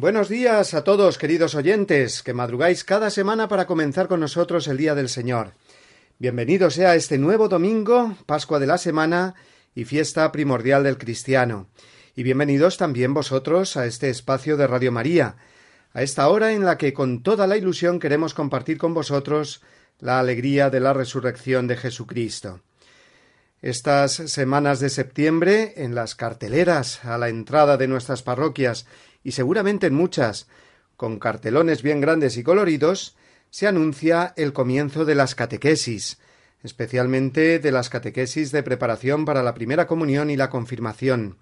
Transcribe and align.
Buenos 0.00 0.30
días 0.30 0.72
a 0.72 0.82
todos, 0.82 1.18
queridos 1.18 1.54
oyentes, 1.54 2.22
que 2.22 2.32
madrugáis 2.32 2.84
cada 2.84 3.10
semana 3.10 3.48
para 3.48 3.66
comenzar 3.66 4.08
con 4.08 4.20
nosotros 4.20 4.66
el 4.66 4.78
Día 4.78 4.94
del 4.94 5.10
Señor. 5.10 5.52
Bienvenidos 6.18 6.72
sea 6.72 6.94
este 6.94 7.18
nuevo 7.18 7.50
domingo, 7.50 8.16
Pascua 8.24 8.58
de 8.58 8.66
la 8.66 8.78
semana 8.78 9.34
y 9.74 9.84
fiesta 9.84 10.32
primordial 10.32 10.84
del 10.84 10.96
cristiano. 10.96 11.66
Y 12.16 12.22
bienvenidos 12.22 12.78
también 12.78 13.12
vosotros 13.12 13.76
a 13.76 13.84
este 13.84 14.08
espacio 14.08 14.56
de 14.56 14.66
Radio 14.66 14.90
María, 14.90 15.36
a 15.92 16.02
esta 16.02 16.26
hora 16.30 16.52
en 16.52 16.64
la 16.64 16.78
que 16.78 16.94
con 16.94 17.22
toda 17.22 17.46
la 17.46 17.58
ilusión 17.58 17.98
queremos 17.98 18.32
compartir 18.32 18.78
con 18.78 18.94
vosotros 18.94 19.60
la 19.98 20.18
alegría 20.18 20.70
de 20.70 20.80
la 20.80 20.94
resurrección 20.94 21.66
de 21.66 21.76
Jesucristo. 21.76 22.62
Estas 23.60 24.12
semanas 24.12 24.80
de 24.80 24.88
septiembre, 24.88 25.74
en 25.76 25.94
las 25.94 26.14
carteleras 26.14 27.04
a 27.04 27.18
la 27.18 27.28
entrada 27.28 27.76
de 27.76 27.88
nuestras 27.88 28.22
parroquias 28.22 28.86
y 29.22 29.32
seguramente 29.32 29.86
en 29.86 29.94
muchas, 29.94 30.48
con 30.96 31.18
cartelones 31.18 31.82
bien 31.82 32.00
grandes 32.00 32.36
y 32.36 32.42
coloridos, 32.42 33.16
se 33.50 33.66
anuncia 33.66 34.32
el 34.36 34.52
comienzo 34.52 35.04
de 35.04 35.14
las 35.14 35.34
catequesis, 35.34 36.18
especialmente 36.62 37.58
de 37.58 37.72
las 37.72 37.88
catequesis 37.88 38.52
de 38.52 38.62
preparación 38.62 39.24
para 39.24 39.42
la 39.42 39.54
primera 39.54 39.86
comunión 39.86 40.30
y 40.30 40.36
la 40.36 40.50
confirmación. 40.50 41.38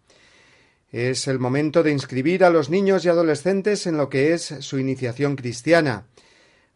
Es 0.90 1.28
el 1.28 1.38
momento 1.38 1.82
de 1.82 1.90
inscribir 1.90 2.44
a 2.44 2.50
los 2.50 2.70
niños 2.70 3.04
y 3.04 3.08
adolescentes 3.08 3.86
en 3.86 3.98
lo 3.98 4.08
que 4.08 4.32
es 4.32 4.42
su 4.60 4.78
iniciación 4.78 5.36
cristiana, 5.36 6.06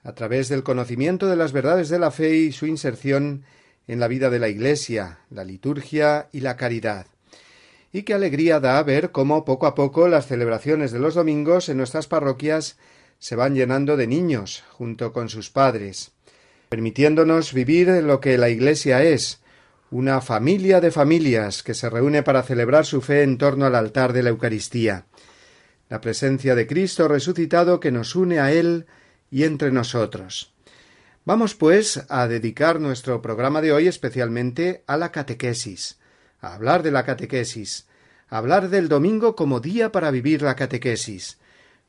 a 0.04 0.14
través 0.14 0.48
del 0.48 0.64
conocimiento 0.64 1.28
de 1.28 1.36
las 1.36 1.52
verdades 1.52 1.88
de 1.88 1.98
la 1.98 2.10
fe 2.10 2.36
y 2.36 2.52
su 2.52 2.66
inserción 2.66 3.44
en 3.86 4.00
la 4.00 4.08
vida 4.08 4.28
de 4.28 4.38
la 4.38 4.48
Iglesia, 4.48 5.20
la 5.30 5.44
liturgia 5.44 6.28
y 6.32 6.40
la 6.40 6.56
caridad 6.56 7.06
y 7.92 8.04
qué 8.04 8.14
alegría 8.14 8.58
da 8.58 8.82
ver 8.82 9.12
cómo 9.12 9.44
poco 9.44 9.66
a 9.66 9.74
poco 9.74 10.08
las 10.08 10.26
celebraciones 10.26 10.92
de 10.92 10.98
los 10.98 11.14
domingos 11.14 11.68
en 11.68 11.76
nuestras 11.76 12.06
parroquias 12.06 12.76
se 13.18 13.36
van 13.36 13.54
llenando 13.54 13.96
de 13.96 14.06
niños 14.06 14.64
junto 14.70 15.12
con 15.12 15.28
sus 15.28 15.50
padres, 15.50 16.12
permitiéndonos 16.70 17.52
vivir 17.52 17.88
lo 18.02 18.20
que 18.20 18.38
la 18.38 18.48
Iglesia 18.48 19.02
es, 19.02 19.40
una 19.90 20.22
familia 20.22 20.80
de 20.80 20.90
familias 20.90 21.62
que 21.62 21.74
se 21.74 21.90
reúne 21.90 22.22
para 22.22 22.42
celebrar 22.42 22.86
su 22.86 23.02
fe 23.02 23.22
en 23.22 23.36
torno 23.36 23.66
al 23.66 23.74
altar 23.74 24.14
de 24.14 24.22
la 24.22 24.30
Eucaristía, 24.30 25.04
la 25.90 26.00
presencia 26.00 26.54
de 26.54 26.66
Cristo 26.66 27.08
resucitado 27.08 27.78
que 27.78 27.92
nos 27.92 28.16
une 28.16 28.40
a 28.40 28.52
Él 28.52 28.86
y 29.30 29.44
entre 29.44 29.70
nosotros. 29.70 30.54
Vamos, 31.24 31.54
pues, 31.54 32.04
a 32.08 32.26
dedicar 32.26 32.80
nuestro 32.80 33.20
programa 33.20 33.60
de 33.60 33.72
hoy 33.72 33.86
especialmente 33.86 34.82
a 34.86 34.96
la 34.96 35.12
catequesis, 35.12 35.98
a 36.40 36.54
hablar 36.54 36.82
de 36.82 36.90
la 36.90 37.04
catequesis, 37.04 37.86
hablar 38.32 38.70
del 38.70 38.88
domingo 38.88 39.36
como 39.36 39.60
día 39.60 39.92
para 39.92 40.10
vivir 40.10 40.40
la 40.40 40.56
catequesis. 40.56 41.36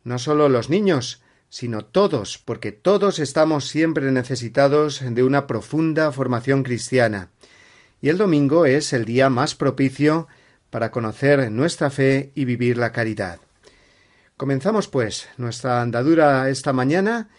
No 0.04 0.20
solo 0.20 0.50
los 0.50 0.70
niños, 0.70 1.22
sino 1.48 1.86
todos, 1.86 2.38
porque 2.38 2.74
todos 2.74 3.20
estamos 3.20 3.70
siempre 3.70 4.12
necesitados 4.12 5.02
de 5.08 5.24
una 5.24 5.48
profunda 5.48 6.12
formación 6.12 6.64
cristiana. 6.64 7.30
Y 8.02 8.10
el 8.10 8.18
domingo 8.18 8.66
es 8.66 8.92
el 8.92 9.06
día 9.06 9.30
más 9.30 9.56
propicio 9.56 10.28
para 10.70 10.92
conocer 10.92 11.50
nuestra 11.50 11.90
fe 11.90 12.34
y 12.36 12.44
vivir 12.44 12.78
la 12.78 12.92
caridad. 12.92 13.40
Comenzamos, 14.36 14.90
pues, 14.90 15.30
nuestra 15.38 15.82
andadura 15.82 16.50
esta 16.50 16.74
mañana 16.74 17.30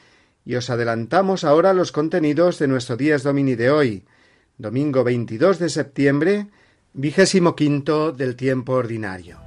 y 0.47 0.55
os 0.55 0.71
adelantamos 0.71 1.45
ahora 1.45 1.75
los 1.75 1.93
contenidos 1.93 2.59
de 2.59 2.69
nuestro 2.69 2.97
Días 2.97 3.23
Domini 3.23 3.55
de 3.55 3.71
hoy, 3.71 4.05
domingo 4.57 5.05
22 5.05 5.59
de 5.59 5.69
septiembre, 5.69 6.47
Vigésimo 6.97 7.57
quinto 7.57 8.13
del 8.13 8.37
tiempo 8.37 8.75
ordinario. 8.75 9.41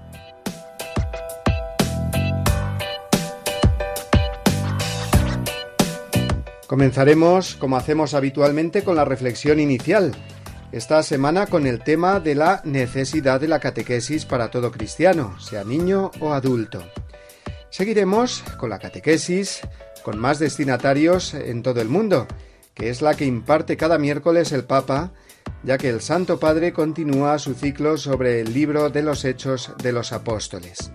Comenzaremos, 6.67 7.55
como 7.55 7.77
hacemos 7.77 8.13
habitualmente, 8.13 8.83
con 8.83 8.97
la 8.97 9.05
reflexión 9.05 9.61
inicial. 9.61 10.11
Esta 10.73 11.01
semana 11.03 11.47
con 11.47 11.67
el 11.67 11.81
tema 11.81 12.19
de 12.19 12.35
la 12.35 12.59
necesidad 12.65 13.39
de 13.39 13.47
la 13.47 13.61
catequesis 13.61 14.25
para 14.25 14.51
todo 14.51 14.69
cristiano, 14.69 15.39
sea 15.39 15.63
niño 15.63 16.11
o 16.19 16.33
adulto. 16.33 16.83
Seguiremos 17.69 18.43
con 18.59 18.71
la 18.71 18.79
catequesis, 18.79 19.61
con 20.03 20.19
más 20.19 20.39
destinatarios 20.39 21.33
en 21.33 21.63
todo 21.63 21.79
el 21.79 21.87
mundo, 21.87 22.27
que 22.73 22.89
es 22.89 23.01
la 23.01 23.15
que 23.15 23.23
imparte 23.23 23.77
cada 23.77 23.97
miércoles 23.97 24.51
el 24.51 24.65
Papa 24.65 25.13
ya 25.67 25.77
que 25.77 25.89
el 25.89 25.99
Santo 25.99 26.39
Padre 26.39 26.71
continúa 26.71 27.37
su 27.39 27.53
ciclo 27.53 27.97
sobre 27.97 28.39
el 28.39 28.53
libro 28.53 28.89
de 28.89 29.03
los 29.03 29.25
Hechos 29.25 29.73
de 29.83 29.91
los 29.91 30.13
Apóstoles. 30.13 30.93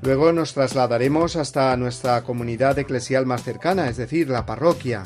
Luego 0.00 0.32
nos 0.32 0.54
trasladaremos 0.54 1.36
hasta 1.36 1.76
nuestra 1.76 2.22
comunidad 2.22 2.78
eclesial 2.78 3.26
más 3.26 3.42
cercana, 3.42 3.90
es 3.90 3.98
decir, 3.98 4.30
la 4.30 4.46
parroquia. 4.46 5.02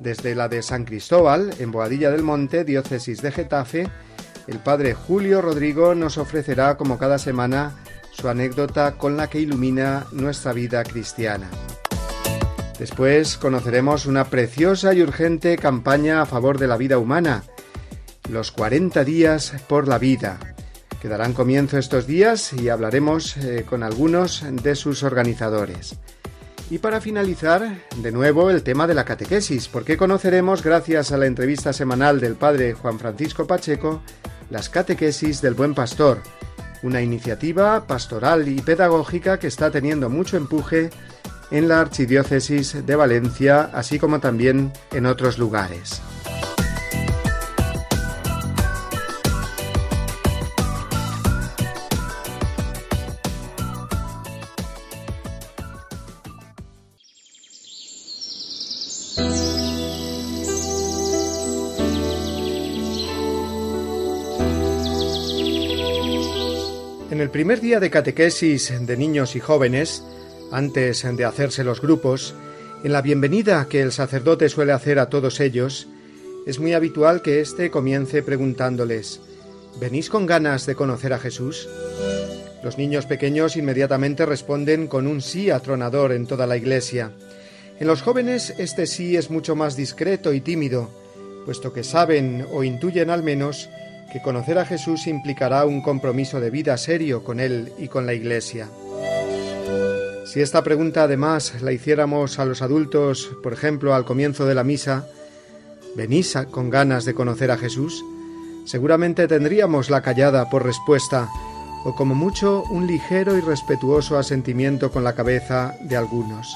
Desde 0.00 0.36
la 0.36 0.48
de 0.48 0.62
San 0.62 0.84
Cristóbal, 0.84 1.52
en 1.58 1.72
Boadilla 1.72 2.12
del 2.12 2.22
Monte, 2.22 2.64
diócesis 2.64 3.22
de 3.22 3.32
Getafe, 3.32 3.88
el 4.46 4.60
padre 4.60 4.94
Julio 4.94 5.42
Rodrigo 5.42 5.96
nos 5.96 6.16
ofrecerá, 6.16 6.76
como 6.76 6.98
cada 6.98 7.18
semana, 7.18 7.74
su 8.12 8.28
anécdota 8.28 8.92
con 8.92 9.16
la 9.16 9.28
que 9.28 9.40
ilumina 9.40 10.06
nuestra 10.12 10.52
vida 10.52 10.84
cristiana. 10.84 11.50
Después 12.78 13.36
conoceremos 13.36 14.06
una 14.06 14.26
preciosa 14.26 14.94
y 14.94 15.02
urgente 15.02 15.56
campaña 15.56 16.22
a 16.22 16.26
favor 16.26 16.58
de 16.58 16.68
la 16.68 16.76
vida 16.76 16.98
humana, 16.98 17.42
los 18.30 18.50
40 18.50 19.04
días 19.04 19.54
por 19.68 19.88
la 19.88 19.98
vida, 19.98 20.38
que 21.00 21.08
darán 21.08 21.32
comienzo 21.32 21.78
estos 21.78 22.06
días 22.06 22.52
y 22.52 22.68
hablaremos 22.68 23.36
eh, 23.36 23.64
con 23.68 23.82
algunos 23.82 24.44
de 24.50 24.74
sus 24.74 25.02
organizadores. 25.02 25.96
Y 26.68 26.78
para 26.78 27.00
finalizar, 27.00 27.78
de 27.96 28.12
nuevo 28.12 28.50
el 28.50 28.64
tema 28.64 28.88
de 28.88 28.94
la 28.94 29.04
catequesis, 29.04 29.68
porque 29.68 29.96
conoceremos, 29.96 30.62
gracias 30.64 31.12
a 31.12 31.16
la 31.16 31.26
entrevista 31.26 31.72
semanal 31.72 32.18
del 32.18 32.34
padre 32.34 32.72
Juan 32.72 32.98
Francisco 32.98 33.46
Pacheco, 33.46 34.02
las 34.50 34.68
catequesis 34.68 35.40
del 35.40 35.54
buen 35.54 35.74
pastor, 35.74 36.22
una 36.82 37.02
iniciativa 37.02 37.86
pastoral 37.86 38.48
y 38.48 38.60
pedagógica 38.60 39.38
que 39.38 39.46
está 39.46 39.70
teniendo 39.70 40.10
mucho 40.10 40.36
empuje 40.36 40.90
en 41.52 41.68
la 41.68 41.80
Archidiócesis 41.80 42.84
de 42.84 42.96
Valencia, 42.96 43.70
así 43.72 44.00
como 44.00 44.18
también 44.18 44.72
en 44.92 45.06
otros 45.06 45.38
lugares. 45.38 46.02
El 67.26 67.32
primer 67.32 67.60
día 67.60 67.80
de 67.80 67.90
catequesis 67.90 68.72
de 68.86 68.96
niños 68.96 69.34
y 69.34 69.40
jóvenes, 69.40 70.04
antes 70.52 71.04
de 71.16 71.24
hacerse 71.24 71.64
los 71.64 71.80
grupos, 71.80 72.34
en 72.84 72.92
la 72.92 73.02
bienvenida 73.02 73.66
que 73.68 73.82
el 73.82 73.90
sacerdote 73.90 74.48
suele 74.48 74.70
hacer 74.70 75.00
a 75.00 75.10
todos 75.10 75.40
ellos, 75.40 75.88
es 76.46 76.60
muy 76.60 76.72
habitual 76.72 77.22
que 77.22 77.40
éste 77.40 77.68
comience 77.68 78.22
preguntándoles 78.22 79.20
¿Venís 79.80 80.08
con 80.08 80.24
ganas 80.24 80.66
de 80.66 80.76
conocer 80.76 81.12
a 81.12 81.18
Jesús? 81.18 81.68
Los 82.62 82.78
niños 82.78 83.06
pequeños 83.06 83.56
inmediatamente 83.56 84.24
responden 84.24 84.86
con 84.86 85.08
un 85.08 85.20
sí 85.20 85.50
atronador 85.50 86.12
en 86.12 86.28
toda 86.28 86.46
la 86.46 86.56
iglesia. 86.56 87.10
En 87.80 87.88
los 87.88 88.02
jóvenes 88.02 88.54
este 88.58 88.86
sí 88.86 89.16
es 89.16 89.30
mucho 89.30 89.56
más 89.56 89.74
discreto 89.74 90.32
y 90.32 90.40
tímido, 90.40 90.90
puesto 91.44 91.72
que 91.72 91.82
saben 91.82 92.46
o 92.52 92.62
intuyen 92.62 93.10
al 93.10 93.24
menos 93.24 93.68
que 94.12 94.22
conocer 94.22 94.58
a 94.58 94.64
Jesús 94.64 95.06
implicará 95.06 95.64
un 95.64 95.82
compromiso 95.82 96.40
de 96.40 96.50
vida 96.50 96.76
serio 96.76 97.24
con 97.24 97.40
Él 97.40 97.72
y 97.78 97.88
con 97.88 98.06
la 98.06 98.14
Iglesia. 98.14 98.68
Si 100.24 100.40
esta 100.40 100.62
pregunta 100.62 101.04
además 101.04 101.62
la 101.62 101.72
hiciéramos 101.72 102.38
a 102.38 102.44
los 102.44 102.62
adultos, 102.62 103.30
por 103.42 103.52
ejemplo, 103.52 103.94
al 103.94 104.04
comienzo 104.04 104.46
de 104.46 104.54
la 104.54 104.64
misa, 104.64 105.06
¿Venís 105.96 106.34
con 106.50 106.68
ganas 106.68 107.06
de 107.06 107.14
conocer 107.14 107.50
a 107.50 107.56
Jesús? 107.56 108.04
Seguramente 108.66 109.26
tendríamos 109.28 109.88
la 109.88 110.02
callada 110.02 110.50
por 110.50 110.62
respuesta, 110.62 111.30
o 111.84 111.94
como 111.94 112.14
mucho 112.14 112.64
un 112.64 112.86
ligero 112.86 113.38
y 113.38 113.40
respetuoso 113.40 114.18
asentimiento 114.18 114.90
con 114.92 115.04
la 115.04 115.14
cabeza 115.14 115.74
de 115.80 115.96
algunos. 115.96 116.54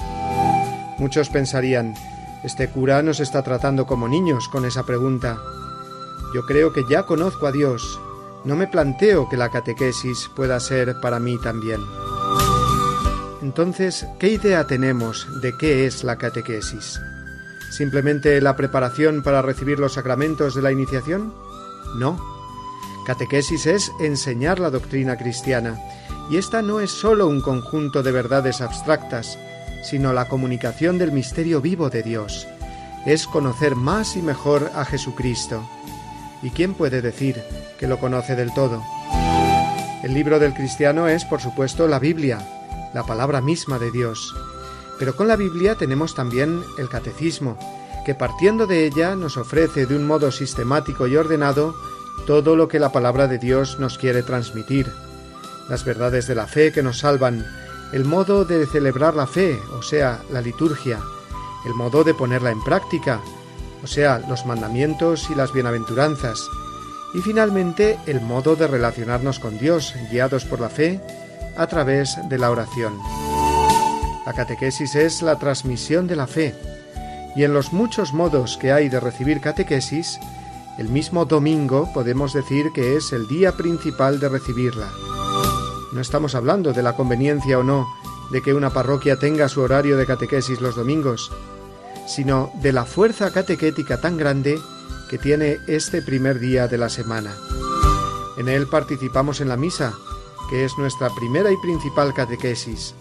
Muchos 0.99 1.31
pensarían, 1.31 1.94
este 2.44 2.69
cura 2.69 3.03
nos 3.03 3.19
está 3.19 3.43
tratando 3.43 3.87
como 3.87 4.08
niños 4.08 4.46
con 4.50 4.67
esa 4.67 4.85
pregunta. 4.85 5.38
Yo 6.35 6.47
creo 6.47 6.73
que 6.73 6.85
ya 6.88 7.05
conozco 7.05 7.47
a 7.47 7.53
Dios. 7.53 8.00
No 8.44 8.56
me 8.56 8.67
planteo 8.67 9.29
que 9.29 9.37
la 9.37 9.50
catequesis 9.50 10.31
pueda 10.35 10.61
ser 10.61 11.00
para 11.00 11.19
mí 11.19 11.38
también. 11.38 11.81
Entonces, 13.43 14.06
¿qué 14.19 14.29
idea 14.29 14.67
tenemos 14.67 15.27
de 15.41 15.56
qué 15.56 15.87
es 15.87 16.05
la 16.05 16.17
catequesis? 16.17 17.00
¿Simplemente 17.71 18.41
la 18.41 18.56
preparación 18.56 19.23
para 19.23 19.43
recibir 19.43 19.79
los 19.79 19.94
sacramentos 19.94 20.55
de 20.55 20.62
la 20.62 20.73
iniciación? 20.73 21.32
No. 21.97 22.19
Catequesis 23.06 23.67
es 23.67 23.93
enseñar 24.00 24.59
la 24.61 24.71
doctrina 24.71 25.17
cristiana, 25.17 25.79
y 26.31 26.37
esta 26.37 26.62
no 26.62 26.81
es 26.81 26.91
sólo 26.91 27.27
un 27.27 27.41
conjunto 27.41 28.03
de 28.03 28.12
verdades 28.12 28.61
abstractas, 28.61 29.38
sino 29.82 30.12
la 30.12 30.29
comunicación 30.29 30.99
del 30.99 31.11
misterio 31.11 31.61
vivo 31.61 31.91
de 31.91 32.03
Dios. 32.03 32.47
Es 33.06 33.27
conocer 33.27 33.75
más 33.75 34.17
y 34.17 34.23
mejor 34.23 34.71
a 34.75 34.85
Jesucristo. 34.85 35.62
¿Y 36.43 36.51
quién 36.51 36.75
puede 36.75 37.03
decir 37.03 37.43
que 37.79 37.87
lo 37.87 37.99
conoce 37.99 38.35
del 38.35 38.53
todo? 38.55 38.83
El 40.03 40.15
libro 40.15 40.39
del 40.39 40.55
cristiano 40.55 41.09
es, 41.09 41.25
por 41.25 41.41
supuesto, 41.41 41.87
la 41.87 41.99
Biblia, 41.99 42.39
la 42.95 43.05
palabra 43.05 43.41
misma 43.41 43.79
de 43.79 43.91
Dios. 43.91 44.35
Pero 44.99 45.15
con 45.15 45.29
la 45.29 45.37
Biblia 45.37 45.75
tenemos 45.75 46.15
también 46.15 46.63
el 46.79 46.89
catecismo, 46.89 47.59
que 48.07 48.15
partiendo 48.15 48.67
de 48.67 48.87
ella 48.87 49.15
nos 49.15 49.37
ofrece 49.37 49.85
de 49.85 49.97
un 49.97 50.07
modo 50.07 50.33
sistemático 50.33 51.07
y 51.07 51.17
ordenado 51.17 51.75
todo 52.27 52.57
lo 52.57 52.69
que 52.69 52.79
la 52.79 52.93
palabra 52.93 53.27
de 53.27 53.39
Dios 53.39 53.79
nos 53.79 53.99
quiere 53.99 54.23
transmitir, 54.23 54.91
las 55.69 55.85
verdades 55.85 56.27
de 56.27 56.35
la 56.35 56.47
fe 56.47 56.73
que 56.73 56.83
nos 56.83 56.99
salvan, 56.99 57.47
el 57.93 58.05
modo 58.05 58.45
de 58.45 58.67
celebrar 58.67 59.15
la 59.15 59.27
fe, 59.27 59.61
o 59.73 59.83
sea, 59.83 60.23
la 60.31 60.41
liturgia, 60.41 61.01
el 61.67 61.75
modo 61.75 62.05
de 62.05 62.15
ponerla 62.15 62.51
en 62.51 62.63
práctica, 62.63 63.21
o 63.82 63.87
sea, 63.87 64.19
los 64.29 64.47
mandamientos 64.47 65.29
y 65.31 65.35
las 65.35 65.53
bienaventuranzas, 65.53 66.49
y 67.15 67.21
finalmente 67.21 67.99
el 68.06 68.21
modo 68.21 68.56
de 68.56 68.67
relacionarnos 68.67 69.38
con 69.38 69.59
Dios, 69.59 69.94
guiados 70.11 70.44
por 70.44 70.61
la 70.61 70.69
fe, 70.69 71.00
a 71.56 71.67
través 71.67 72.17
de 72.29 72.38
la 72.38 72.50
oración. 72.50 72.99
La 74.27 74.32
catequesis 74.32 74.94
es 74.94 75.23
la 75.23 75.38
transmisión 75.38 76.06
de 76.06 76.17
la 76.17 76.27
fe, 76.27 76.55
y 77.35 77.44
en 77.44 77.53
los 77.53 77.73
muchos 77.73 78.12
modos 78.12 78.56
que 78.56 78.73
hay 78.73 78.88
de 78.88 79.00
recibir 79.00 79.41
catequesis, 79.41 80.19
el 80.79 80.88
mismo 80.88 81.25
domingo 81.25 81.91
podemos 81.93 82.32
decir 82.32 82.73
que 82.73 82.97
es 82.97 83.12
el 83.12 83.29
día 83.29 83.53
principal 83.53 84.21
de 84.21 84.29
recibirla. 84.29 84.88
No 85.93 86.00
estamos 86.00 86.35
hablando 86.35 86.73
de 86.73 86.82
la 86.82 86.94
conveniencia 86.94 87.59
o 87.59 87.62
no 87.62 87.87
de 88.31 88.43
que 88.43 88.55
una 88.55 88.71
parroquia 88.71 89.17
tenga 89.19 89.49
su 89.49 89.61
horario 89.61 89.97
de 89.97 90.06
catequesis 90.06 90.61
los 90.61 90.77
domingos, 90.77 91.32
sino 92.11 92.51
de 92.61 92.73
la 92.73 92.85
fuerza 92.85 93.33
catequética 93.33 94.01
tan 94.01 94.17
grande 94.17 94.59
que 95.09 95.17
tiene 95.17 95.59
este 95.69 96.03
primer 96.03 96.41
día 96.41 96.67
de 96.67 96.77
la 96.77 96.89
semana. 96.89 97.37
En 98.37 98.49
él 98.49 98.67
participamos 98.67 99.41
en 99.41 99.49
la 99.49 99.57
misa, 99.57 99.95
que 100.49 100.65
es 100.65 100.77
nuestra 100.77 101.09
primera 101.11 101.53
y 101.53 101.57
principal 101.59 102.12
catequesis. 102.12 102.95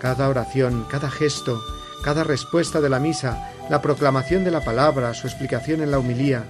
Cada 0.00 0.28
oración, 0.28 0.86
cada 0.88 1.10
gesto, 1.10 1.60
cada 2.04 2.22
respuesta 2.22 2.80
de 2.80 2.88
la 2.88 3.00
misa, 3.00 3.50
la 3.68 3.82
proclamación 3.82 4.44
de 4.44 4.52
la 4.52 4.64
palabra, 4.64 5.12
su 5.14 5.26
explicación 5.26 5.80
en 5.80 5.90
la 5.90 5.98
humilía, 5.98 6.44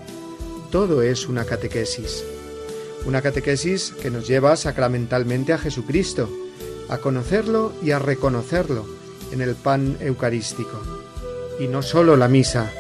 todo 0.70 1.00
es 1.00 1.28
una 1.28 1.46
catequesis. 1.46 2.24
Una 3.06 3.22
catequesis 3.22 3.94
que 4.02 4.10
nos 4.10 4.26
lleva 4.26 4.56
sacramentalmente 4.56 5.54
a 5.54 5.58
Jesucristo, 5.58 6.28
a 6.90 6.98
conocerlo 6.98 7.72
y 7.82 7.92
a 7.92 7.98
reconocerlo 7.98 8.84
en 9.32 9.40
el 9.40 9.54
pan 9.54 9.96
eucarístico. 10.00 10.95
Y 11.58 11.68
no 11.68 11.82
solo 11.82 12.16
la 12.16 12.28
misa, 12.28 12.70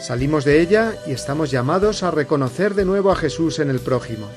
salimos 0.00 0.44
de 0.44 0.60
ella 0.60 0.94
y 1.06 1.12
estamos 1.12 1.50
llamados 1.50 2.02
a 2.02 2.10
reconocer 2.10 2.74
de 2.74 2.84
nuevo 2.84 3.10
a 3.10 3.16
Jesús 3.16 3.58
en 3.58 3.70
el 3.70 3.80
prójimo. 3.80 4.28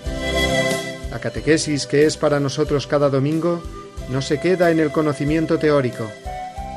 La 1.12 1.20
catequesis 1.20 1.86
que 1.86 2.06
es 2.06 2.18
para 2.18 2.40
nosotros 2.40 2.88
cada 2.88 3.10
domingo 3.10 3.62
no 4.10 4.22
se 4.22 4.40
queda 4.40 4.72
en 4.72 4.80
el 4.80 4.92
conocimiento 4.92 5.60
teórico, 5.60 6.10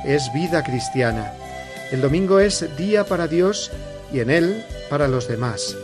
es 0.05 0.33
vida 0.33 0.63
cristiana. 0.63 1.33
El 1.91 2.01
domingo 2.01 2.41
es 2.41 2.77
día 2.77 3.05
para 3.05 3.29
Dios 3.29 3.71
y 4.13 4.21
en 4.21 4.31
él 4.31 4.65
para 4.89 5.09
los 5.09 5.29
demás. 5.29 5.77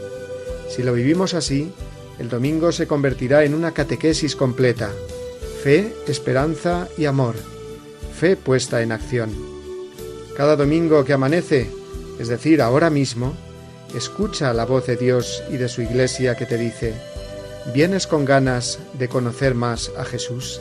Si 0.68 0.82
lo 0.82 0.92
vivimos 0.94 1.34
así, 1.34 1.72
el 2.18 2.28
domingo 2.28 2.72
se 2.72 2.86
convertirá 2.86 3.44
en 3.44 3.54
una 3.54 3.72
catequesis 3.72 4.36
completa. 4.36 4.90
Fe, 5.62 5.94
esperanza 6.06 6.88
y 6.96 7.06
amor. 7.06 7.34
Fe 8.18 8.36
puesta 8.36 8.82
en 8.82 8.92
acción. 8.92 9.51
Cada 10.36 10.56
domingo 10.56 11.04
que 11.04 11.12
amanece, 11.12 11.70
es 12.18 12.28
decir, 12.28 12.62
ahora 12.62 12.88
mismo, 12.88 13.34
escucha 13.94 14.52
la 14.54 14.64
voz 14.64 14.86
de 14.86 14.96
Dios 14.96 15.42
y 15.50 15.58
de 15.58 15.68
su 15.68 15.82
iglesia 15.82 16.36
que 16.36 16.46
te 16.46 16.56
dice, 16.56 16.94
¿vienes 17.74 18.06
con 18.06 18.24
ganas 18.24 18.78
de 18.98 19.08
conocer 19.08 19.54
más 19.54 19.92
a 19.98 20.04
Jesús? 20.04 20.60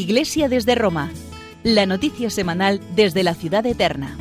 Iglesia 0.00 0.48
desde 0.48 0.74
Roma, 0.74 1.12
la 1.62 1.84
noticia 1.84 2.30
semanal 2.30 2.80
desde 2.96 3.22
la 3.22 3.34
ciudad 3.34 3.66
eterna. 3.66 4.16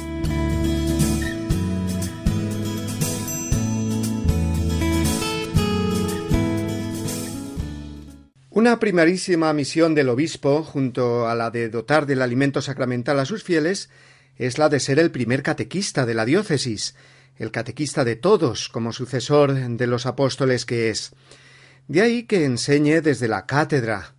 Una 8.50 8.78
primarísima 8.78 9.54
misión 9.54 9.96
del 9.96 10.10
obispo, 10.10 10.64
junto 10.64 11.30
a 11.30 11.36
la 11.36 11.50
de 11.50 11.70
dotar 11.70 12.06
del 12.06 12.22
alimento 12.22 12.62
sacramental 12.62 13.18
a 13.18 13.26
sus 13.26 13.44
fieles, 13.44 13.90
es 14.36 14.58
la 14.58 14.68
de 14.68 14.82
ser 14.82 15.00
el 15.00 15.12
primer 15.12 15.44
catequista 15.44 16.06
de 16.06 16.14
la 16.14 16.26
diócesis, 16.26 16.96
el 17.38 17.52
catequista 17.52 18.04
de 18.04 18.18
todos, 18.18 18.68
como 18.68 18.92
sucesor 18.92 19.54
de 19.54 19.88
los 19.88 20.06
apóstoles 20.06 20.66
que 20.66 20.90
es. 20.90 21.14
De 21.88 22.02
ahí 22.02 22.24
que 22.24 22.44
enseñe 22.44 23.00
desde 23.00 23.30
la 23.30 23.46
cátedra, 23.46 24.14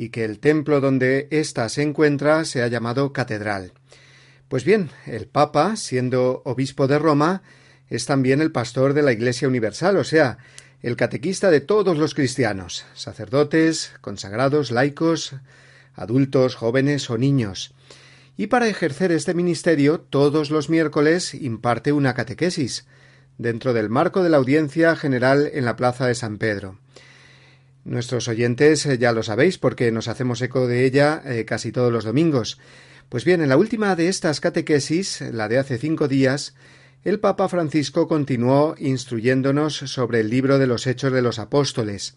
y 0.00 0.08
que 0.08 0.24
el 0.24 0.38
templo 0.38 0.80
donde 0.80 1.28
ésta 1.30 1.68
se 1.68 1.82
encuentra 1.82 2.46
se 2.46 2.62
ha 2.62 2.68
llamado 2.68 3.12
catedral. 3.12 3.74
Pues 4.48 4.64
bien, 4.64 4.88
el 5.04 5.26
Papa, 5.26 5.76
siendo 5.76 6.40
obispo 6.46 6.86
de 6.86 6.98
Roma, 6.98 7.42
es 7.90 8.06
también 8.06 8.40
el 8.40 8.50
pastor 8.50 8.94
de 8.94 9.02
la 9.02 9.12
Iglesia 9.12 9.46
Universal, 9.46 9.98
o 9.98 10.04
sea, 10.04 10.38
el 10.80 10.96
catequista 10.96 11.50
de 11.50 11.60
todos 11.60 11.98
los 11.98 12.14
cristianos, 12.14 12.86
sacerdotes, 12.94 13.92
consagrados, 14.00 14.70
laicos, 14.70 15.34
adultos, 15.94 16.54
jóvenes 16.54 17.10
o 17.10 17.18
niños. 17.18 17.74
Y 18.38 18.46
para 18.46 18.68
ejercer 18.68 19.12
este 19.12 19.34
ministerio, 19.34 20.00
todos 20.00 20.48
los 20.48 20.70
miércoles 20.70 21.34
imparte 21.34 21.92
una 21.92 22.14
catequesis, 22.14 22.86
dentro 23.36 23.74
del 23.74 23.90
marco 23.90 24.22
de 24.22 24.30
la 24.30 24.38
audiencia 24.38 24.96
general 24.96 25.50
en 25.52 25.66
la 25.66 25.76
Plaza 25.76 26.06
de 26.06 26.14
San 26.14 26.38
Pedro. 26.38 26.78
Nuestros 27.84 28.28
oyentes 28.28 28.84
eh, 28.86 28.98
ya 28.98 29.12
lo 29.12 29.22
sabéis 29.22 29.58
porque 29.58 29.90
nos 29.90 30.08
hacemos 30.08 30.42
eco 30.42 30.66
de 30.66 30.84
ella 30.84 31.22
eh, 31.24 31.44
casi 31.44 31.72
todos 31.72 31.92
los 31.92 32.04
domingos. 32.04 32.58
Pues 33.08 33.24
bien, 33.24 33.40
en 33.40 33.48
la 33.48 33.56
última 33.56 33.96
de 33.96 34.08
estas 34.08 34.40
catequesis, 34.40 35.20
la 35.20 35.48
de 35.48 35.58
hace 35.58 35.78
cinco 35.78 36.06
días, 36.06 36.54
el 37.02 37.18
Papa 37.18 37.48
Francisco 37.48 38.06
continuó 38.06 38.74
instruyéndonos 38.78 39.74
sobre 39.76 40.20
el 40.20 40.28
libro 40.28 40.58
de 40.58 40.66
los 40.66 40.86
Hechos 40.86 41.12
de 41.12 41.22
los 41.22 41.38
Apóstoles. 41.38 42.16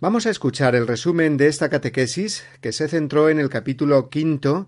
Vamos 0.00 0.26
a 0.26 0.30
escuchar 0.30 0.74
el 0.74 0.88
resumen 0.88 1.36
de 1.36 1.46
esta 1.46 1.68
catequesis 1.68 2.42
que 2.60 2.72
se 2.72 2.88
centró 2.88 3.28
en 3.28 3.38
el 3.38 3.48
capítulo 3.48 4.10
quinto 4.10 4.66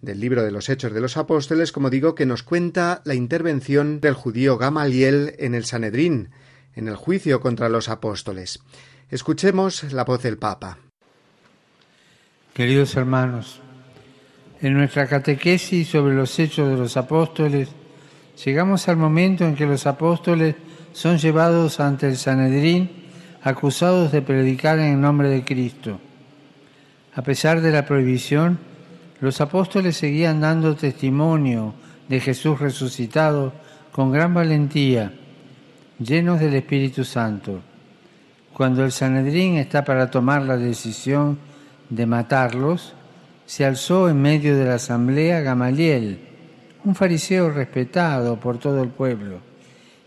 del 0.00 0.20
libro 0.20 0.44
de 0.44 0.52
los 0.52 0.68
Hechos 0.68 0.92
de 0.92 1.00
los 1.00 1.16
Apóstoles, 1.16 1.72
como 1.72 1.90
digo, 1.90 2.14
que 2.14 2.26
nos 2.26 2.44
cuenta 2.44 3.02
la 3.04 3.14
intervención 3.14 4.00
del 4.00 4.14
judío 4.14 4.56
Gamaliel 4.56 5.34
en 5.40 5.56
el 5.56 5.64
Sanedrín, 5.64 6.30
en 6.76 6.86
el 6.86 6.94
juicio 6.94 7.40
contra 7.40 7.68
los 7.68 7.88
apóstoles. 7.88 8.60
Escuchemos 9.10 9.90
la 9.94 10.04
voz 10.04 10.22
del 10.22 10.36
Papa. 10.36 10.76
Queridos 12.52 12.94
hermanos, 12.94 13.58
en 14.60 14.74
nuestra 14.74 15.06
catequesis 15.06 15.88
sobre 15.88 16.14
los 16.14 16.38
hechos 16.38 16.68
de 16.68 16.76
los 16.76 16.94
apóstoles, 16.98 17.70
llegamos 18.44 18.86
al 18.86 18.98
momento 18.98 19.46
en 19.46 19.56
que 19.56 19.64
los 19.64 19.86
apóstoles 19.86 20.56
son 20.92 21.16
llevados 21.16 21.80
ante 21.80 22.06
el 22.06 22.18
Sanedrín 22.18 22.90
acusados 23.42 24.12
de 24.12 24.20
predicar 24.20 24.78
en 24.78 25.00
nombre 25.00 25.30
de 25.30 25.42
Cristo. 25.42 25.98
A 27.14 27.22
pesar 27.22 27.62
de 27.62 27.70
la 27.70 27.86
prohibición, 27.86 28.58
los 29.20 29.40
apóstoles 29.40 29.96
seguían 29.96 30.42
dando 30.42 30.76
testimonio 30.76 31.72
de 32.10 32.20
Jesús 32.20 32.60
resucitado 32.60 33.54
con 33.90 34.12
gran 34.12 34.34
valentía, 34.34 35.14
llenos 35.98 36.40
del 36.40 36.56
Espíritu 36.56 37.04
Santo. 37.04 37.62
Cuando 38.58 38.84
el 38.84 38.90
Sanedrín 38.90 39.56
está 39.56 39.84
para 39.84 40.10
tomar 40.10 40.42
la 40.42 40.56
decisión 40.56 41.38
de 41.90 42.06
matarlos, 42.06 42.92
se 43.46 43.64
alzó 43.64 44.08
en 44.08 44.20
medio 44.20 44.56
de 44.56 44.64
la 44.64 44.74
asamblea 44.74 45.42
Gamaliel, 45.42 46.18
un 46.84 46.96
fariseo 46.96 47.50
respetado 47.50 48.40
por 48.40 48.58
todo 48.58 48.82
el 48.82 48.88
pueblo, 48.88 49.38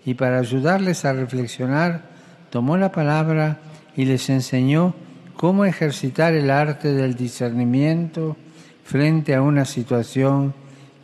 y 0.03 0.15
para 0.15 0.39
ayudarles 0.39 1.05
a 1.05 1.13
reflexionar, 1.13 2.01
tomó 2.50 2.75
la 2.75 2.91
palabra 2.91 3.60
y 3.96 4.03
les 4.03 4.29
enseñó 4.29 4.96
cómo 5.38 5.63
ejercitar 5.63 6.34
el 6.34 6.51
arte 6.51 6.91
del 6.91 7.15
discernimiento 7.15 8.36
frente 8.84 9.34
a 9.34 9.41
una 9.41 9.63
situación 9.63 10.53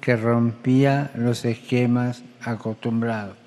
que 0.02 0.18
rompía 0.18 1.12
los 1.16 1.46
esquemas 1.46 2.24
acostumbrados 2.42 3.47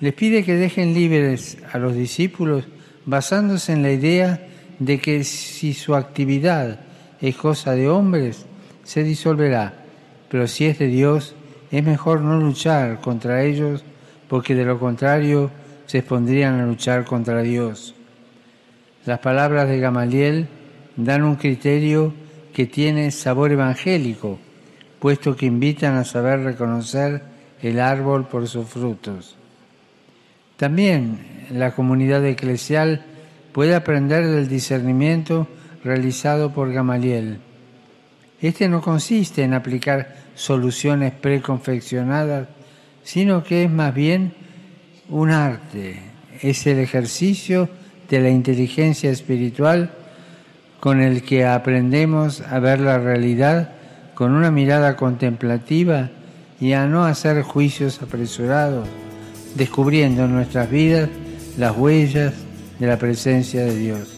les 0.00 0.12
pide 0.12 0.44
que 0.44 0.54
dejen 0.54 0.94
libres 0.94 1.58
a 1.72 1.78
los 1.78 1.94
discípulos 1.94 2.64
basándose 3.06 3.72
en 3.72 3.82
la 3.82 3.92
idea 3.92 4.46
de 4.78 4.98
que 4.98 5.24
si 5.24 5.72
su 5.72 5.94
actividad 5.94 6.80
es 7.20 7.36
cosa 7.36 7.72
de 7.72 7.88
hombres, 7.88 8.44
se 8.84 9.02
disolverá, 9.02 9.74
pero 10.28 10.46
si 10.46 10.66
es 10.66 10.78
de 10.78 10.88
Dios, 10.88 11.34
es 11.70 11.82
mejor 11.82 12.20
no 12.20 12.38
luchar 12.38 13.00
contra 13.00 13.42
ellos, 13.42 13.84
porque 14.28 14.54
de 14.54 14.64
lo 14.64 14.78
contrario 14.78 15.50
se 15.86 15.98
expondrían 15.98 16.60
a 16.60 16.66
luchar 16.66 17.04
contra 17.04 17.42
Dios. 17.42 17.94
Las 19.06 19.20
palabras 19.20 19.68
de 19.68 19.78
Gamaliel 19.78 20.48
dan 20.96 21.22
un 21.22 21.36
criterio 21.36 22.12
que 22.52 22.66
tiene 22.66 23.10
sabor 23.10 23.52
evangélico, 23.52 24.38
puesto 24.98 25.36
que 25.36 25.46
invitan 25.46 25.96
a 25.96 26.04
saber 26.04 26.40
reconocer 26.40 27.22
el 27.62 27.80
árbol 27.80 28.26
por 28.26 28.48
sus 28.48 28.66
frutos. 28.68 29.35
También 30.56 31.18
la 31.50 31.72
comunidad 31.72 32.24
eclesial 32.24 33.04
puede 33.52 33.74
aprender 33.74 34.26
del 34.26 34.48
discernimiento 34.48 35.46
realizado 35.84 36.52
por 36.52 36.72
Gamaliel. 36.72 37.38
Este 38.40 38.68
no 38.68 38.80
consiste 38.80 39.42
en 39.42 39.54
aplicar 39.54 40.16
soluciones 40.34 41.12
preconfeccionadas, 41.12 42.48
sino 43.02 43.44
que 43.44 43.64
es 43.64 43.70
más 43.70 43.94
bien 43.94 44.32
un 45.08 45.30
arte, 45.30 46.00
es 46.42 46.66
el 46.66 46.78
ejercicio 46.78 47.68
de 48.08 48.20
la 48.20 48.30
inteligencia 48.30 49.10
espiritual 49.10 49.90
con 50.80 51.00
el 51.00 51.22
que 51.22 51.44
aprendemos 51.44 52.40
a 52.40 52.58
ver 52.58 52.80
la 52.80 52.98
realidad 52.98 53.72
con 54.14 54.32
una 54.32 54.50
mirada 54.50 54.96
contemplativa 54.96 56.10
y 56.60 56.72
a 56.72 56.86
no 56.86 57.04
hacer 57.04 57.42
juicios 57.42 58.00
apresurados 58.02 58.88
descubriendo 59.56 60.24
en 60.24 60.32
nuestras 60.32 60.70
vidas 60.70 61.08
las 61.58 61.76
huellas 61.76 62.34
de 62.78 62.86
la 62.86 62.98
presencia 62.98 63.64
de 63.64 63.76
Dios. 63.76 64.15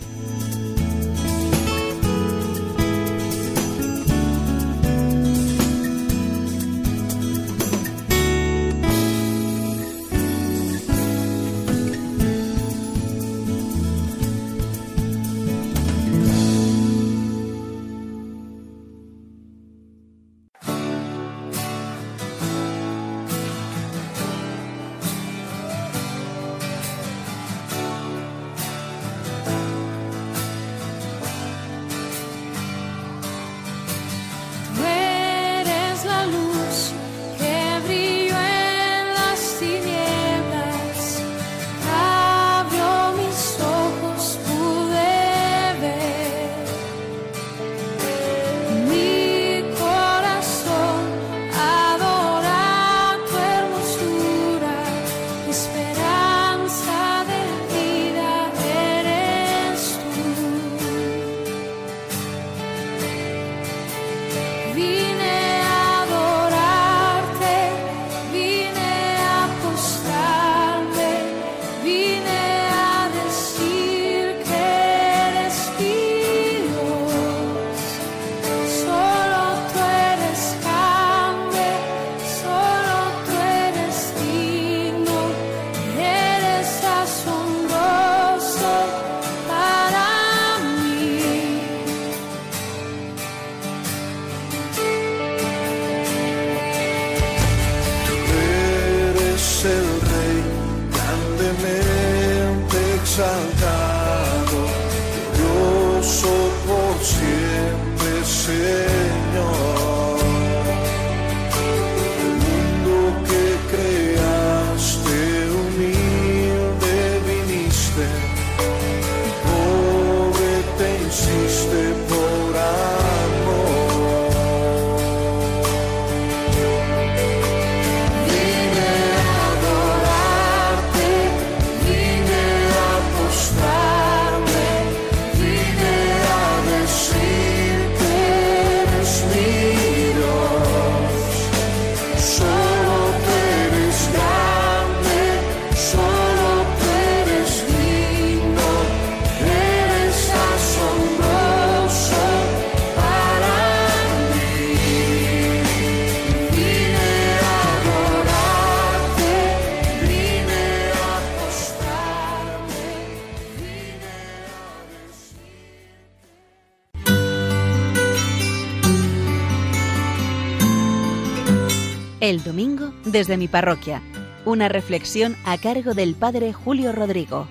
El 172.29 172.45
domingo 172.45 172.93
desde 173.07 173.39
mi 173.39 173.49
parroquia. 173.49 174.03
Una 174.45 174.69
reflexión 174.69 175.35
a 175.47 175.57
cargo 175.57 175.95
del 175.95 176.15
Padre 176.15 176.53
Julio 176.53 176.93
Rodrigo. 176.93 177.49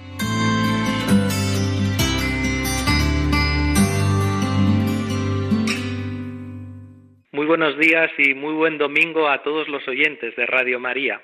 Muy 7.31 7.47
buenos 7.47 7.75
días 7.79 8.11
y 8.19 8.35
muy 8.35 8.53
buen 8.53 8.77
domingo 8.77 9.27
a 9.27 9.41
todos 9.41 9.67
los 9.67 9.87
oyentes 9.87 10.35
de 10.35 10.45
Radio 10.45 10.79
María. 10.79 11.23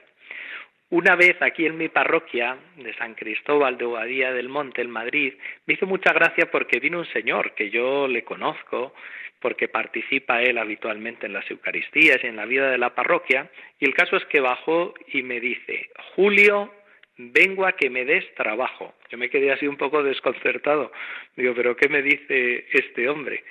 Una 0.89 1.15
vez 1.15 1.39
aquí 1.39 1.67
en 1.67 1.77
mi 1.77 1.89
parroquia 1.89 2.57
de 2.77 2.91
San 2.95 3.13
Cristóbal 3.13 3.77
de 3.77 3.85
Boadía 3.85 4.33
del 4.33 4.49
Monte, 4.49 4.81
en 4.81 4.89
Madrid, 4.89 5.33
me 5.67 5.75
hizo 5.75 5.85
mucha 5.85 6.11
gracia 6.11 6.49
porque 6.49 6.79
vino 6.79 6.97
un 6.97 7.13
señor 7.13 7.53
que 7.53 7.69
yo 7.69 8.07
le 8.07 8.23
conozco, 8.23 8.95
porque 9.43 9.67
participa 9.67 10.41
él 10.41 10.57
habitualmente 10.57 11.25
en 11.25 11.33
las 11.33 11.51
Eucaristías 11.51 12.23
y 12.23 12.27
en 12.27 12.37
la 12.37 12.45
vida 12.45 12.71
de 12.71 12.77
la 12.77 12.95
parroquia, 12.95 13.51
y 13.77 13.83
el 13.83 13.93
caso 13.93 14.15
es 14.15 14.23
que 14.27 14.39
bajó 14.39 14.93
y 15.09 15.21
me 15.21 15.41
dice, 15.41 15.89
Julio, 16.15 16.73
vengo 17.17 17.65
a 17.65 17.73
que 17.73 17.89
me 17.89 18.05
des 18.05 18.23
trabajo. 18.35 18.95
Yo 19.09 19.17
me 19.17 19.29
quedé 19.29 19.51
así 19.51 19.67
un 19.67 19.75
poco 19.75 20.01
desconcertado. 20.01 20.93
Digo, 21.35 21.53
pero 21.55 21.75
¿qué 21.75 21.89
me 21.89 22.01
dice 22.01 22.67
este 22.71 23.09
hombre? 23.09 23.43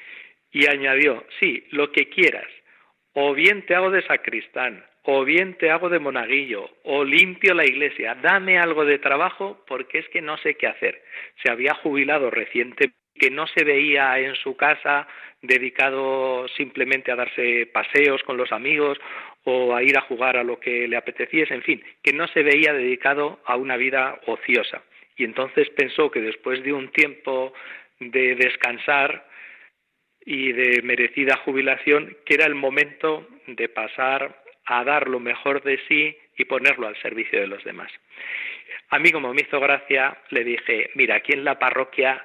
Y 0.50 0.66
añadió, 0.66 1.26
sí, 1.38 1.66
lo 1.72 1.92
que 1.92 2.08
quieras. 2.08 2.48
O 3.12 3.34
bien 3.34 3.66
te 3.66 3.74
hago 3.74 3.90
de 3.90 4.00
sacristán, 4.06 4.82
o 5.02 5.26
bien 5.26 5.58
te 5.58 5.70
hago 5.70 5.90
de 5.90 5.98
monaguillo, 5.98 6.70
o 6.84 7.04
limpio 7.04 7.52
la 7.52 7.66
iglesia. 7.66 8.14
Dame 8.14 8.56
algo 8.56 8.86
de 8.86 8.98
trabajo 8.98 9.62
porque 9.66 9.98
es 9.98 10.08
que 10.08 10.22
no 10.22 10.38
sé 10.38 10.54
qué 10.54 10.68
hacer. 10.68 11.02
Se 11.42 11.52
había 11.52 11.74
jubilado 11.74 12.30
recientemente 12.30 13.01
que 13.14 13.30
no 13.30 13.46
se 13.46 13.64
veía 13.64 14.18
en 14.18 14.34
su 14.36 14.56
casa 14.56 15.06
dedicado 15.42 16.46
simplemente 16.56 17.10
a 17.10 17.16
darse 17.16 17.66
paseos 17.66 18.22
con 18.22 18.36
los 18.36 18.52
amigos 18.52 18.98
o 19.44 19.74
a 19.74 19.82
ir 19.82 19.96
a 19.96 20.02
jugar 20.02 20.36
a 20.36 20.44
lo 20.44 20.60
que 20.60 20.86
le 20.86 20.96
apeteciese, 20.96 21.52
en 21.52 21.62
fin, 21.62 21.84
que 22.02 22.12
no 22.12 22.28
se 22.28 22.42
veía 22.42 22.72
dedicado 22.72 23.40
a 23.44 23.56
una 23.56 23.76
vida 23.76 24.20
ociosa. 24.26 24.82
Y 25.16 25.24
entonces 25.24 25.68
pensó 25.70 26.10
que 26.10 26.20
después 26.20 26.62
de 26.62 26.72
un 26.72 26.90
tiempo 26.92 27.52
de 27.98 28.34
descansar 28.36 29.26
y 30.24 30.52
de 30.52 30.82
merecida 30.82 31.36
jubilación, 31.38 32.16
que 32.24 32.34
era 32.34 32.46
el 32.46 32.54
momento 32.54 33.26
de 33.46 33.68
pasar 33.68 34.42
a 34.64 34.84
dar 34.84 35.08
lo 35.08 35.18
mejor 35.18 35.62
de 35.62 35.80
sí 35.88 36.16
y 36.36 36.44
ponerlo 36.44 36.86
al 36.86 37.00
servicio 37.02 37.40
de 37.40 37.48
los 37.48 37.62
demás. 37.64 37.90
A 38.90 38.98
mí, 38.98 39.10
como 39.10 39.34
me 39.34 39.42
hizo 39.42 39.58
gracia, 39.58 40.16
le 40.30 40.44
dije, 40.44 40.90
mira, 40.94 41.16
aquí 41.16 41.32
en 41.32 41.44
la 41.44 41.58
parroquia 41.58 42.24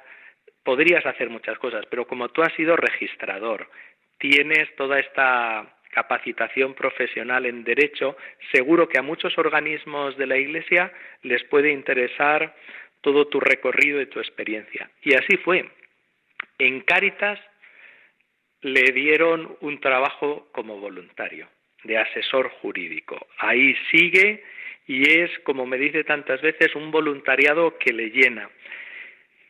podrías 0.68 1.06
hacer 1.06 1.30
muchas 1.30 1.58
cosas, 1.58 1.86
pero 1.88 2.06
como 2.06 2.28
tú 2.28 2.42
has 2.42 2.52
sido 2.52 2.76
registrador, 2.76 3.70
tienes 4.18 4.68
toda 4.76 5.00
esta 5.00 5.66
capacitación 5.92 6.74
profesional 6.74 7.46
en 7.46 7.64
derecho, 7.64 8.18
seguro 8.52 8.86
que 8.86 8.98
a 8.98 9.02
muchos 9.02 9.38
organismos 9.38 10.18
de 10.18 10.26
la 10.26 10.36
Iglesia 10.36 10.92
les 11.22 11.42
puede 11.44 11.72
interesar 11.72 12.54
todo 13.00 13.28
tu 13.28 13.40
recorrido 13.40 14.02
y 14.02 14.08
tu 14.08 14.18
experiencia. 14.18 14.90
Y 15.00 15.14
así 15.14 15.38
fue. 15.38 15.70
En 16.58 16.82
Cáritas 16.82 17.40
le 18.60 18.92
dieron 18.92 19.56
un 19.62 19.80
trabajo 19.80 20.48
como 20.52 20.78
voluntario, 20.80 21.48
de 21.84 21.96
asesor 21.96 22.50
jurídico. 22.60 23.26
Ahí 23.38 23.74
sigue 23.90 24.44
y 24.86 25.18
es, 25.18 25.30
como 25.44 25.64
me 25.64 25.78
dice 25.78 26.04
tantas 26.04 26.42
veces, 26.42 26.74
un 26.74 26.90
voluntariado 26.90 27.78
que 27.78 27.94
le 27.94 28.10
llena 28.10 28.50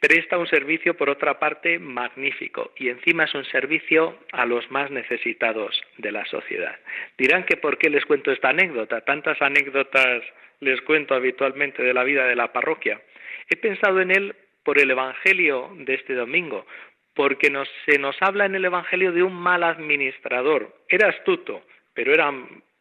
presta 0.01 0.39
un 0.39 0.47
servicio, 0.47 0.97
por 0.97 1.11
otra 1.11 1.39
parte, 1.39 1.79
magnífico 1.79 2.73
y 2.77 2.89
encima 2.89 3.25
es 3.25 3.35
un 3.35 3.45
servicio 3.45 4.19
a 4.33 4.47
los 4.47 4.71
más 4.71 4.91
necesitados 4.91 5.81
de 5.97 6.13
la 6.13 6.25
sociedad. 6.27 6.77
Dirán 7.17 7.45
que 7.45 7.57
por 7.57 7.79
qué 7.79 7.91
les 7.91 8.05
cuento 8.05 8.31
esta 8.31 8.51
anécdota, 8.51 9.01
tantas 9.03 9.41
anécdotas 9.43 10.23
les 10.61 10.81
cuento 10.83 11.15
habitualmente 11.15 11.83
de 11.83 11.95
la 11.95 12.05
vida 12.05 12.27
de 12.27 12.37
la 12.37 12.53
parroquia. 12.53 13.01
He 13.49 13.57
pensado 13.57 14.01
en 14.01 14.11
él 14.11 14.35
por 14.63 14.79
el 14.79 14.91
Evangelio 14.91 15.71
de 15.79 15.95
este 15.95 16.15
domingo, 16.15 16.67
porque 17.15 17.53
se 17.87 17.99
nos 17.99 18.17
habla 18.21 18.47
en 18.47 18.55
el 18.55 18.65
Evangelio 18.65 19.13
de 19.13 19.23
un 19.23 19.35
mal 19.35 19.63
administrador. 19.63 20.75
Era 20.89 21.09
astuto, 21.09 21.63
pero 21.95 22.13
era 22.13 22.33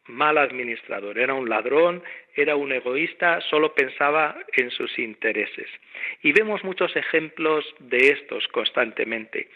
mal 0.08 0.38
administrador, 0.38 1.18
era 1.18 1.34
un 1.34 1.48
ladrón, 1.48 2.02
era 2.34 2.56
un 2.56 2.72
egoísta, 2.72 3.40
solo 3.42 3.74
pensaba 3.74 4.36
en 4.56 4.70
sus 4.70 4.98
intereses. 4.98 5.68
Y 6.22 6.32
vemos 6.32 6.64
muchos 6.64 6.94
ejemplos 6.96 7.64
de 7.78 8.10
estos 8.10 8.46
constantemente. 8.48 9.48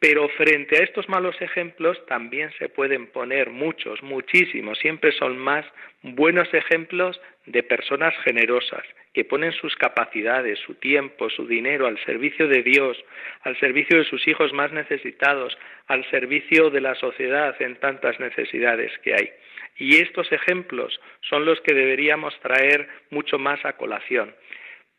Pero 0.00 0.28
frente 0.28 0.78
a 0.78 0.84
estos 0.84 1.08
malos 1.08 1.40
ejemplos 1.40 2.04
también 2.06 2.52
se 2.58 2.68
pueden 2.68 3.08
poner 3.08 3.50
muchos, 3.50 4.00
muchísimos, 4.02 4.78
siempre 4.78 5.10
son 5.12 5.36
más 5.36 5.66
buenos 6.02 6.52
ejemplos 6.54 7.20
de 7.46 7.64
personas 7.64 8.14
generosas, 8.22 8.84
que 9.12 9.24
ponen 9.24 9.50
sus 9.52 9.74
capacidades, 9.74 10.60
su 10.60 10.74
tiempo, 10.74 11.28
su 11.30 11.48
dinero 11.48 11.88
al 11.88 11.98
servicio 12.04 12.46
de 12.46 12.62
Dios, 12.62 12.96
al 13.42 13.58
servicio 13.58 13.98
de 13.98 14.04
sus 14.04 14.26
hijos 14.28 14.52
más 14.52 14.70
necesitados, 14.72 15.58
al 15.88 16.08
servicio 16.10 16.70
de 16.70 16.80
la 16.80 16.94
sociedad 16.94 17.60
en 17.60 17.74
tantas 17.76 18.20
necesidades 18.20 18.96
que 18.98 19.14
hay. 19.14 19.32
Y 19.78 20.00
estos 20.00 20.30
ejemplos 20.32 21.00
son 21.28 21.44
los 21.44 21.60
que 21.60 21.74
deberíamos 21.74 22.38
traer 22.40 22.88
mucho 23.10 23.38
más 23.38 23.64
a 23.64 23.74
colación, 23.74 24.34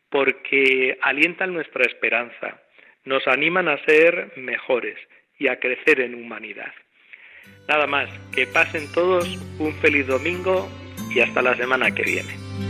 porque 0.08 0.98
alientan 1.02 1.52
nuestra 1.52 1.84
esperanza, 1.84 2.62
nos 3.04 3.26
animan 3.26 3.68
a 3.68 3.82
ser 3.84 4.32
mejores 4.36 4.96
y 5.38 5.48
a 5.48 5.58
crecer 5.58 6.00
en 6.00 6.14
humanidad. 6.14 6.72
Nada 7.68 7.86
más, 7.86 8.10
que 8.34 8.46
pasen 8.46 8.90
todos 8.92 9.26
un 9.58 9.72
feliz 9.80 10.06
domingo 10.06 10.68
y 11.14 11.20
hasta 11.20 11.42
la 11.42 11.54
semana 11.56 11.94
que 11.94 12.02
viene. 12.02 12.69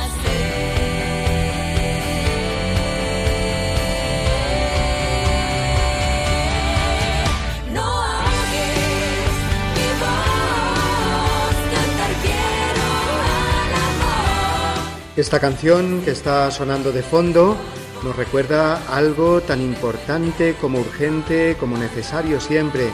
Esta 15.21 15.39
canción 15.39 16.01
que 16.01 16.09
está 16.09 16.49
sonando 16.49 16.91
de 16.91 17.03
fondo 17.03 17.55
nos 18.03 18.15
recuerda 18.15 18.87
algo 18.87 19.39
tan 19.39 19.61
importante 19.61 20.55
como 20.59 20.79
urgente, 20.79 21.55
como 21.59 21.77
necesario 21.77 22.41
siempre 22.41 22.89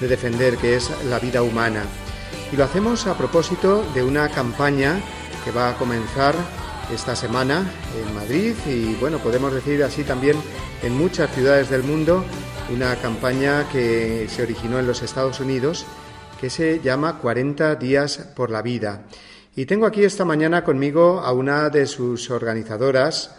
de 0.00 0.08
defender, 0.08 0.56
que 0.56 0.74
es 0.74 0.90
la 1.04 1.20
vida 1.20 1.40
humana. 1.40 1.84
Y 2.52 2.56
lo 2.56 2.64
hacemos 2.64 3.06
a 3.06 3.16
propósito 3.16 3.84
de 3.94 4.02
una 4.02 4.28
campaña 4.28 5.00
que 5.44 5.52
va 5.52 5.70
a 5.70 5.76
comenzar 5.76 6.34
esta 6.92 7.14
semana 7.14 7.70
en 7.96 8.12
Madrid 8.12 8.54
y 8.66 8.96
bueno, 8.96 9.18
podemos 9.18 9.54
decir 9.54 9.84
así 9.84 10.02
también 10.02 10.36
en 10.82 10.98
muchas 10.98 11.32
ciudades 11.32 11.70
del 11.70 11.84
mundo, 11.84 12.24
una 12.74 12.96
campaña 12.96 13.68
que 13.68 14.26
se 14.28 14.42
originó 14.42 14.80
en 14.80 14.88
los 14.88 15.02
Estados 15.02 15.38
Unidos 15.38 15.86
que 16.40 16.50
se 16.50 16.80
llama 16.80 17.18
40 17.18 17.76
días 17.76 18.18
por 18.34 18.50
la 18.50 18.62
vida. 18.62 19.02
Y 19.58 19.66
tengo 19.66 19.86
aquí 19.86 20.04
esta 20.04 20.24
mañana 20.24 20.62
conmigo 20.62 21.18
a 21.18 21.32
una 21.32 21.68
de 21.68 21.86
sus 21.86 22.30
organizadoras 22.30 23.34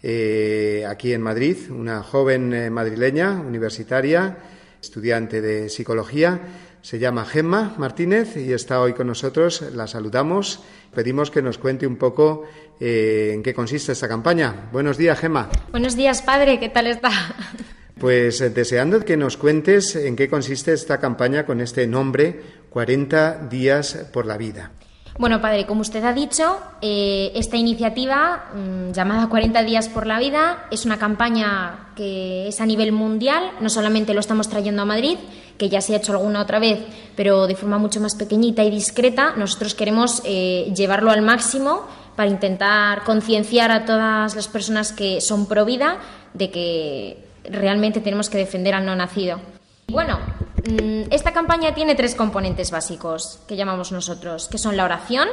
eh, 0.00 0.86
aquí 0.88 1.12
en 1.12 1.20
Madrid, 1.20 1.56
una 1.68 2.00
joven 2.00 2.54
eh, 2.54 2.70
madrileña, 2.70 3.32
universitaria, 3.32 4.38
estudiante 4.80 5.40
de 5.40 5.68
psicología. 5.68 6.38
Se 6.80 7.00
llama 7.00 7.24
Gemma 7.24 7.74
Martínez 7.76 8.36
y 8.36 8.52
está 8.52 8.80
hoy 8.80 8.92
con 8.92 9.08
nosotros. 9.08 9.64
La 9.74 9.88
saludamos. 9.88 10.62
Pedimos 10.94 11.32
que 11.32 11.42
nos 11.42 11.58
cuente 11.58 11.88
un 11.88 11.96
poco 11.96 12.44
eh, 12.78 13.32
en 13.34 13.42
qué 13.42 13.52
consiste 13.52 13.90
esta 13.90 14.06
campaña. 14.06 14.68
Buenos 14.70 14.96
días, 14.96 15.18
Gemma. 15.18 15.50
Buenos 15.72 15.96
días, 15.96 16.22
padre, 16.22 16.60
¿qué 16.60 16.68
tal 16.68 16.86
está? 16.86 17.10
Pues 17.98 18.38
deseando 18.54 19.04
que 19.04 19.16
nos 19.16 19.36
cuentes 19.36 19.96
en 19.96 20.14
qué 20.14 20.28
consiste 20.28 20.72
esta 20.72 21.00
campaña 21.00 21.44
con 21.44 21.60
este 21.60 21.88
nombre, 21.88 22.40
40 22.70 23.48
días 23.48 24.06
por 24.12 24.26
la 24.26 24.36
vida. 24.36 24.70
Bueno, 25.16 25.40
padre, 25.40 25.64
como 25.64 25.82
usted 25.82 26.02
ha 26.04 26.12
dicho, 26.12 26.58
eh, 26.82 27.30
esta 27.36 27.56
iniciativa 27.56 28.46
mm, 28.52 28.90
llamada 28.90 29.28
40 29.28 29.62
días 29.62 29.88
por 29.88 30.08
la 30.08 30.18
vida 30.18 30.66
es 30.72 30.84
una 30.86 30.98
campaña 30.98 31.90
que 31.94 32.48
es 32.48 32.60
a 32.60 32.66
nivel 32.66 32.90
mundial, 32.90 33.52
no 33.60 33.68
solamente 33.68 34.12
lo 34.12 34.18
estamos 34.18 34.48
trayendo 34.48 34.82
a 34.82 34.86
Madrid, 34.86 35.16
que 35.56 35.68
ya 35.68 35.80
se 35.80 35.94
ha 35.94 35.98
hecho 35.98 36.12
alguna 36.12 36.40
otra 36.40 36.58
vez, 36.58 36.80
pero 37.14 37.46
de 37.46 37.54
forma 37.54 37.78
mucho 37.78 38.00
más 38.00 38.16
pequeñita 38.16 38.64
y 38.64 38.70
discreta, 38.70 39.34
nosotros 39.36 39.76
queremos 39.76 40.20
eh, 40.24 40.72
llevarlo 40.74 41.12
al 41.12 41.22
máximo 41.22 41.82
para 42.16 42.28
intentar 42.28 43.04
concienciar 43.04 43.70
a 43.70 43.84
todas 43.84 44.34
las 44.34 44.48
personas 44.48 44.92
que 44.92 45.20
son 45.20 45.46
pro 45.46 45.64
vida 45.64 45.98
de 46.32 46.50
que 46.50 47.24
realmente 47.44 48.00
tenemos 48.00 48.28
que 48.28 48.38
defender 48.38 48.74
al 48.74 48.84
no 48.84 48.96
nacido. 48.96 49.38
Bueno, 49.88 50.18
esta 51.10 51.32
campaña 51.32 51.74
tiene 51.74 51.94
tres 51.94 52.14
componentes 52.14 52.70
básicos 52.70 53.40
que 53.46 53.56
llamamos 53.56 53.92
nosotros, 53.92 54.48
que 54.48 54.58
son 54.58 54.76
la 54.76 54.84
oración, 54.84 55.28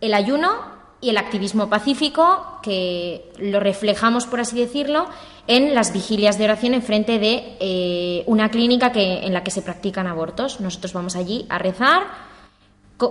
el 0.00 0.14
ayuno 0.14 0.78
y 1.00 1.10
el 1.10 1.16
activismo 1.16 1.68
pacífico, 1.68 2.58
que 2.62 3.30
lo 3.38 3.60
reflejamos, 3.60 4.26
por 4.26 4.40
así 4.40 4.58
decirlo, 4.58 5.06
en 5.46 5.74
las 5.74 5.92
vigilias 5.92 6.38
de 6.38 6.44
oración 6.44 6.74
en 6.74 6.82
frente 6.82 7.18
de 7.18 7.56
eh, 7.60 8.24
una 8.26 8.50
clínica 8.50 8.90
que, 8.90 9.24
en 9.24 9.32
la 9.32 9.44
que 9.44 9.50
se 9.50 9.62
practican 9.62 10.06
abortos. 10.06 10.60
Nosotros 10.60 10.92
vamos 10.92 11.14
allí 11.14 11.46
a 11.48 11.58
rezar, 11.58 12.02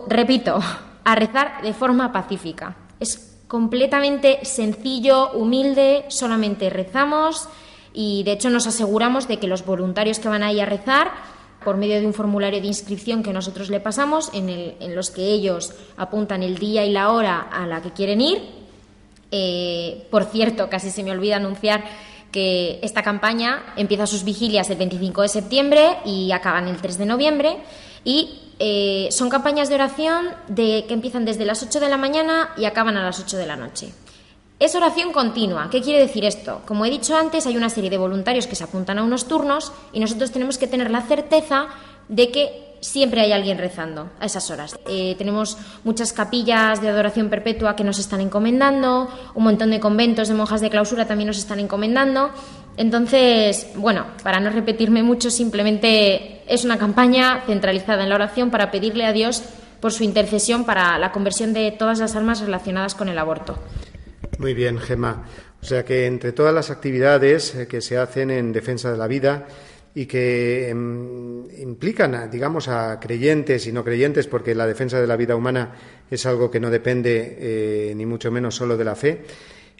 repito, 0.07 0.59
a 1.03 1.15
rezar 1.15 1.61
de 1.61 1.73
forma 1.73 2.11
pacífica. 2.11 2.75
Es 2.99 3.37
completamente 3.47 4.43
sencillo, 4.43 5.31
humilde, 5.31 6.05
solamente 6.09 6.69
rezamos 6.69 7.47
y 7.93 8.23
de 8.23 8.33
hecho 8.33 8.49
nos 8.49 8.67
aseguramos 8.67 9.27
de 9.29 9.39
que 9.39 9.47
los 9.47 9.65
voluntarios 9.65 10.19
que 10.19 10.27
van 10.27 10.43
ahí 10.43 10.59
a 10.59 10.65
rezar 10.65 11.36
por 11.67 11.75
medio 11.75 11.99
de 11.99 12.07
un 12.07 12.13
formulario 12.13 12.61
de 12.61 12.67
inscripción 12.67 13.21
que 13.23 13.33
nosotros 13.33 13.69
le 13.69 13.81
pasamos, 13.81 14.29
en, 14.33 14.47
el- 14.47 14.95
los 14.95 15.09
que 15.09 15.23
ellos 15.23 15.73
apuntan 15.97 16.41
el 16.41 16.57
día 16.57 16.85
y 16.85 16.91
la 16.93 17.11
hora 17.11 17.41
a 17.51 17.67
la 17.67 17.81
que 17.81 17.91
quieren 17.91 18.21
ir. 18.21 18.41
Eh, 19.31 20.07
por 20.09 20.23
cierto, 20.23 20.69
casi 20.69 20.91
se 20.91 21.03
me 21.03 21.11
olvida 21.11 21.35
anunciar 21.35 21.83
que 22.31 22.79
esta 22.83 23.03
campaña 23.03 23.73
empieza 23.75 24.07
sus 24.07 24.23
vigilias 24.23 24.69
el 24.69 24.77
25 24.77 25.23
de 25.23 25.27
septiembre 25.27 25.97
y 26.05 26.31
acaban 26.31 26.69
el 26.69 26.77
3 26.77 26.97
de 26.99 27.05
noviembre. 27.05 27.57
Y 28.05 28.39
eh, 28.59 29.09
son 29.11 29.29
campañas 29.29 29.67
de 29.67 29.75
oración 29.75 30.27
de, 30.47 30.85
que 30.87 30.93
empiezan 30.93 31.25
desde 31.25 31.43
las 31.45 31.61
8 31.63 31.81
de 31.81 31.89
la 31.89 31.97
mañana 31.97 32.51
y 32.55 32.63
acaban 32.63 32.95
a 32.95 33.03
las 33.03 33.19
8 33.19 33.35
de 33.35 33.45
la 33.45 33.57
noche. 33.57 33.89
Es 34.59 34.73
oración 34.73 35.11
continua. 35.11 35.69
¿Qué 35.69 35.81
quiere 35.81 35.99
decir 35.99 36.25
esto? 36.25 36.63
Como 36.65 36.83
he 36.83 36.89
dicho 36.89 37.15
antes, 37.15 37.45
hay 37.45 37.55
una 37.55 37.69
serie 37.69 37.91
de 37.91 37.97
voluntarios 37.99 38.47
que 38.47 38.55
se 38.55 38.63
apuntan 38.63 38.97
a 38.97 39.03
unos 39.03 39.27
turnos 39.27 39.71
y 39.93 39.99
nosotros 39.99 40.31
tenemos 40.31 40.57
que 40.57 40.65
tener 40.65 40.89
la 40.89 41.01
certeza 41.03 41.67
de 42.09 42.31
que 42.31 42.75
siempre 42.79 43.21
hay 43.21 43.33
alguien 43.33 43.59
rezando 43.59 44.09
a 44.19 44.25
esas 44.25 44.49
horas. 44.49 44.75
Eh, 44.87 45.13
tenemos 45.19 45.59
muchas 45.83 46.11
capillas 46.11 46.81
de 46.81 46.89
adoración 46.89 47.29
perpetua 47.29 47.75
que 47.75 47.83
nos 47.83 47.99
están 47.99 48.19
encomendando, 48.19 49.07
un 49.35 49.43
montón 49.43 49.69
de 49.69 49.79
conventos 49.79 50.27
de 50.27 50.33
monjas 50.33 50.61
de 50.61 50.71
clausura 50.71 51.05
también 51.05 51.27
nos 51.27 51.37
están 51.37 51.59
encomendando. 51.59 52.31
Entonces, 52.77 53.67
bueno, 53.75 54.07
para 54.23 54.39
no 54.39 54.49
repetirme 54.49 55.03
mucho, 55.03 55.29
simplemente 55.29 56.41
es 56.51 56.65
una 56.65 56.79
campaña 56.79 57.43
centralizada 57.45 58.01
en 58.01 58.09
la 58.09 58.15
oración 58.15 58.49
para 58.49 58.71
pedirle 58.71 59.05
a 59.05 59.13
Dios 59.13 59.43
por 59.79 59.93
su 59.93 60.03
intercesión 60.03 60.63
para 60.63 60.97
la 60.97 61.11
conversión 61.11 61.53
de 61.53 61.71
todas 61.71 61.99
las 61.99 62.15
almas 62.15 62.41
relacionadas 62.41 62.95
con 62.95 63.07
el 63.07 63.19
aborto. 63.19 63.59
Muy 64.39 64.53
bien, 64.53 64.79
Gemma. 64.79 65.25
O 65.61 65.65
sea 65.65 65.83
que 65.83 66.05
entre 66.05 66.31
todas 66.31 66.53
las 66.53 66.69
actividades 66.69 67.55
eh, 67.55 67.67
que 67.67 67.81
se 67.81 67.97
hacen 67.97 68.31
en 68.31 68.53
defensa 68.53 68.91
de 68.91 68.97
la 68.97 69.07
vida 69.07 69.47
y 69.95 70.05
que 70.05 70.69
em, 70.69 71.49
implican, 71.59 72.29
digamos, 72.29 72.67
a 72.67 72.99
creyentes 72.99 73.65
y 73.65 73.71
no 73.71 73.83
creyentes, 73.83 74.27
porque 74.27 74.53
la 74.53 74.67
defensa 74.67 75.01
de 75.01 75.07
la 75.07 75.15
vida 75.15 75.35
humana 75.35 75.73
es 76.09 76.25
algo 76.27 76.51
que 76.51 76.59
no 76.59 76.69
depende 76.69 77.37
eh, 77.39 77.93
ni 77.95 78.05
mucho 78.05 78.31
menos 78.31 78.55
solo 78.55 78.77
de 78.77 78.85
la 78.85 78.95
fe, 78.95 79.21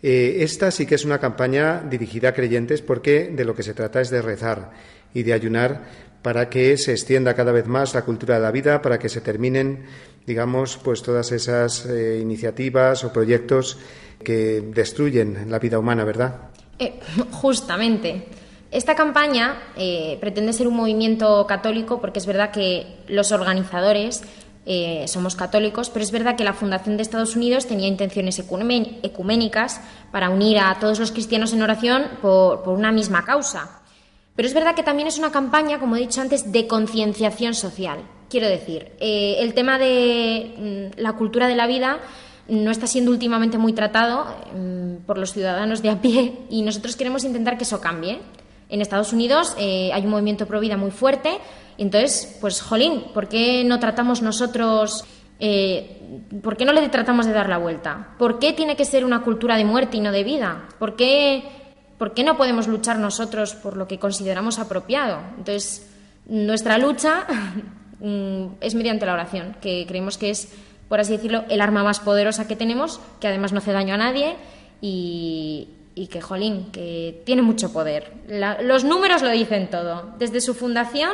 eh, 0.02 0.38
esta 0.40 0.72
sí 0.72 0.86
que 0.86 0.96
es 0.96 1.06
una 1.06 1.20
campaña 1.20 1.84
dirigida 1.88 2.30
a 2.30 2.34
creyentes 2.34 2.82
porque 2.82 3.30
de 3.30 3.46
lo 3.46 3.56
que 3.56 3.64
se 3.64 3.74
trata 3.74 4.02
es 4.02 4.10
de 4.10 4.22
rezar 4.22 4.72
y 5.14 5.24
de 5.24 5.34
ayunar 5.34 5.86
para 6.22 6.50
que 6.50 6.78
se 6.78 6.92
extienda 6.92 7.36
cada 7.36 7.52
vez 7.52 7.68
más 7.68 7.94
la 7.94 8.04
cultura 8.04 8.36
de 8.36 8.42
la 8.42 8.52
vida, 8.52 8.82
para 8.82 9.00
que 9.00 9.10
se 9.10 9.22
terminen, 9.22 9.86
digamos, 10.26 10.78
pues 10.78 11.02
todas 11.02 11.32
esas 11.32 11.86
iniciativas 11.86 13.04
o 13.04 13.14
proyectos 13.14 13.80
que 14.28 14.60
destruyen 14.60 15.50
la 15.50 15.58
vida 15.58 15.80
humana, 15.80 16.04
¿verdad? 16.04 16.50
Eh, 16.80 17.00
justamente. 17.32 18.28
Esta 18.72 18.94
campaña 18.94 19.72
eh, 19.78 20.18
pretende 20.20 20.52
ser 20.52 20.68
un 20.68 20.76
movimiento 20.76 21.48
católico 21.48 22.02
porque 22.02 22.20
es 22.20 22.26
verdad 22.26 22.52
que 22.52 22.98
los 23.08 23.32
organizadores 23.32 24.24
eh, 24.66 25.06
somos 25.08 25.38
católicos, 25.38 25.90
pero 25.90 26.04
es 26.04 26.12
verdad 26.12 26.36
que 26.36 26.44
la 26.44 26.52
Fundación 26.52 26.98
de 26.98 27.04
Estados 27.04 27.38
Unidos 27.38 27.68
tenía 27.68 27.88
intenciones 27.88 28.38
ecuménicas 28.38 29.80
para 30.12 30.30
unir 30.30 30.60
a 30.60 30.78
todos 30.78 31.00
los 31.00 31.14
cristianos 31.14 31.54
en 31.54 31.62
oración 31.62 32.04
por, 32.22 32.68
una 32.68 32.92
misma 32.92 33.24
causa. 33.24 33.80
Pero 34.36 34.46
es 34.46 34.54
verdad 34.54 34.76
que 34.76 34.84
también 34.84 35.08
es 35.08 35.18
una 35.18 35.32
campaña, 35.32 35.80
como 35.80 35.96
he 35.96 36.00
dicho 36.00 36.20
antes, 36.20 36.52
de 36.52 36.68
concienciación 36.68 37.54
social. 37.54 38.00
Quiero 38.30 38.50
decir, 38.50 38.92
el 39.00 39.54
tema 39.54 39.80
de 39.80 40.92
mm, 40.98 41.00
la 41.00 41.14
cultura 41.14 41.48
de 41.48 41.56
la 41.56 41.66
vida 41.66 42.02
no 42.48 42.72
está 42.72 42.88
siendo 42.88 43.12
últimamente 43.12 43.58
muy 43.58 43.74
tratado 43.74 44.26
mm, 44.56 45.06
por 45.06 45.18
los 45.18 45.34
ciudadanos 45.34 45.82
de 45.82 45.90
a 45.90 46.02
pie 46.02 46.40
y 46.50 46.62
nosotros 46.62 46.96
queremos 46.96 47.24
intentar 47.24 47.58
que 47.58 47.64
eso 47.64 47.82
cambie. 47.82 48.20
En 48.70 48.82
Estados 48.82 49.14
Unidos 49.14 49.56
eh, 49.58 49.92
hay 49.94 50.04
un 50.04 50.12
movimiento 50.12 50.46
pro 50.46 50.60
vida 50.60 50.78
muy 50.78 50.92
fuerte 50.92 51.40
entonces, 51.78 52.38
pues, 52.42 52.62
jolín, 52.62 53.04
¿por 53.14 53.28
qué 53.28 53.64
no 53.64 53.80
tratamos 53.80 54.22
nosotros, 54.22 55.06
eh, 55.40 56.22
por 56.42 56.58
qué 56.58 56.66
no 56.66 56.74
le 56.74 56.90
tratamos 56.90 57.26
de 57.26 57.34
dar 57.34 57.50
la 57.50 57.58
vuelta? 57.58 58.16
¿Por 58.18 58.40
qué 58.40 58.54
tiene 58.54 58.76
que 58.76 58.86
ser 58.86 59.06
una 59.06 59.22
cultura 59.22 59.58
de 59.58 59.66
muerte 59.66 59.98
y 59.98 60.02
no 60.02 60.12
de 60.12 60.24
vida? 60.24 60.66
¿Por 60.80 60.96
qué, 60.96 61.44
por 61.98 62.14
qué 62.14 62.24
no 62.24 62.36
podemos 62.36 62.68
luchar 62.68 62.98
nosotros 62.98 63.54
por 63.54 63.78
lo 63.78 63.88
que 63.88 64.00
consideramos 64.00 64.58
apropiado? 64.58 65.20
Entonces, 65.38 65.88
nuestra 66.26 66.80
lucha 66.80 67.28
mm, 68.00 68.56
es 68.60 68.74
mediante 68.74 69.06
la 69.06 69.14
oración, 69.14 69.56
que 69.62 69.86
creemos 69.88 70.18
que 70.18 70.32
es, 70.32 70.52
por 70.90 71.00
así 71.00 71.14
decirlo, 71.14 71.44
el 71.50 71.62
arma 71.62 71.84
más 71.84 72.00
poderosa 72.00 72.48
que 72.48 72.56
tenemos, 72.56 73.00
que 73.20 73.28
además 73.28 73.52
no 73.52 73.60
hace 73.60 73.74
daño 73.74 73.94
a 73.94 73.98
nadie 73.98 74.36
y, 74.82 75.70
que, 76.10 76.22
jolín, 76.22 76.72
que 76.72 77.22
tiene 77.26 77.42
mucho 77.42 77.74
poder. 77.74 78.14
los 78.62 78.84
números 78.84 79.22
lo 79.22 79.30
dicen 79.30 79.70
todo. 79.70 80.14
Desde 80.18 80.42
su 80.42 80.54
fundación, 80.54 81.12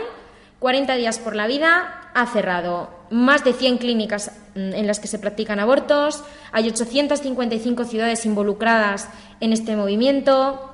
40 0.60 0.96
días 0.96 1.20
por 1.20 1.36
la 1.36 1.48
vida, 1.48 2.10
ha 2.14 2.26
cerrado 2.28 2.90
más 3.10 3.44
de 3.44 3.54
100 3.54 3.78
clínicas 3.80 4.32
mm, 4.56 4.74
en 4.74 4.88
las 4.88 5.00
que 5.00 5.08
se 5.08 5.20
practican 5.20 5.60
abortos, 5.60 6.24
hay 6.52 6.68
855 6.68 7.86
ciudades 7.86 8.26
involucradas 8.26 9.10
en 9.40 9.54
este 9.54 9.76
movimiento, 9.76 10.70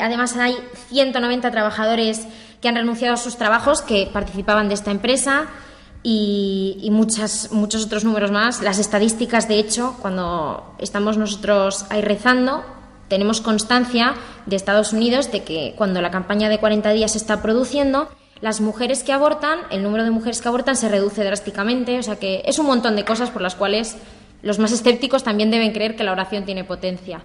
además 0.00 0.36
hay 0.36 0.54
190 0.88 1.50
trabajadores 1.50 2.26
que 2.60 2.68
han 2.68 2.76
renunciado 2.76 3.14
a 3.14 3.16
sus 3.16 3.36
trabajos 3.36 3.82
que 3.82 4.08
participaban 4.12 4.68
de 4.68 4.74
esta 4.74 4.90
empresa 4.90 5.48
y, 6.02 6.88
muchas, 6.90 7.52
muchos 7.52 7.86
otros 7.86 8.04
números 8.04 8.30
más. 8.30 8.62
Las 8.62 8.78
estadísticas, 8.78 9.48
de 9.48 9.58
hecho, 9.58 9.96
cuando 10.00 10.74
estamos 10.78 11.18
nosotros 11.18 11.84
ahí 11.90 12.00
rezando, 12.00 12.64
tenemos 13.08 13.40
constancia 13.40 14.14
de 14.46 14.56
Estados 14.56 14.92
Unidos 14.92 15.30
de 15.30 15.42
que 15.42 15.74
cuando 15.76 16.00
la 16.00 16.10
campaña 16.10 16.48
de 16.48 16.58
40 16.58 16.92
días 16.92 17.12
se 17.12 17.18
está 17.18 17.42
produciendo, 17.42 18.08
las 18.40 18.60
mujeres 18.60 19.02
que 19.02 19.12
abortan, 19.12 19.58
el 19.70 19.82
número 19.82 20.04
de 20.04 20.10
mujeres 20.10 20.40
que 20.40 20.48
abortan 20.48 20.76
se 20.76 20.88
reduce 20.88 21.22
drásticamente. 21.22 21.98
O 21.98 22.02
sea 22.02 22.16
que 22.16 22.42
es 22.46 22.58
un 22.58 22.66
montón 22.66 22.96
de 22.96 23.04
cosas 23.04 23.30
por 23.30 23.42
las 23.42 23.54
cuales 23.54 23.96
los 24.42 24.58
más 24.58 24.72
escépticos 24.72 25.22
también 25.22 25.50
deben 25.50 25.72
creer 25.72 25.96
que 25.96 26.04
la 26.04 26.12
oración 26.12 26.46
tiene 26.46 26.64
potencia. 26.64 27.22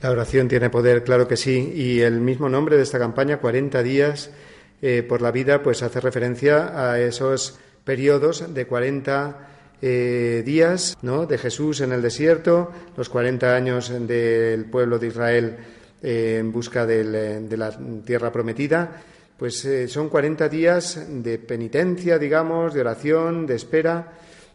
La 0.00 0.12
oración 0.12 0.46
tiene 0.46 0.70
poder, 0.70 1.02
claro 1.02 1.26
que 1.26 1.36
sí. 1.36 1.72
Y 1.74 2.00
el 2.00 2.20
mismo 2.20 2.48
nombre 2.48 2.76
de 2.76 2.84
esta 2.84 3.00
campaña, 3.00 3.38
40 3.38 3.82
días 3.82 4.30
eh, 4.80 5.02
por 5.02 5.22
la 5.22 5.32
vida, 5.32 5.60
pues 5.64 5.82
hace 5.82 6.00
referencia 6.00 6.90
a 6.90 7.00
esos 7.00 7.58
periodos 7.88 8.52
de 8.52 8.66
40 8.66 9.48
eh, 9.80 10.42
días 10.44 10.98
¿no? 11.00 11.24
de 11.24 11.38
Jesús 11.38 11.80
en 11.80 11.92
el 11.92 12.02
desierto, 12.02 12.70
los 12.94 13.08
40 13.08 13.56
años 13.56 13.90
del 14.06 14.66
pueblo 14.66 14.98
de 14.98 15.06
Israel 15.06 15.56
eh, 16.02 16.36
en 16.38 16.52
busca 16.52 16.82
eh, 16.82 17.40
de 17.48 17.56
la 17.56 17.74
tierra 18.04 18.30
prometida, 18.30 18.92
pues 19.38 19.66
son 19.86 20.10
40 20.10 20.50
días 20.50 21.02
de 21.08 21.38
penitencia, 21.38 22.18
digamos, 22.18 22.74
de 22.74 22.82
oración, 22.82 23.46
de 23.46 23.54
espera, 23.54 24.12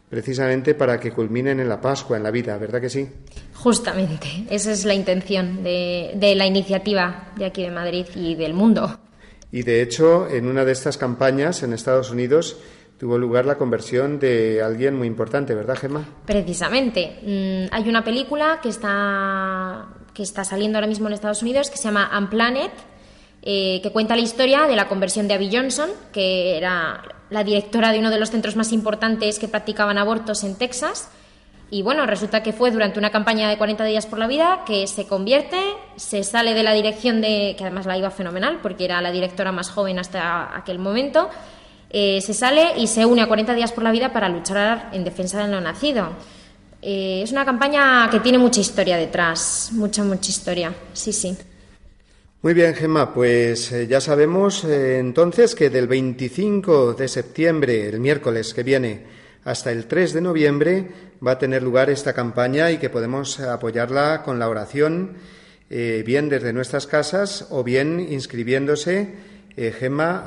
precisamente 0.08 0.74
para 0.76 1.00
que 1.00 1.10
culminen 1.10 1.58
en 1.58 1.68
la 1.68 1.80
Pascua, 1.80 2.16
en 2.16 2.22
la 2.22 2.30
vida, 2.30 2.56
¿verdad 2.56 2.80
que 2.80 2.90
sí? 2.90 3.08
Justamente, 3.54 4.44
esa 4.48 4.70
es 4.70 4.84
la 4.84 4.94
intención 4.94 5.64
de, 5.64 6.12
de 6.14 6.36
la 6.36 6.46
iniciativa 6.46 7.32
de 7.36 7.46
aquí 7.46 7.62
de 7.64 7.72
Madrid 7.72 8.06
y 8.14 8.36
del 8.36 8.54
mundo. 8.54 9.00
Y 9.50 9.62
de 9.62 9.82
hecho, 9.82 10.28
en 10.28 10.46
una 10.46 10.64
de 10.64 10.70
estas 10.70 10.98
campañas 10.98 11.64
en 11.64 11.72
Estados 11.72 12.12
Unidos, 12.12 12.58
tuvo 12.98 13.18
lugar 13.18 13.46
la 13.46 13.56
conversión 13.56 14.18
de 14.18 14.62
alguien 14.62 14.96
muy 14.96 15.06
importante, 15.06 15.54
¿verdad, 15.54 15.76
Gemma? 15.76 16.04
Precisamente. 16.26 17.18
Mm, 17.22 17.74
hay 17.74 17.88
una 17.88 18.04
película 18.04 18.60
que 18.62 18.68
está, 18.68 19.88
que 20.12 20.22
está 20.22 20.44
saliendo 20.44 20.78
ahora 20.78 20.86
mismo 20.86 21.08
en 21.08 21.14
Estados 21.14 21.42
Unidos 21.42 21.70
que 21.70 21.76
se 21.76 21.84
llama 21.84 22.10
Unplanet, 22.16 22.72
eh, 23.42 23.80
que 23.82 23.90
cuenta 23.92 24.16
la 24.16 24.22
historia 24.22 24.62
de 24.66 24.76
la 24.76 24.88
conversión 24.88 25.28
de 25.28 25.34
Abby 25.34 25.50
Johnson, 25.52 25.90
que 26.12 26.56
era 26.56 27.02
la 27.30 27.44
directora 27.44 27.92
de 27.92 27.98
uno 27.98 28.10
de 28.10 28.18
los 28.18 28.30
centros 28.30 28.56
más 28.56 28.72
importantes 28.72 29.38
que 29.38 29.48
practicaban 29.48 29.98
abortos 29.98 30.44
en 30.44 30.56
Texas. 30.56 31.10
Y 31.70 31.82
bueno, 31.82 32.06
resulta 32.06 32.42
que 32.42 32.52
fue 32.52 32.70
durante 32.70 32.98
una 32.98 33.10
campaña 33.10 33.48
de 33.48 33.58
40 33.58 33.84
días 33.84 34.06
por 34.06 34.18
la 34.18 34.28
vida 34.28 34.62
que 34.64 34.86
se 34.86 35.06
convierte, 35.06 35.58
se 35.96 36.22
sale 36.22 36.54
de 36.54 36.62
la 36.62 36.72
dirección 36.72 37.20
de, 37.20 37.54
que 37.58 37.64
además 37.64 37.86
la 37.86 37.98
iba 37.98 38.10
fenomenal 38.10 38.60
porque 38.62 38.84
era 38.84 39.00
la 39.00 39.10
directora 39.10 39.50
más 39.50 39.70
joven 39.70 39.98
hasta 39.98 40.56
aquel 40.56 40.78
momento, 40.78 41.28
eh, 41.96 42.20
se 42.20 42.34
sale 42.34 42.76
y 42.76 42.88
se 42.88 43.06
une 43.06 43.22
a 43.22 43.28
40 43.28 43.54
días 43.54 43.70
por 43.70 43.84
la 43.84 43.92
vida 43.92 44.12
para 44.12 44.28
luchar 44.28 44.90
en 44.92 45.04
defensa 45.04 45.40
del 45.40 45.52
no 45.52 45.60
nacido. 45.60 46.08
Eh, 46.82 47.20
es 47.22 47.30
una 47.30 47.44
campaña 47.44 48.10
que 48.10 48.18
tiene 48.18 48.36
mucha 48.36 48.60
historia 48.60 48.96
detrás, 48.96 49.70
mucha, 49.70 50.02
mucha 50.02 50.28
historia. 50.28 50.74
Sí, 50.92 51.12
sí. 51.12 51.38
Muy 52.42 52.52
bien, 52.52 52.74
Gemma, 52.74 53.14
pues 53.14 53.70
eh, 53.70 53.86
ya 53.86 54.00
sabemos 54.00 54.64
entonces 54.64 55.54
que 55.54 55.70
del 55.70 55.86
25 55.86 56.94
de 56.94 57.06
septiembre, 57.06 57.88
el 57.88 58.00
miércoles 58.00 58.52
que 58.54 58.64
viene, 58.64 59.02
hasta 59.44 59.70
el 59.70 59.86
3 59.86 60.14
de 60.14 60.20
noviembre 60.20 60.88
va 61.24 61.30
a 61.30 61.38
tener 61.38 61.62
lugar 61.62 61.90
esta 61.90 62.12
campaña 62.12 62.72
y 62.72 62.78
que 62.78 62.90
podemos 62.90 63.38
apoyarla 63.38 64.24
con 64.24 64.40
la 64.40 64.48
oración, 64.48 65.12
bien 65.68 66.28
desde 66.28 66.52
nuestras 66.52 66.88
casas 66.88 67.46
o 67.50 67.62
bien 67.62 68.00
inscribiéndose 68.00 69.33
eh, 69.56 69.72
Gemma, 69.72 70.24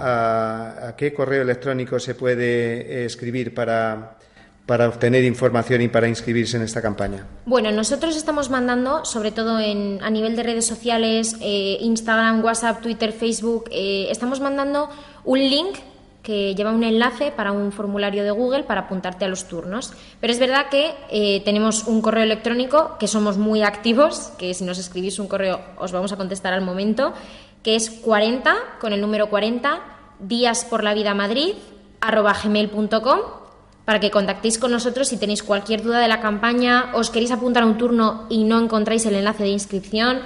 ¿a, 0.88 0.96
qué 0.96 1.14
correo 1.14 1.42
electrónico 1.42 2.00
se 2.00 2.16
puede 2.16 3.02
eh, 3.02 3.06
escribir 3.06 3.54
para, 3.54 4.18
para 4.66 4.88
obtener 4.88 5.26
información 5.26 5.82
y 5.82 5.90
para 5.90 6.08
inscribirse 6.08 6.56
en 6.56 6.64
esta 6.64 6.82
campaña? 6.82 7.26
Bueno, 7.46 7.72
nosotros 7.72 8.16
estamos 8.16 8.50
mandando, 8.50 9.04
sobre 9.04 9.32
todo 9.32 9.58
a 9.58 10.10
nivel 10.10 10.36
de 10.36 10.44
redes 10.44 10.66
sociales, 10.66 11.36
eh, 11.42 11.78
Instagram, 11.82 12.44
WhatsApp, 12.44 12.82
Twitter, 12.82 13.12
Facebook, 13.12 13.66
estamos 13.72 14.40
mandando 14.40 14.90
un 15.26 15.40
link 15.40 15.78
que 16.24 16.56
lleva 16.56 16.74
un 16.74 16.84
enlace 16.84 17.32
para 17.32 17.54
un 17.54 17.72
formulario 17.72 18.24
de 18.26 18.32
Google 18.32 18.64
para 18.64 18.82
apuntarte 18.82 19.24
a 19.24 19.30
los 19.30 19.48
turnos. 19.48 19.94
Pero 20.20 20.34
es 20.34 20.40
verdad 20.40 20.66
que 20.70 21.42
tenemos 21.46 21.88
un 21.88 22.02
correo 22.02 22.24
electrónico, 22.24 22.98
que 23.00 23.08
somos 23.08 23.38
muy 23.38 23.64
activos, 23.64 24.34
que 24.38 24.54
si 24.54 24.66
nos 24.66 24.78
escribís 24.78 25.20
un 25.20 25.30
correo 25.30 25.62
os 25.78 25.94
vamos 25.94 26.12
a 26.12 26.18
contestar 26.18 26.52
al 26.52 26.64
momento, 26.64 27.14
que 27.68 27.76
es 27.76 27.90
40, 27.90 28.56
con 28.80 28.94
el 28.94 29.02
número 29.02 29.30
40, 29.30 29.82
días 30.20 30.64
por 30.64 30.86
la 30.86 30.94
vida 30.94 31.14
Madrid, 31.14 31.56
arroba 32.00 32.32
gmail.com, 32.32 33.20
para 33.84 34.00
que 34.00 34.10
contactéis 34.10 34.58
con 34.58 34.72
nosotros 34.72 35.10
si 35.10 35.18
tenéis 35.18 35.44
cualquier 35.44 35.84
duda 35.84 36.00
de 36.00 36.08
la 36.08 36.22
campaña, 36.22 36.92
os 36.94 37.10
queréis 37.10 37.32
apuntar 37.32 37.64
a 37.64 37.66
un 37.66 37.78
turno 37.78 38.26
y 38.30 38.46
no 38.46 38.58
encontráis 38.58 39.06
el 39.06 39.16
enlace 39.16 39.44
de 39.44 39.50
inscripción, 39.50 40.22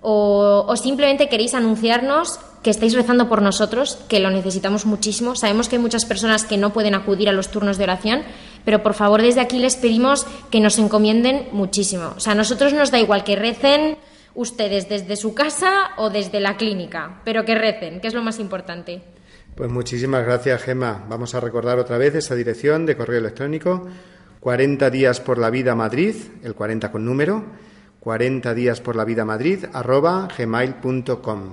o, 0.00 0.74
simplemente 0.74 1.28
queréis 1.28 1.52
anunciarnos 1.52 2.40
que 2.62 2.70
estáis 2.70 2.94
rezando 2.94 3.28
por 3.28 3.42
nosotros, 3.42 3.98
que 4.08 4.18
lo 4.18 4.30
necesitamos 4.30 4.86
muchísimo. 4.86 5.36
Sabemos 5.36 5.68
que 5.68 5.76
hay 5.76 5.82
muchas 5.82 6.06
personas 6.06 6.46
que 6.46 6.56
no 6.56 6.72
pueden 6.72 6.94
acudir 6.94 7.28
a 7.28 7.32
los 7.32 7.50
turnos 7.50 7.76
de 7.76 7.84
oración, 7.84 8.22
pero 8.64 8.82
por 8.82 8.94
favor 8.94 9.20
desde 9.20 9.42
aquí 9.42 9.58
les 9.58 9.76
pedimos 9.76 10.26
que 10.50 10.60
nos 10.60 10.78
encomienden 10.78 11.46
muchísimo. 11.52 12.14
O 12.16 12.20
sea, 12.20 12.32
a 12.32 12.36
nosotros 12.36 12.72
nos 12.72 12.90
da 12.90 12.98
igual 12.98 13.22
que 13.22 13.36
recen 13.36 13.98
ustedes 14.34 14.88
desde 14.88 15.16
su 15.16 15.34
casa 15.34 15.90
o 15.96 16.10
desde 16.10 16.40
la 16.40 16.56
clínica, 16.56 17.20
pero 17.24 17.44
que 17.44 17.54
recen, 17.54 18.00
que 18.00 18.08
es 18.08 18.14
lo 18.14 18.22
más 18.22 18.38
importante. 18.38 19.02
Pues 19.54 19.70
muchísimas 19.70 20.24
gracias, 20.24 20.62
Gemma. 20.62 21.04
Vamos 21.08 21.34
a 21.34 21.40
recordar 21.40 21.78
otra 21.78 21.98
vez 21.98 22.14
esa 22.14 22.34
dirección 22.34 22.86
de 22.86 22.96
correo 22.96 23.18
electrónico 23.18 23.88
40 24.40 24.88
días 24.88 25.20
por 25.20 25.38
la 25.38 25.50
vida 25.50 25.74
Madrid, 25.74 26.14
el 26.42 26.54
40 26.54 26.90
con 26.90 27.04
número, 27.04 27.44
40 28.00 28.54
días 28.54 28.80
por 28.80 28.96
la 28.96 29.04
vida 29.04 29.24
Madrid, 29.24 29.66
arroba 29.72 30.28
gmail.com. 30.36 31.52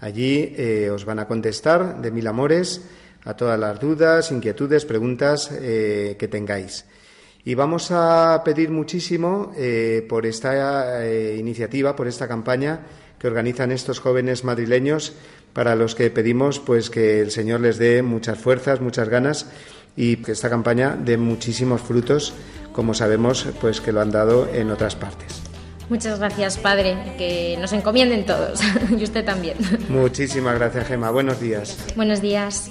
Allí 0.00 0.54
eh, 0.56 0.90
os 0.90 1.06
van 1.06 1.18
a 1.20 1.26
contestar 1.26 2.00
de 2.02 2.10
mil 2.10 2.26
amores 2.26 2.82
a 3.24 3.34
todas 3.34 3.58
las 3.58 3.80
dudas, 3.80 4.30
inquietudes, 4.30 4.84
preguntas 4.84 5.50
eh, 5.52 6.16
que 6.18 6.28
tengáis. 6.28 6.84
Y 7.48 7.54
vamos 7.54 7.90
a 7.92 8.42
pedir 8.44 8.68
muchísimo 8.68 9.52
eh, 9.56 10.04
por 10.06 10.26
esta 10.26 11.02
eh, 11.02 11.34
iniciativa, 11.38 11.96
por 11.96 12.06
esta 12.06 12.28
campaña 12.28 12.80
que 13.18 13.26
organizan 13.26 13.72
estos 13.72 14.00
jóvenes 14.00 14.44
madrileños, 14.44 15.14
para 15.54 15.74
los 15.74 15.94
que 15.94 16.10
pedimos 16.10 16.60
pues 16.60 16.90
que 16.90 17.22
el 17.22 17.30
Señor 17.30 17.60
les 17.60 17.78
dé 17.78 18.02
muchas 18.02 18.38
fuerzas, 18.38 18.82
muchas 18.82 19.08
ganas 19.08 19.46
y 19.96 20.16
que 20.16 20.32
esta 20.32 20.50
campaña 20.50 20.94
dé 21.02 21.16
muchísimos 21.16 21.80
frutos, 21.80 22.34
como 22.74 22.92
sabemos 22.92 23.46
pues 23.62 23.80
que 23.80 23.92
lo 23.92 24.02
han 24.02 24.10
dado 24.10 24.46
en 24.52 24.70
otras 24.70 24.94
partes. 24.94 25.40
Muchas 25.88 26.18
gracias, 26.18 26.58
Padre, 26.58 27.14
que 27.16 27.56
nos 27.58 27.72
encomienden 27.72 28.26
todos 28.26 28.60
y 28.90 29.02
usted 29.02 29.24
también. 29.24 29.56
Muchísimas 29.88 30.58
gracias, 30.58 30.86
Gema. 30.86 31.10
Buenos 31.10 31.40
días. 31.40 31.78
Buenos 31.96 32.20
días. 32.20 32.70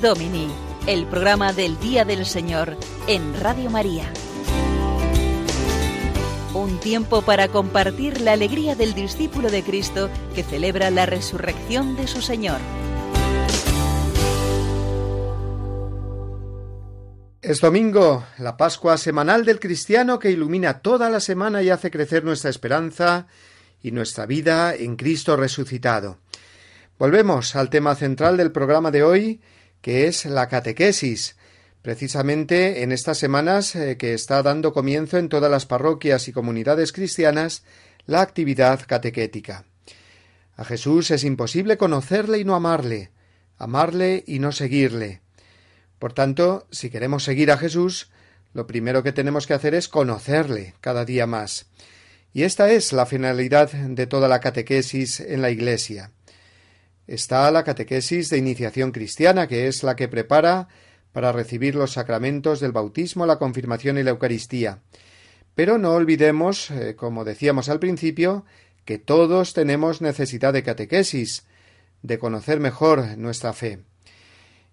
Domini, 0.00 0.48
el 0.86 1.06
programa 1.06 1.52
del 1.52 1.78
Día 1.80 2.04
del 2.04 2.26
Señor 2.26 2.76
en 3.06 3.38
Radio 3.40 3.70
María. 3.70 4.04
Un 6.54 6.78
tiempo 6.80 7.22
para 7.22 7.48
compartir 7.48 8.20
la 8.20 8.32
alegría 8.32 8.74
del 8.74 8.94
discípulo 8.94 9.50
de 9.50 9.62
Cristo 9.62 10.10
que 10.34 10.42
celebra 10.42 10.90
la 10.90 11.06
resurrección 11.06 11.96
de 11.96 12.06
su 12.06 12.20
Señor. 12.20 12.58
Es 17.40 17.60
domingo, 17.60 18.24
la 18.38 18.56
Pascua 18.56 18.98
semanal 18.98 19.44
del 19.44 19.60
cristiano 19.60 20.18
que 20.18 20.30
ilumina 20.30 20.80
toda 20.80 21.08
la 21.10 21.20
semana 21.20 21.62
y 21.62 21.70
hace 21.70 21.90
crecer 21.90 22.24
nuestra 22.24 22.50
esperanza 22.50 23.28
y 23.82 23.92
nuestra 23.92 24.26
vida 24.26 24.74
en 24.74 24.96
Cristo 24.96 25.36
resucitado. 25.36 26.18
Volvemos 26.98 27.54
al 27.56 27.70
tema 27.70 27.94
central 27.94 28.36
del 28.36 28.52
programa 28.52 28.90
de 28.90 29.02
hoy, 29.02 29.40
que 29.86 30.08
es 30.08 30.24
la 30.24 30.48
catequesis, 30.48 31.36
precisamente 31.80 32.82
en 32.82 32.90
estas 32.90 33.18
semanas 33.18 33.76
eh, 33.76 33.96
que 33.96 34.14
está 34.14 34.42
dando 34.42 34.72
comienzo 34.72 35.16
en 35.16 35.28
todas 35.28 35.48
las 35.48 35.64
parroquias 35.64 36.26
y 36.26 36.32
comunidades 36.32 36.90
cristianas 36.90 37.62
la 38.04 38.20
actividad 38.20 38.80
catequética. 38.84 39.64
A 40.56 40.64
Jesús 40.64 41.12
es 41.12 41.22
imposible 41.22 41.76
conocerle 41.76 42.38
y 42.38 42.44
no 42.44 42.56
amarle, 42.56 43.12
amarle 43.58 44.24
y 44.26 44.40
no 44.40 44.50
seguirle. 44.50 45.20
Por 46.00 46.12
tanto, 46.12 46.66
si 46.72 46.90
queremos 46.90 47.22
seguir 47.22 47.52
a 47.52 47.56
Jesús, 47.56 48.10
lo 48.54 48.66
primero 48.66 49.04
que 49.04 49.12
tenemos 49.12 49.46
que 49.46 49.54
hacer 49.54 49.72
es 49.76 49.86
conocerle 49.86 50.74
cada 50.80 51.04
día 51.04 51.28
más. 51.28 51.66
Y 52.32 52.42
esta 52.42 52.72
es 52.72 52.92
la 52.92 53.06
finalidad 53.06 53.70
de 53.70 54.08
toda 54.08 54.26
la 54.26 54.40
catequesis 54.40 55.20
en 55.20 55.42
la 55.42 55.50
Iglesia 55.50 56.10
está 57.06 57.50
la 57.50 57.64
catequesis 57.64 58.30
de 58.30 58.38
iniciación 58.38 58.92
cristiana, 58.92 59.46
que 59.46 59.68
es 59.68 59.82
la 59.82 59.96
que 59.96 60.08
prepara 60.08 60.68
para 61.12 61.32
recibir 61.32 61.74
los 61.74 61.92
sacramentos 61.92 62.60
del 62.60 62.72
bautismo, 62.72 63.26
la 63.26 63.38
confirmación 63.38 63.98
y 63.98 64.02
la 64.02 64.10
Eucaristía. 64.10 64.80
Pero 65.54 65.78
no 65.78 65.92
olvidemos, 65.92 66.70
eh, 66.70 66.94
como 66.96 67.24
decíamos 67.24 67.68
al 67.68 67.78
principio, 67.78 68.44
que 68.84 68.98
todos 68.98 69.54
tenemos 69.54 70.02
necesidad 70.02 70.52
de 70.52 70.62
catequesis, 70.62 71.46
de 72.02 72.18
conocer 72.18 72.60
mejor 72.60 73.16
nuestra 73.16 73.52
fe. 73.52 73.80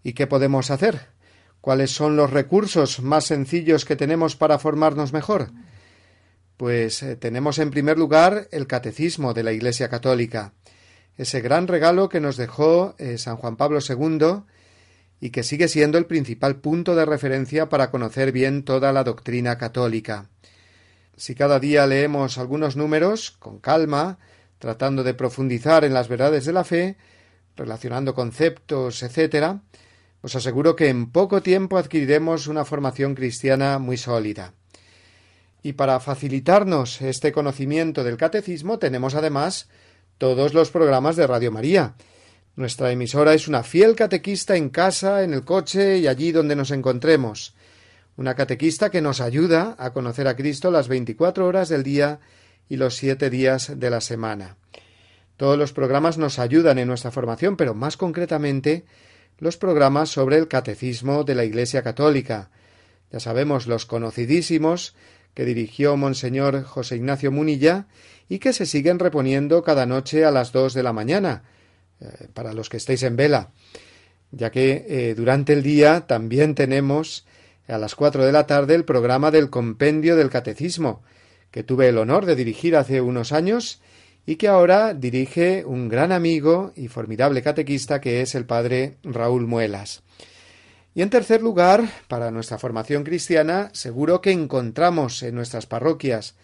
¿Y 0.04 0.13
qué 0.13 0.28
podemos 0.28 0.69
hacer? 0.69 1.08
¿Cuáles 1.62 1.91
son 1.91 2.17
los 2.17 2.30
recursos 2.30 3.02
más 3.02 3.26
sencillos 3.26 3.86
que 3.86 3.96
tenemos 3.96 4.36
para 4.36 4.60
formarnos 4.60 5.13
mejor? 5.13 5.52
Pues 6.58 7.02
eh, 7.04 7.15
tenemos 7.15 7.58
en 7.58 7.72
primer 7.72 7.98
lugar 7.98 8.50
el 8.52 8.67
catecismo 8.67 9.34
de 9.34 9.43
la 9.43 9.54
Iglesia 9.54 9.88
Católica 9.88 10.54
ese 11.17 11.41
gran 11.41 11.67
regalo 11.67 12.10
que 12.10 12.19
nos 12.19 12.38
dejó 12.38 12.95
eh, 12.97 13.17
San 13.17 13.38
Juan 13.38 13.56
Pablo 13.56 13.80
II 13.88 14.43
y 15.19 15.30
que 15.30 15.43
sigue 15.43 15.67
siendo 15.67 15.97
el 15.97 16.06
principal 16.06 16.58
punto 16.58 16.95
de 16.95 17.06
referencia 17.06 17.69
para 17.69 17.91
conocer 17.91 18.32
bien 18.32 18.63
toda 18.63 18.91
la 18.91 19.04
doctrina 19.04 19.58
católica. 19.58 20.30
Si 21.15 21.36
cada 21.36 21.60
día 21.60 21.86
leemos 21.86 22.38
algunos 22.38 22.76
números, 22.76 23.32
con 23.32 23.60
calma, 23.60 24.17
tratando 24.58 25.04
de 25.04 25.13
profundizar 25.13 25.86
en 25.86 25.93
las 25.93 26.08
verdades 26.08 26.45
de 26.45 26.54
la 26.54 26.63
fe, 26.63 26.97
relacionando 27.56 28.15
conceptos, 28.15 29.04
etc., 29.04 29.60
os 30.21 30.36
aseguro 30.36 30.76
que 30.76 30.89
en 30.89 31.12
poco 31.12 31.41
tiempo 31.43 31.78
adquiriremos 31.78 32.47
una 32.47 32.65
formación 32.65 33.13
cristiana 33.13 33.78
muy 33.78 33.97
sólida. 33.97 34.54
Y 35.62 35.73
para 35.73 35.99
facilitarnos 35.99 37.02
este 37.02 37.32
conocimiento 37.32 38.04
del 38.04 38.17
catecismo 38.17 38.80
tenemos 38.80 39.15
además 39.15 39.69
todos 40.17 40.54
los 40.54 40.71
programas 40.71 41.15
de 41.15 41.28
Radio 41.28 41.52
María. 41.52 41.95
Nuestra 42.56 42.91
emisora 42.91 43.34
es 43.34 43.47
una 43.47 43.63
fiel 43.63 43.95
catequista 43.95 44.56
en 44.56 44.69
casa, 44.69 45.23
en 45.23 45.34
el 45.34 45.43
coche 45.43 45.97
y 45.97 46.08
allí 46.08 46.32
donde 46.32 46.56
nos 46.56 46.71
encontremos. 46.71 47.56
Una 48.15 48.36
catequista 48.36 48.91
que 48.91 49.02
nos 49.02 49.22
ayuda 49.22 49.76
a 49.80 49.91
conocer 49.91 50.28
a 50.28 50.36
Cristo 50.36 50.70
las 50.70 50.88
veinticuatro 50.88 51.47
horas 51.47 51.70
del 51.70 51.82
día 51.82 52.20
y 52.70 52.78
los 52.78 52.95
siete 52.95 53.30
días 53.30 53.80
de 53.80 53.89
la 53.89 54.01
semana. 54.01 54.57
Todos 55.36 55.57
los 55.57 55.74
programas 55.74 56.20
nos 56.20 56.38
ayudan 56.38 56.78
en 56.78 56.88
nuestra 56.88 57.09
formación, 57.09 57.57
pero 57.57 57.74
más 57.74 57.97
concretamente 57.97 58.86
los 59.39 59.57
programas 59.57 60.09
sobre 60.09 60.38
el 60.38 60.47
catecismo 60.47 61.24
de 61.24 61.34
la 61.34 61.43
Iglesia 61.43 61.82
Católica. 61.82 62.51
Ya 63.11 63.20
sabemos 63.20 63.66
los 63.66 63.88
conocidísimos 63.88 64.95
que 65.34 65.43
dirigió 65.43 65.97
Monseñor 65.97 66.64
José 66.64 66.97
Ignacio 66.97 67.32
Munilla 67.32 67.88
y 68.30 68.39
que 68.39 68.53
se 68.53 68.65
siguen 68.65 68.99
reponiendo 68.99 69.63
cada 69.63 69.86
noche 69.86 70.26
a 70.26 70.32
las 70.32 70.51
dos 70.51 70.74
de 70.74 70.84
la 70.84 70.93
mañana, 70.93 71.43
eh, 71.99 72.28
para 72.34 72.53
los 72.53 72.69
que 72.69 72.78
estéis 72.78 73.03
en 73.03 73.15
vela, 73.15 73.51
ya 74.32 74.51
que 74.51 74.86
eh, 74.88 75.15
durante 75.15 75.53
el 75.53 75.63
día 75.63 76.07
también 76.07 76.55
tenemos 76.55 77.26
a 77.67 77.78
las 77.78 77.95
cuatro 77.95 78.26
de 78.26 78.32
la 78.32 78.45
tarde 78.45 78.76
el 78.76 78.86
programa 78.86 79.32
del 79.32 79.49
Compendio 79.49 80.15
del 80.15 80.30
Catecismo, 80.30 81.03
que 81.51 81.63
tuve 81.63 81.88
el 81.88 81.97
honor 81.97 82.26
de 82.26 82.36
dirigir 82.36 82.76
hace 82.76 82.99
unos 82.99 83.32
años 83.32 83.82
y 84.26 84.38
que 84.38 84.47
ahora 84.47 84.93
dirige 84.93 85.65
un 85.65 85.89
gran 85.89 86.11
amigo 86.11 86.71
y 86.76 86.88
formidable 86.88 87.41
catequista 87.41 88.01
que 88.01 88.21
es 88.21 88.36
el 88.36 88.45
padre 88.45 88.97
Raúl 89.03 89.45
Muelas. 89.47 90.01
Y 90.95 91.01
en 91.01 91.09
tercer 91.09 91.41
lugar, 91.41 91.84
para 92.07 92.32
nuestra 92.32 92.57
formación 92.57 93.03
cristiana, 93.03 93.69
seguro 93.74 94.21
que 94.21 94.32
encontramos 94.32 95.24
en 95.24 95.36
nuestras 95.36 95.65
parroquias 95.65 96.36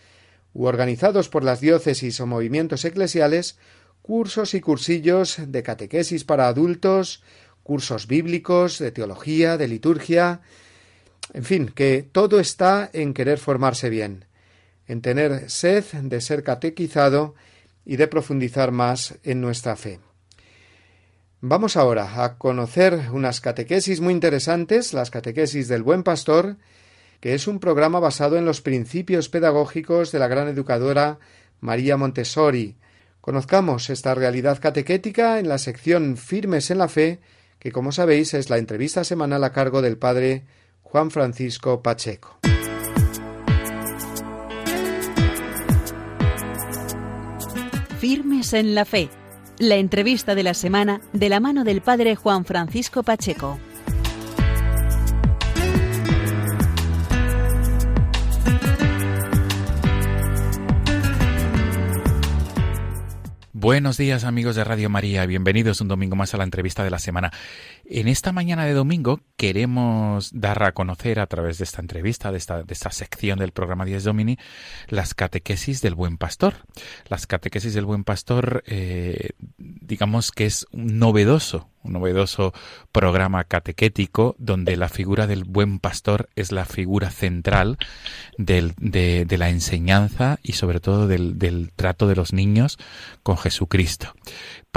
u 0.54 0.66
organizados 0.66 1.30
por 1.30 1.44
las 1.44 1.62
diócesis 1.62 2.20
o 2.20 2.26
movimientos 2.26 2.86
eclesiales 2.86 3.58
cursos 4.02 4.54
y 4.54 4.62
cursillos 4.62 5.38
de 5.40 5.62
catequesis 5.64 6.24
para 6.24 6.48
adultos, 6.48 7.22
cursos 7.64 8.08
bíblicos, 8.08 8.80
de 8.80 8.92
teología, 8.92 9.58
de 9.58 9.68
liturgia, 9.68 10.42
en 11.34 11.44
fin, 11.44 11.72
que 11.74 12.08
todo 12.12 12.40
está 12.40 12.90
en 12.94 13.14
querer 13.14 13.38
formarse 13.38 13.90
bien, 13.90 14.26
en 14.88 15.02
tener 15.02 15.50
sed 15.50 15.86
de 15.94 16.22
ser 16.22 16.44
catequizado 16.44 17.36
y 17.86 17.98
de 17.98 18.08
profundizar 18.08 18.72
más 18.72 19.16
en 19.24 19.42
nuestra 19.42 19.76
fe. 19.76 20.00
Vamos 21.42 21.78
ahora 21.78 22.24
a 22.24 22.38
conocer 22.38 23.10
unas 23.14 23.40
catequesis 23.40 24.02
muy 24.02 24.14
interesantes, 24.14 24.94
las 24.94 25.12
catequesis 25.12 25.68
del 25.68 25.84
buen 25.84 26.04
pastor, 26.04 26.58
que 27.20 27.34
es 27.34 27.48
un 27.48 27.60
programa 27.60 28.00
basado 28.00 28.38
en 28.38 28.46
los 28.46 28.62
principios 28.62 29.30
pedagógicos 29.30 30.12
de 30.12 30.20
la 30.20 30.28
gran 30.28 30.48
educadora 30.48 31.20
María 31.60 31.98
Montessori. 31.98 32.78
Conozcamos 33.22 33.90
esta 33.90 34.16
realidad 34.16 34.60
catequética 34.60 35.40
en 35.40 35.50
la 35.50 35.58
sección 35.58 36.18
Firmes 36.18 36.72
en 36.72 36.78
la 36.78 36.88
Fe, 36.88 37.20
que 37.60 37.72
como 37.72 37.92
sabéis 37.92 38.34
es 38.34 38.50
la 38.50 38.58
entrevista 38.58 39.04
semanal 39.04 39.44
a 39.44 39.52
cargo 39.52 39.82
del 39.82 39.98
padre 39.98 40.46
Juan 40.82 41.12
Francisco 41.12 41.84
Pacheco. 41.84 42.40
Firmes 48.00 48.54
en 48.54 48.76
la 48.76 48.86
Fe, 48.86 49.10
la 49.60 49.76
entrevista 49.76 50.34
de 50.34 50.44
la 50.44 50.54
semana 50.54 51.02
de 51.12 51.28
la 51.28 51.42
mano 51.42 51.66
del 51.66 51.82
padre 51.82 52.16
Juan 52.16 52.46
Francisco 52.46 53.04
Pacheco. 53.04 53.60
Buenos 63.62 63.98
días 63.98 64.24
amigos 64.24 64.56
de 64.56 64.64
Radio 64.64 64.90
María, 64.90 65.26
bienvenidos 65.26 65.82
un 65.82 65.90
domingo 65.90 66.16
más 66.16 66.34
a 66.34 66.38
la 66.38 66.46
entrevista 66.46 66.86
de 66.86 66.92
la 66.92 66.98
semana. 66.98 67.30
En 67.84 68.08
esta 68.08 68.32
mañana 68.32 68.64
de 68.64 68.72
domingo 68.72 69.20
queremos 69.36 70.32
dar 70.32 70.64
a 70.64 70.72
conocer 70.72 71.20
a 71.20 71.28
través 71.28 71.58
de 71.58 71.66
esta 71.66 71.82
entrevista, 71.82 72.32
de 72.32 72.38
esta, 72.38 72.64
de 72.64 72.74
esta 72.74 72.90
sección 72.92 73.38
del 73.38 73.52
programa 73.52 73.84
10 73.84 74.06
Domini, 74.06 74.38
las 74.88 75.14
catequesis 75.14 75.82
del 75.82 75.94
buen 75.94 76.18
pastor. 76.18 76.54
Las 77.10 77.28
catequesis 77.28 77.74
del 77.74 77.84
buen 77.84 78.06
pastor, 78.06 78.64
eh, 78.66 79.32
digamos 79.58 80.32
que 80.32 80.46
es 80.46 80.66
novedoso 80.72 81.68
novedoso 81.90 82.54
programa 82.92 83.44
catequético 83.44 84.36
donde 84.38 84.78
la 84.78 84.90
figura 84.90 85.28
del 85.28 85.44
buen 85.44 85.80
pastor 85.80 86.30
es 86.36 86.52
la 86.52 86.66
figura 86.66 87.10
central 87.12 87.78
de, 88.38 89.28
la 89.38 89.50
enseñanza 89.50 90.40
y 90.44 90.54
sobre 90.54 90.80
todo 90.80 91.08
del 91.08 91.72
trato 91.76 92.08
de 92.08 92.16
los 92.16 92.34
niños 92.34 92.78
con 93.24 93.38
Jesucristo. 93.38 94.14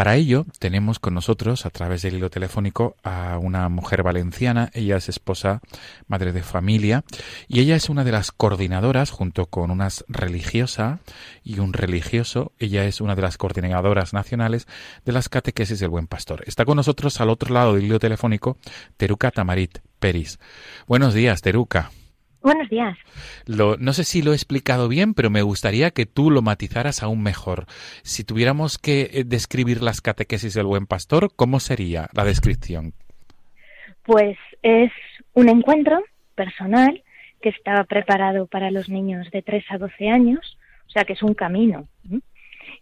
Para 0.02 0.16
ello 0.16 0.46
tenemos 0.58 0.98
con 0.98 1.14
nosotros 1.14 1.64
a 1.64 1.70
través 1.70 2.02
del 2.02 2.16
hilo 2.16 2.28
telefónico 2.28 2.96
a 3.04 3.38
una 3.38 3.68
mujer 3.68 4.02
valenciana, 4.02 4.68
ella 4.74 4.96
es 4.96 5.08
esposa, 5.08 5.60
madre 6.08 6.32
de 6.32 6.42
familia 6.42 7.04
y 7.46 7.60
ella 7.60 7.76
es 7.76 7.88
una 7.88 8.02
de 8.02 8.10
las 8.10 8.32
coordinadoras 8.32 9.12
junto 9.12 9.46
con 9.46 9.70
una 9.70 9.86
religiosa 10.08 10.98
y 11.44 11.60
un 11.60 11.72
religioso, 11.72 12.50
ella 12.58 12.84
es 12.84 13.00
una 13.00 13.14
de 13.14 13.22
las 13.22 13.38
coordinadoras 13.38 14.12
nacionales 14.12 14.66
de 15.04 15.12
las 15.12 15.28
catequesis 15.28 15.78
del 15.78 15.90
buen 15.90 16.08
pastor. 16.08 16.42
Está 16.48 16.64
con 16.64 16.74
nosotros 16.78 17.20
al 17.20 17.30
otro 17.30 17.54
lado 17.54 17.74
del 17.74 17.84
hilo 17.84 18.00
telefónico 18.00 18.58
Teruca 18.96 19.30
Tamarit 19.30 19.78
Peris. 20.00 20.40
Buenos 20.88 21.14
días, 21.14 21.42
Teruca. 21.42 21.92
Buenos 22.42 22.68
días. 22.68 22.98
Lo, 23.46 23.76
no 23.76 23.92
sé 23.92 24.04
si 24.04 24.20
lo 24.20 24.32
he 24.32 24.34
explicado 24.34 24.88
bien, 24.88 25.14
pero 25.14 25.30
me 25.30 25.42
gustaría 25.42 25.92
que 25.92 26.06
tú 26.06 26.30
lo 26.30 26.42
matizaras 26.42 27.02
aún 27.02 27.22
mejor. 27.22 27.66
Si 28.02 28.24
tuviéramos 28.24 28.78
que 28.78 29.10
eh, 29.12 29.24
describir 29.24 29.82
las 29.82 30.00
catequesis 30.00 30.54
del 30.54 30.66
buen 30.66 30.86
pastor, 30.86 31.30
¿cómo 31.36 31.60
sería 31.60 32.08
la 32.14 32.24
descripción? 32.24 32.94
Pues 34.04 34.36
es 34.62 34.90
un 35.34 35.48
encuentro 35.48 36.02
personal 36.34 37.02
que 37.40 37.50
está 37.50 37.84
preparado 37.84 38.46
para 38.46 38.70
los 38.70 38.88
niños 38.88 39.30
de 39.30 39.42
3 39.42 39.64
a 39.70 39.78
12 39.78 40.08
años, 40.08 40.58
o 40.86 40.90
sea 40.90 41.04
que 41.04 41.12
es 41.12 41.22
un 41.22 41.34
camino. 41.34 41.86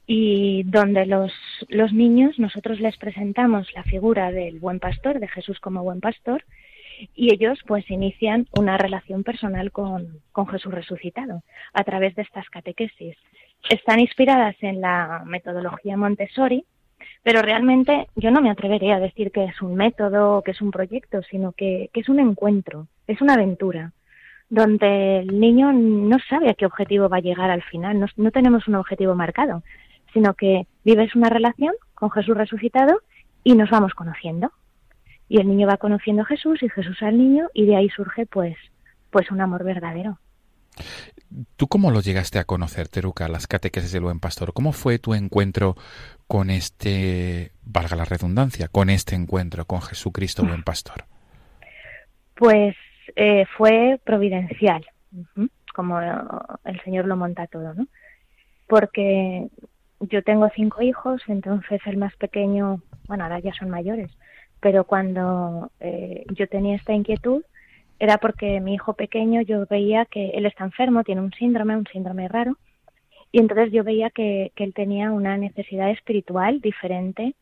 Y 0.06 0.62
donde 0.64 1.04
los, 1.06 1.32
los 1.68 1.92
niños 1.92 2.38
nosotros 2.38 2.80
les 2.80 2.96
presentamos 2.96 3.68
la 3.74 3.82
figura 3.84 4.30
del 4.30 4.58
buen 4.58 4.80
pastor, 4.80 5.20
de 5.20 5.28
Jesús 5.28 5.60
como 5.60 5.82
buen 5.82 6.00
pastor, 6.00 6.44
y 7.14 7.32
ellos 7.32 7.58
pues 7.66 7.88
inician 7.90 8.46
una 8.56 8.76
relación 8.76 9.24
personal 9.24 9.72
con, 9.72 10.20
Jesús 10.50 10.72
resucitado 10.72 11.42
a 11.74 11.84
través 11.84 12.14
de 12.16 12.22
estas 12.22 12.48
catequesis. 12.48 13.14
Están 13.68 14.00
inspiradas 14.00 14.56
en 14.62 14.80
la 14.80 15.22
metodología 15.26 15.96
Montessori, 15.96 16.64
pero 17.22 17.42
realmente 17.42 18.08
yo 18.16 18.30
no 18.30 18.40
me 18.40 18.50
atrevería 18.50 18.96
a 18.96 19.00
decir 19.00 19.30
que 19.30 19.44
es 19.44 19.60
un 19.60 19.74
método 19.74 20.38
o 20.38 20.42
que 20.42 20.52
es 20.52 20.62
un 20.62 20.70
proyecto, 20.70 21.20
sino 21.30 21.52
que, 21.52 21.90
que, 21.92 22.00
es 22.00 22.08
un 22.08 22.20
encuentro, 22.20 22.86
es 23.06 23.20
una 23.20 23.34
aventura, 23.34 23.92
donde 24.48 25.18
el 25.18 25.38
niño 25.38 25.72
no 25.72 26.18
sabe 26.28 26.50
a 26.50 26.54
qué 26.54 26.64
objetivo 26.64 27.08
va 27.08 27.18
a 27.18 27.22
llegar 27.22 27.50
al 27.50 27.62
final, 27.62 28.00
no, 28.00 28.06
no 28.16 28.30
tenemos 28.30 28.66
un 28.66 28.76
objetivo 28.76 29.14
marcado, 29.14 29.62
sino 30.12 30.34
que 30.34 30.66
vives 30.84 31.14
una 31.14 31.28
relación 31.28 31.74
con 31.94 32.10
Jesús 32.10 32.36
resucitado 32.36 33.02
y 33.44 33.54
nos 33.54 33.70
vamos 33.70 33.92
conociendo 33.94 34.50
y 35.30 35.40
el 35.40 35.46
niño 35.46 35.68
va 35.68 35.76
conociendo 35.76 36.22
a 36.22 36.26
Jesús 36.26 36.60
y 36.60 36.68
Jesús 36.68 37.00
al 37.02 37.16
niño 37.16 37.48
y 37.54 37.64
de 37.64 37.76
ahí 37.76 37.88
surge 37.88 38.26
pues 38.26 38.56
pues 39.10 39.30
un 39.30 39.40
amor 39.40 39.62
verdadero. 39.62 40.18
¿Tú 41.56 41.68
cómo 41.68 41.92
lo 41.92 42.00
llegaste 42.00 42.40
a 42.40 42.44
conocer, 42.44 42.88
Teruca, 42.88 43.28
las 43.28 43.46
catequesis 43.46 43.92
del 43.92 44.02
buen 44.02 44.18
pastor? 44.18 44.52
¿Cómo 44.52 44.72
fue 44.72 44.98
tu 44.98 45.14
encuentro 45.14 45.76
con 46.26 46.50
este, 46.50 47.52
valga 47.62 47.94
la 47.94 48.04
redundancia, 48.04 48.66
con 48.66 48.90
este 48.90 49.14
encuentro 49.14 49.64
con 49.66 49.80
Jesucristo 49.82 50.44
buen 50.44 50.64
pastor? 50.64 51.04
Pues 52.34 52.74
eh, 53.14 53.46
fue 53.56 54.00
providencial, 54.02 54.84
como 55.72 56.00
el 56.00 56.80
Señor 56.82 57.04
lo 57.06 57.16
monta 57.16 57.46
todo, 57.46 57.72
¿no? 57.74 57.86
Porque 58.66 59.46
yo 60.00 60.22
tengo 60.24 60.48
cinco 60.56 60.82
hijos, 60.82 61.22
entonces 61.28 61.80
el 61.86 61.98
más 61.98 62.16
pequeño, 62.16 62.82
bueno, 63.06 63.24
ahora 63.24 63.38
ya 63.38 63.52
son 63.52 63.70
mayores, 63.70 64.10
pero 64.60 64.84
cuando 64.84 65.70
eh, 65.80 66.24
yo 66.34 66.46
tenía 66.46 66.76
esta 66.76 66.92
inquietud 66.92 67.42
era 67.98 68.18
porque 68.18 68.60
mi 68.60 68.74
hijo 68.74 68.94
pequeño 68.94 69.42
yo 69.42 69.66
veía 69.66 70.06
que 70.06 70.30
él 70.30 70.46
está 70.46 70.64
enfermo, 70.64 71.04
tiene 71.04 71.20
un 71.20 71.32
síndrome, 71.32 71.76
un 71.76 71.86
síndrome 71.86 72.28
raro, 72.28 72.56
y 73.32 73.38
entonces 73.38 73.72
yo 73.72 73.84
veía 73.84 74.10
que, 74.10 74.52
él 74.56 74.74
tenía 74.74 75.12
una 75.12 75.36
necesidad 75.36 75.90
espiritual 75.90 76.60
diferente 76.60 77.34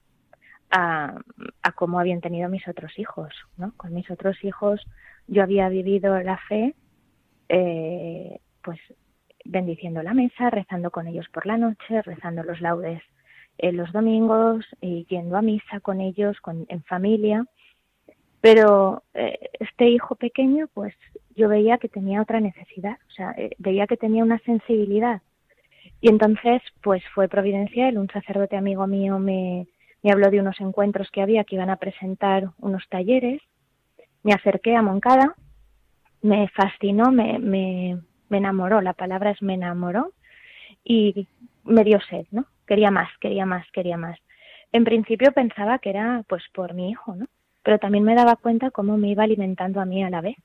a, 0.70 1.14
a 1.62 1.72
cómo 1.72 2.00
habían 2.00 2.20
tenido 2.20 2.48
mis 2.48 2.66
otros 2.66 2.98
hijos, 2.98 3.32
¿no? 3.56 3.72
Con 3.76 3.94
mis 3.94 4.10
otros 4.10 4.42
hijos 4.44 4.84
yo 5.28 5.42
había 5.42 5.68
vivido 5.68 6.18
la 6.20 6.38
fe, 6.48 6.74
eh, 7.48 8.40
pues 8.62 8.78
bendiciendo 9.44 10.02
la 10.02 10.12
mesa, 10.12 10.50
rezando 10.50 10.90
con 10.90 11.06
ellos 11.06 11.26
por 11.32 11.46
la 11.46 11.56
noche, 11.56 12.02
rezando 12.02 12.42
los 12.42 12.60
laudes 12.60 13.02
eh, 13.58 13.72
los 13.72 13.92
domingos 13.92 14.64
y 14.80 15.04
yendo 15.06 15.36
a 15.36 15.42
misa 15.42 15.80
con 15.80 16.00
ellos, 16.00 16.40
con, 16.40 16.66
en 16.68 16.82
familia. 16.84 17.44
Pero 18.40 19.02
eh, 19.14 19.50
este 19.58 19.88
hijo 19.88 20.14
pequeño, 20.14 20.68
pues 20.72 20.94
yo 21.34 21.48
veía 21.48 21.78
que 21.78 21.88
tenía 21.88 22.22
otra 22.22 22.40
necesidad, 22.40 22.98
o 23.08 23.10
sea, 23.10 23.32
eh, 23.36 23.50
veía 23.58 23.86
que 23.86 23.96
tenía 23.96 24.22
una 24.22 24.38
sensibilidad. 24.40 25.22
Y 26.00 26.08
entonces, 26.08 26.62
pues 26.82 27.02
fue 27.14 27.28
providencial, 27.28 27.98
un 27.98 28.08
sacerdote 28.08 28.56
amigo 28.56 28.86
mío 28.86 29.18
me, 29.18 29.66
me 30.02 30.12
habló 30.12 30.30
de 30.30 30.40
unos 30.40 30.60
encuentros 30.60 31.10
que 31.10 31.22
había 31.22 31.44
que 31.44 31.56
iban 31.56 31.70
a 31.70 31.76
presentar 31.76 32.50
unos 32.58 32.88
talleres. 32.88 33.42
Me 34.22 34.32
acerqué 34.32 34.76
a 34.76 34.82
Moncada, 34.82 35.34
me 36.22 36.48
fascinó, 36.48 37.10
me, 37.10 37.38
me, 37.40 37.98
me 38.28 38.38
enamoró, 38.38 38.80
la 38.80 38.92
palabra 38.92 39.30
es 39.30 39.42
me 39.42 39.54
enamoró 39.54 40.12
y 40.84 41.26
me 41.64 41.82
dio 41.82 42.00
sed, 42.08 42.26
¿no? 42.30 42.46
Quería 42.68 42.92
más, 42.92 43.08
quería 43.18 43.46
más, 43.46 43.66
quería 43.72 43.96
más. 43.96 44.18
En 44.70 44.84
principio 44.84 45.32
pensaba 45.32 45.78
que 45.78 45.90
era 45.90 46.22
pues 46.28 46.44
por 46.52 46.74
mi 46.74 46.90
hijo, 46.90 47.16
¿no? 47.16 47.26
Pero 47.64 47.78
también 47.78 48.04
me 48.04 48.14
daba 48.14 48.36
cuenta 48.36 48.70
cómo 48.70 48.96
me 48.96 49.08
iba 49.08 49.24
alimentando 49.24 49.80
a 49.80 49.84
mí 49.84 50.04
a 50.04 50.10
la 50.10 50.20
vez. 50.20 50.36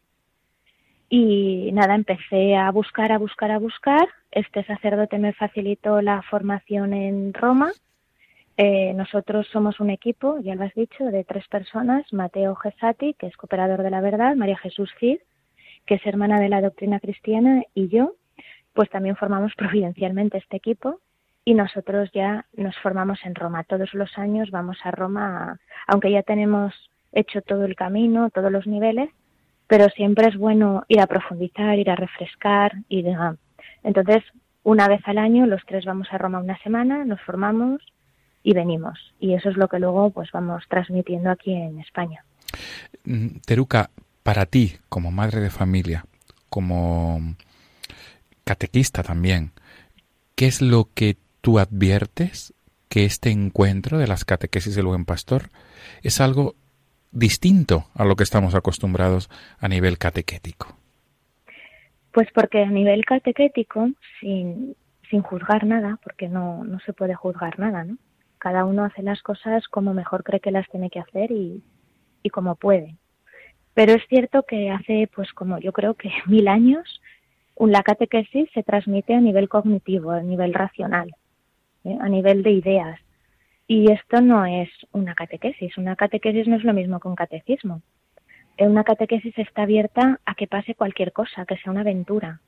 Y 1.09 1.69
nada, 1.73 1.93
empecé 1.93 2.55
a 2.55 2.71
buscar, 2.71 3.11
a 3.11 3.19
buscar, 3.19 3.51
a 3.51 3.59
buscar. 3.59 4.07
Este 4.31 4.63
sacerdote 4.63 5.19
me 5.19 5.33
facilitó 5.33 6.01
la 6.01 6.23
formación 6.23 6.93
en 6.93 7.33
Roma. 7.33 7.71
Eh, 8.57 8.93
nosotros 8.93 9.47
somos 9.51 9.79
un 9.79 9.89
equipo, 9.89 10.39
ya 10.39 10.55
lo 10.55 10.63
has 10.63 10.73
dicho, 10.73 11.03
de 11.05 11.23
tres 11.23 11.47
personas. 11.49 12.11
Mateo 12.11 12.55
Gesati, 12.55 13.13
que 13.13 13.27
es 13.27 13.37
cooperador 13.37 13.83
de 13.83 13.91
la 13.91 14.01
verdad, 14.01 14.35
María 14.35 14.57
Jesús 14.57 14.89
Cid, 14.99 15.19
que 15.85 15.95
es 15.95 16.05
hermana 16.05 16.39
de 16.39 16.49
la 16.49 16.61
doctrina 16.61 16.99
cristiana, 16.99 17.63
y 17.75 17.89
yo, 17.89 18.15
pues 18.73 18.89
también 18.89 19.15
formamos 19.15 19.53
providencialmente 19.57 20.37
este 20.37 20.57
equipo 20.57 20.99
y 21.45 21.53
nosotros 21.53 22.09
ya 22.13 22.45
nos 22.53 22.77
formamos 22.77 23.19
en 23.25 23.35
Roma. 23.35 23.63
Todos 23.63 23.93
los 23.93 24.17
años 24.17 24.51
vamos 24.51 24.77
a 24.83 24.91
Roma, 24.91 25.59
aunque 25.87 26.11
ya 26.11 26.23
tenemos 26.23 26.73
hecho 27.11 27.41
todo 27.41 27.65
el 27.65 27.75
camino, 27.75 28.29
todos 28.29 28.51
los 28.51 28.65
niveles, 28.65 29.09
pero 29.67 29.89
siempre 29.89 30.27
es 30.27 30.37
bueno 30.37 30.83
ir 30.87 30.99
a 31.01 31.07
profundizar, 31.07 31.77
ir 31.77 31.89
a 31.89 31.95
refrescar, 31.95 32.73
y 32.89 33.05
entonces 33.83 34.23
una 34.63 34.87
vez 34.87 35.01
al 35.05 35.17
año 35.17 35.45
los 35.45 35.61
tres 35.65 35.85
vamos 35.85 36.07
a 36.11 36.17
Roma 36.17 36.39
una 36.39 36.57
semana, 36.59 37.05
nos 37.05 37.21
formamos 37.21 37.81
y 38.43 38.53
venimos 38.53 38.99
y 39.19 39.33
eso 39.33 39.49
es 39.49 39.57
lo 39.57 39.67
que 39.67 39.79
luego 39.79 40.09
pues 40.11 40.29
vamos 40.31 40.63
transmitiendo 40.69 41.29
aquí 41.31 41.53
en 41.53 41.79
España. 41.79 42.23
Mm, 43.05 43.39
Teruca, 43.45 43.89
para 44.21 44.45
ti 44.45 44.77
como 44.89 45.11
madre 45.11 45.41
de 45.41 45.49
familia, 45.49 46.05
como 46.49 47.35
catequista 48.43 49.03
también, 49.03 49.51
¿qué 50.35 50.47
es 50.47 50.61
lo 50.61 50.89
que 50.93 51.17
tú 51.43 51.59
adviertes 51.59 52.53
que 52.87 53.03
este 53.03 53.29
encuentro 53.29 53.97
de 53.97 54.07
las 54.07 54.23
catequesis 54.23 54.75
del 54.75 54.85
buen 54.85 55.03
pastor 55.03 55.49
es 56.01 56.21
algo 56.21 56.55
distinto 57.11 57.85
a 57.95 58.05
lo 58.05 58.15
que 58.15 58.23
estamos 58.23 58.55
acostumbrados 58.55 59.29
a 59.59 59.67
nivel 59.67 59.97
catequético? 59.97 60.77
Pues 62.13 62.29
porque 62.33 62.63
a 62.63 62.69
nivel 62.69 63.03
catequético, 63.03 63.89
sin, 64.21 64.77
sin 65.09 65.21
juzgar 65.21 65.65
nada, 65.65 65.99
porque 66.01 66.29
no, 66.29 66.63
no 66.63 66.79
se 66.79 66.93
puede 66.93 67.13
juzgar 67.13 67.59
nada, 67.59 67.83
¿no? 67.83 67.97
Cada 68.37 68.63
uno 68.63 68.85
hace 68.85 69.03
las 69.03 69.21
cosas 69.21 69.67
como 69.67 69.93
mejor 69.93 70.23
cree 70.23 70.39
que 70.39 70.51
las 70.51 70.69
tiene 70.69 70.89
que 70.89 70.99
hacer 70.99 71.31
y, 71.31 71.61
y 72.23 72.29
como 72.29 72.55
puede. 72.55 72.95
Pero 73.73 73.93
es 73.93 74.03
cierto 74.07 74.43
que 74.43 74.71
hace, 74.71 75.09
pues 75.13 75.33
como 75.33 75.59
yo 75.59 75.73
creo 75.73 75.95
que 75.95 76.09
mil 76.25 76.47
años, 76.47 77.01
la 77.59 77.83
catequesis 77.83 78.49
se 78.53 78.63
transmite 78.63 79.13
a 79.13 79.19
nivel 79.19 79.49
cognitivo, 79.49 80.11
a 80.11 80.21
nivel 80.21 80.53
racional. 80.53 81.13
¿Eh? 81.83 81.97
a 81.99 82.09
nivel 82.09 82.43
de 82.43 82.51
ideas. 82.51 82.99
Y 83.67 83.91
esto 83.91 84.21
no 84.21 84.45
es 84.45 84.69
una 84.91 85.15
catequesis. 85.15 85.77
Una 85.77 85.95
catequesis 85.95 86.47
no 86.47 86.57
es 86.57 86.63
lo 86.63 86.73
mismo 86.73 86.99
que 86.99 87.07
un 87.07 87.15
catecismo. 87.15 87.81
Eh, 88.57 88.67
una 88.67 88.83
catequesis 88.83 89.37
está 89.37 89.63
abierta 89.63 90.19
a 90.25 90.35
que 90.35 90.47
pase 90.47 90.75
cualquier 90.75 91.11
cosa, 91.11 91.45
que 91.45 91.57
sea 91.57 91.71
una 91.71 91.81
aventura. 91.81 92.41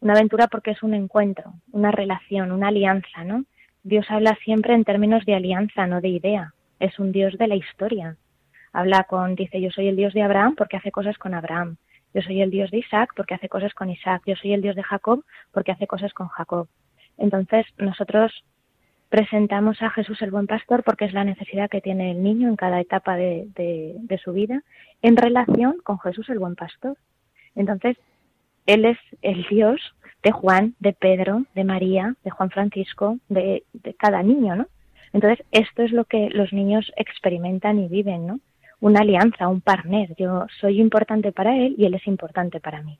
Una 0.00 0.14
aventura 0.14 0.46
porque 0.48 0.72
es 0.72 0.82
un 0.82 0.94
encuentro, 0.94 1.54
una 1.72 1.90
relación, 1.90 2.52
una 2.52 2.68
alianza, 2.68 3.24
¿no? 3.24 3.44
Dios 3.84 4.06
habla 4.08 4.36
siempre 4.44 4.74
en 4.74 4.84
términos 4.84 5.24
de 5.26 5.34
alianza, 5.34 5.86
no 5.86 6.00
de 6.00 6.08
idea. 6.08 6.54
Es 6.78 6.98
un 6.98 7.12
Dios 7.12 7.36
de 7.38 7.48
la 7.48 7.56
historia. 7.56 8.16
Habla 8.72 9.04
con, 9.04 9.34
dice, 9.34 9.60
yo 9.60 9.70
soy 9.70 9.88
el 9.88 9.96
Dios 9.96 10.14
de 10.14 10.22
Abraham 10.22 10.54
porque 10.56 10.76
hace 10.76 10.90
cosas 10.90 11.18
con 11.18 11.34
Abraham. 11.34 11.76
Yo 12.14 12.22
soy 12.22 12.40
el 12.42 12.50
Dios 12.50 12.70
de 12.70 12.78
Isaac 12.78 13.10
porque 13.16 13.34
hace 13.34 13.48
cosas 13.48 13.74
con 13.74 13.90
Isaac. 13.90 14.22
Yo 14.26 14.36
soy 14.36 14.52
el 14.52 14.62
Dios 14.62 14.76
de 14.76 14.82
Jacob 14.82 15.24
porque 15.52 15.72
hace 15.72 15.86
cosas 15.86 16.12
con 16.14 16.28
Jacob. 16.28 16.68
Entonces, 17.18 17.66
nosotros 17.78 18.44
presentamos 19.12 19.82
a 19.82 19.90
Jesús 19.90 20.22
el 20.22 20.30
buen 20.30 20.46
pastor 20.46 20.82
porque 20.84 21.04
es 21.04 21.12
la 21.12 21.22
necesidad 21.22 21.68
que 21.68 21.82
tiene 21.82 22.12
el 22.12 22.22
niño 22.22 22.48
en 22.48 22.56
cada 22.56 22.80
etapa 22.80 23.14
de, 23.14 23.46
de, 23.54 24.18
su 24.24 24.32
vida 24.32 24.62
en 25.02 25.18
relación 25.18 25.76
con 25.84 25.98
Jesús 25.98 26.30
el 26.30 26.38
buen 26.38 26.54
pastor. 26.54 26.96
Entonces, 27.54 27.98
Él 28.64 28.86
es 28.86 28.96
el 29.20 29.44
Dios 29.50 29.82
de 30.22 30.32
Juan, 30.32 30.76
de 30.78 30.94
Pedro, 30.94 31.44
de 31.54 31.62
María, 31.62 32.16
de 32.24 32.30
Juan 32.30 32.48
Francisco, 32.48 33.18
de, 33.28 33.64
de 33.74 33.92
cada 33.92 34.22
niño, 34.22 34.56
¿no? 34.56 34.66
Entonces, 35.12 35.44
esto 35.50 35.82
es 35.82 35.92
lo 35.92 36.06
que 36.06 36.30
los 36.30 36.50
niños 36.54 36.90
experimentan 36.96 37.80
y 37.80 37.88
viven, 37.88 38.26
¿no? 38.26 38.40
Una 38.80 39.00
alianza, 39.00 39.46
un 39.46 39.60
partner. 39.60 40.14
Yo 40.16 40.46
soy 40.58 40.80
importante 40.80 41.32
para 41.32 41.54
él 41.54 41.74
y 41.76 41.84
él 41.84 41.92
es 41.92 42.06
importante 42.06 42.60
para 42.60 42.82
mí. 42.82 42.98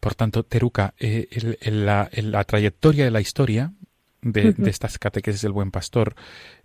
Por 0.00 0.16
tanto, 0.16 0.42
Teruca, 0.42 0.94
eh, 0.98 1.28
la, 1.70 2.08
trayectoria 2.44 3.04
de 3.04 3.12
la 3.12 3.20
historia 3.20 3.72
de, 4.22 4.54
estas 4.66 4.98
catequesis 4.98 5.42
del 5.42 5.52
buen 5.52 5.70
pastor, 5.70 6.14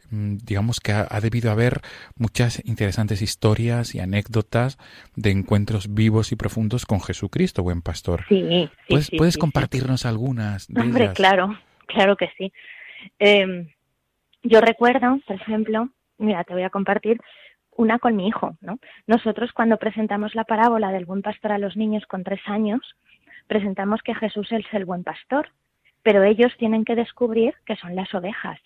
mm, 0.09 0.37
digamos 0.43 0.79
que 0.79 0.91
ha, 0.91 1.19
debido 1.21 1.51
haber 1.51 1.81
muchas 2.17 2.63
interesantes 2.65 3.21
historias 3.21 3.95
y 3.95 3.99
anécdotas 3.99 4.77
de 5.15 5.31
encuentros 5.31 5.93
vivos 5.93 6.31
y 6.31 6.35
profundos 6.35 6.85
con 6.85 7.01
Jesucristo, 7.01 7.63
buen 7.63 7.81
pastor. 7.81 8.25
Sí, 8.27 8.69
¿Puedes, 8.89 9.11
¿puedes 9.11 9.37
compartirnos 9.37 10.05
algunas 10.05 10.67
de 10.67 10.81
Hombre, 10.81 11.13
claro, 11.13 11.57
claro 11.87 12.15
que 12.15 12.29
sí. 12.37 12.51
Em, 13.19 13.69
yo 14.43 14.61
recuerdo, 14.61 15.19
por 15.25 15.35
ejemplo, 15.35 15.89
mira, 16.17 16.43
te 16.43 16.53
voy 16.53 16.63
a 16.63 16.69
compartir 16.69 17.19
una 17.75 17.99
con 17.99 18.15
mi 18.15 18.27
hijo, 18.27 18.55
¿no? 18.61 18.77
Nosotros 19.07 19.51
cuando 19.51 19.77
presentamos 19.77 20.35
la 20.35 20.43
parábola 20.43 20.91
del 20.91 21.05
buen 21.05 21.21
pastor 21.21 21.53
a 21.53 21.57
los 21.57 21.75
niños 21.75 22.05
con 22.05 22.23
tres 22.23 22.41
años, 22.45 22.81
presentamos 23.47 24.01
que 24.03 24.15
Jesús 24.15 24.51
es 24.51 24.65
el 24.73 24.85
buen 24.85 25.03
pastor, 25.03 25.49
pero 26.03 26.23
ellos 26.23 26.53
tienen 26.57 26.85
que 26.85 26.95
descubrir 26.95 27.55
que 27.65 27.75
son 27.77 27.95
las 27.95 28.13
ovejas, 28.13 28.59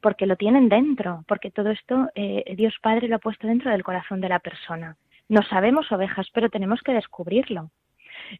porque 0.00 0.26
lo 0.26 0.36
tienen 0.36 0.68
dentro, 0.68 1.24
porque 1.26 1.50
todo 1.50 1.70
esto 1.70 2.08
eh, 2.14 2.54
Dios 2.56 2.74
Padre 2.80 3.08
lo 3.08 3.16
ha 3.16 3.20
puesto 3.20 3.46
dentro 3.46 3.70
del 3.70 3.82
corazón 3.82 4.20
de 4.20 4.28
la 4.28 4.38
persona. 4.38 4.96
No 5.28 5.42
sabemos 5.42 5.90
ovejas, 5.90 6.28
pero 6.32 6.50
tenemos 6.50 6.80
que 6.82 6.92
descubrirlo. 6.92 7.70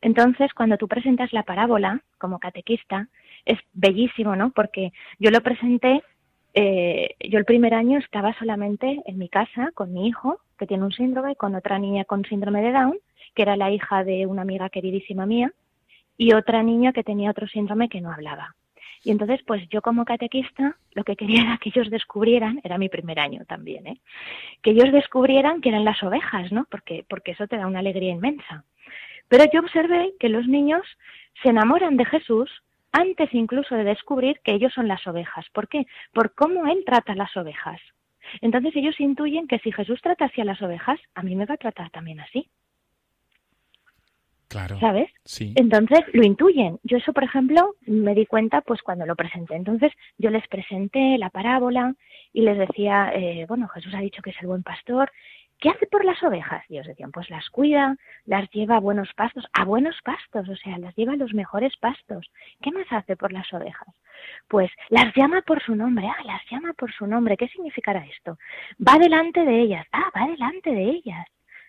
Entonces, 0.00 0.52
cuando 0.54 0.76
tú 0.78 0.88
presentas 0.88 1.32
la 1.32 1.42
parábola 1.42 2.00
como 2.18 2.38
catequista, 2.38 3.08
es 3.44 3.58
bellísimo, 3.72 4.36
¿no? 4.36 4.50
Porque 4.50 4.92
yo 5.18 5.30
lo 5.30 5.40
presenté 5.40 6.02
eh, 6.58 7.16
yo 7.20 7.38
el 7.38 7.44
primer 7.44 7.74
año 7.74 7.98
estaba 7.98 8.32
solamente 8.38 9.02
en 9.04 9.18
mi 9.18 9.28
casa 9.28 9.72
con 9.74 9.92
mi 9.92 10.08
hijo, 10.08 10.40
que 10.58 10.66
tiene 10.66 10.84
un 10.84 10.92
síndrome, 10.92 11.36
con 11.36 11.54
otra 11.54 11.78
niña 11.78 12.06
con 12.06 12.24
síndrome 12.24 12.62
de 12.62 12.72
Down, 12.72 12.98
que 13.34 13.42
era 13.42 13.58
la 13.58 13.70
hija 13.70 14.04
de 14.04 14.24
una 14.24 14.40
amiga 14.40 14.70
queridísima 14.70 15.26
mía, 15.26 15.52
y 16.16 16.32
otra 16.32 16.62
niña 16.62 16.92
que 16.92 17.04
tenía 17.04 17.30
otro 17.30 17.46
síndrome 17.46 17.88
que 17.88 18.00
no 18.00 18.12
hablaba. 18.12 18.54
Y 19.04 19.10
entonces, 19.10 19.40
pues 19.46 19.68
yo 19.68 19.82
como 19.82 20.04
catequista, 20.04 20.76
lo 20.92 21.04
que 21.04 21.16
quería 21.16 21.42
era 21.42 21.58
que 21.58 21.68
ellos 21.68 21.90
descubrieran, 21.90 22.60
era 22.64 22.78
mi 22.78 22.88
primer 22.88 23.20
año 23.20 23.44
también, 23.46 23.86
¿eh? 23.86 24.00
que 24.62 24.70
ellos 24.70 24.92
descubrieran 24.92 25.60
que 25.60 25.68
eran 25.68 25.84
las 25.84 26.02
ovejas, 26.02 26.50
¿no? 26.52 26.66
Porque, 26.70 27.04
porque 27.08 27.32
eso 27.32 27.46
te 27.46 27.56
da 27.56 27.66
una 27.66 27.80
alegría 27.80 28.12
inmensa. 28.12 28.64
Pero 29.28 29.44
yo 29.52 29.60
observé 29.60 30.12
que 30.20 30.28
los 30.28 30.46
niños 30.46 30.82
se 31.42 31.50
enamoran 31.50 31.96
de 31.96 32.04
Jesús 32.04 32.50
antes 32.92 33.32
incluso 33.34 33.74
de 33.74 33.84
descubrir 33.84 34.40
que 34.42 34.52
ellos 34.52 34.72
son 34.72 34.88
las 34.88 35.06
ovejas. 35.06 35.44
¿Por 35.52 35.68
qué? 35.68 35.86
Por 36.12 36.34
cómo 36.34 36.66
Él 36.66 36.82
trata 36.86 37.12
a 37.12 37.16
las 37.16 37.36
ovejas. 37.36 37.80
Entonces 38.40 38.74
ellos 38.74 38.98
intuyen 38.98 39.46
que 39.46 39.58
si 39.58 39.70
Jesús 39.70 40.00
trata 40.00 40.26
así 40.26 40.40
a 40.40 40.44
las 40.44 40.60
ovejas, 40.62 40.98
a 41.14 41.22
mí 41.22 41.36
me 41.36 41.46
va 41.46 41.54
a 41.54 41.58
tratar 41.58 41.90
también 41.90 42.20
así. 42.20 42.48
Claro. 44.48 44.78
¿Sabes? 44.78 45.10
Sí. 45.24 45.52
Entonces 45.56 46.00
lo 46.12 46.24
intuyen. 46.24 46.78
Yo 46.84 46.98
eso, 46.98 47.12
por 47.12 47.24
ejemplo, 47.24 47.74
me 47.86 48.14
di 48.14 48.26
cuenta 48.26 48.60
pues 48.60 48.80
cuando 48.82 49.04
lo 49.04 49.16
presenté. 49.16 49.56
Entonces 49.56 49.92
yo 50.18 50.30
les 50.30 50.46
presenté 50.48 51.18
la 51.18 51.30
parábola 51.30 51.94
y 52.32 52.42
les 52.42 52.58
decía, 52.58 53.10
eh, 53.14 53.44
bueno, 53.48 53.68
Jesús 53.68 53.92
ha 53.94 54.00
dicho 54.00 54.22
que 54.22 54.30
es 54.30 54.36
el 54.40 54.46
buen 54.46 54.62
pastor 54.62 55.10
¿qué 55.60 55.70
hace 55.70 55.86
por 55.86 56.04
las 56.04 56.22
ovejas? 56.22 56.64
Y 56.68 56.74
ellos 56.74 56.86
decían, 56.86 57.12
pues 57.12 57.30
las 57.30 57.48
cuida, 57.50 57.96
las 58.24 58.48
lleva 58.50 58.76
a 58.76 58.80
buenos 58.80 59.12
pastos, 59.14 59.44
a 59.52 59.64
buenos 59.64 59.96
pastos, 60.02 60.48
o 60.48 60.56
sea, 60.56 60.78
las 60.78 60.94
lleva 60.96 61.14
a 61.14 61.16
los 61.16 61.34
mejores 61.34 61.76
pastos. 61.76 62.30
¿Qué 62.60 62.70
más 62.72 62.86
hace 62.90 63.16
por 63.16 63.32
las 63.32 63.52
ovejas? 63.52 63.88
Pues 64.48 64.70
las 64.90 65.14
llama 65.14 65.42
por 65.42 65.62
su 65.62 65.74
nombre, 65.74 66.06
ah, 66.08 66.24
las 66.24 66.42
llama 66.50 66.72
por 66.74 66.92
su 66.92 67.06
nombre. 67.06 67.36
¿Qué 67.36 67.48
significará 67.48 68.04
esto? 68.06 68.38
Va 68.86 68.98
delante 68.98 69.44
de 69.44 69.60
ellas, 69.60 69.86
ah, 69.92 70.10
va 70.14 70.26
delante 70.26 70.70
de 70.70 70.84
ellas. 70.84 71.26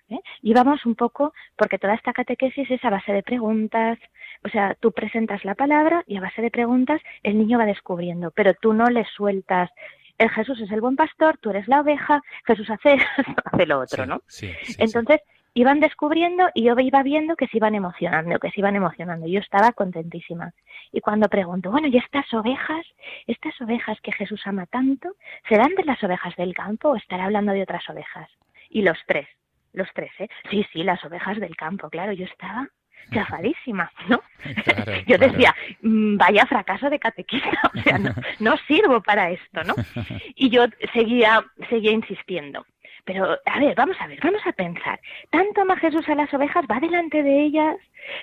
¿Eh? 0.10 0.20
Y 0.42 0.54
vamos 0.54 0.86
un 0.86 0.96
poco, 0.96 1.34
porque 1.58 1.78
toda 1.78 1.94
esta 1.94 2.14
catequesis 2.14 2.72
es 2.72 2.84
a 2.86 2.90
base 2.90 3.12
de 3.12 3.24
preguntas, 3.24 4.00
o 4.46 4.50
sea, 4.50 4.76
tú 4.80 4.92
presentas 4.94 5.44
la 5.44 5.56
palabra 5.56 6.04
y 6.08 6.16
a 6.16 6.22
base 6.22 6.42
de 6.42 6.50
preguntas 6.50 7.02
el 7.24 7.38
niño 7.38 7.58
va 7.58 7.66
descubriendo, 7.66 8.32
pero 8.32 8.54
tú 8.54 8.74
no 8.74 8.86
le 8.86 9.06
sueltas 9.06 9.70
el 10.18 10.30
Jesús 10.32 10.60
es 10.62 10.72
el 10.72 10.82
buen 10.82 10.96
pastor, 10.96 11.38
tú 11.38 11.52
eres 11.52 11.68
la 11.68 11.82
oveja, 11.82 12.22
Jesús 12.46 12.70
hace, 12.70 12.98
hace 13.46 13.66
lo 13.66 13.80
otro, 13.80 14.06
¿no? 14.06 14.22
Sí, 14.28 14.52
Entonces 14.80 15.22
iban 15.54 15.80
descubriendo 15.80 16.50
y 16.54 16.64
yo 16.64 16.76
iba 16.80 17.04
viendo 17.04 17.36
que 17.36 17.48
se 17.48 17.58
iban 17.58 17.76
emocionando, 17.76 18.40
que 18.40 18.52
se 18.52 18.60
iban 18.60 18.76
emocionando. 18.76 19.28
Yo 19.28 19.40
estaba 19.40 19.72
contentísima. 19.72 20.54
Y 20.92 21.02
cuando 21.02 21.30
pregunto, 21.30 21.72
bueno, 21.72 21.88
¿y 21.88 21.98
estas 21.98 22.32
ovejas, 22.34 22.86
estas 23.26 23.60
ovejas 23.62 24.00
que 24.02 24.12
Jesús 24.12 24.42
ama 24.46 24.66
tanto, 24.68 25.10
serán 25.50 25.74
de 25.76 25.84
las 25.84 26.04
ovejas 26.04 26.36
del 26.36 26.54
campo 26.54 26.90
o 26.90 26.96
estará 26.96 27.26
hablando 27.26 27.54
de 27.54 27.64
otras 27.64 27.88
ovejas? 27.90 28.30
Y 28.70 28.84
los 28.84 28.98
tres, 29.08 29.28
los 29.74 29.88
tres, 29.94 30.12
¿eh? 30.20 30.28
Sí, 30.50 30.66
sí, 30.72 30.84
las 30.84 31.04
ovejas 31.06 31.40
del 31.40 31.56
campo, 31.56 31.90
claro, 31.90 32.12
yo 32.14 32.26
estaba 32.26 32.68
chafadísima, 33.12 33.92
¿no? 34.10 34.22
Yo 35.08 35.18
decía, 35.18 35.56
mm, 35.82 36.18
vaya 36.18 36.46
fracaso 36.46 36.90
de 36.90 37.00
catequista, 37.00 37.62
o 37.76 37.82
sea, 37.82 38.00
no, 38.40 38.58
sirvo 38.68 39.02
para 39.02 39.32
esto, 39.32 39.64
¿no? 39.64 39.76
Y 40.36 40.50
yo 40.50 40.66
seguía, 40.94 41.44
seguía 41.70 41.92
insistiendo. 41.92 42.66
Pero, 43.06 43.38
a 43.46 43.60
ver, 43.60 43.74
vamos 43.76 43.96
a 44.02 44.08
ver, 44.08 44.20
vamos 44.22 44.42
a 44.46 44.52
pensar. 44.52 45.00
¿Tanto 45.30 45.62
ama 45.62 45.78
Jesús 45.78 46.08
a 46.10 46.16
las 46.16 46.34
ovejas? 46.34 46.66
¿Va 46.70 46.80
delante 46.80 47.24
de 47.24 47.44
ellas? 47.44 47.78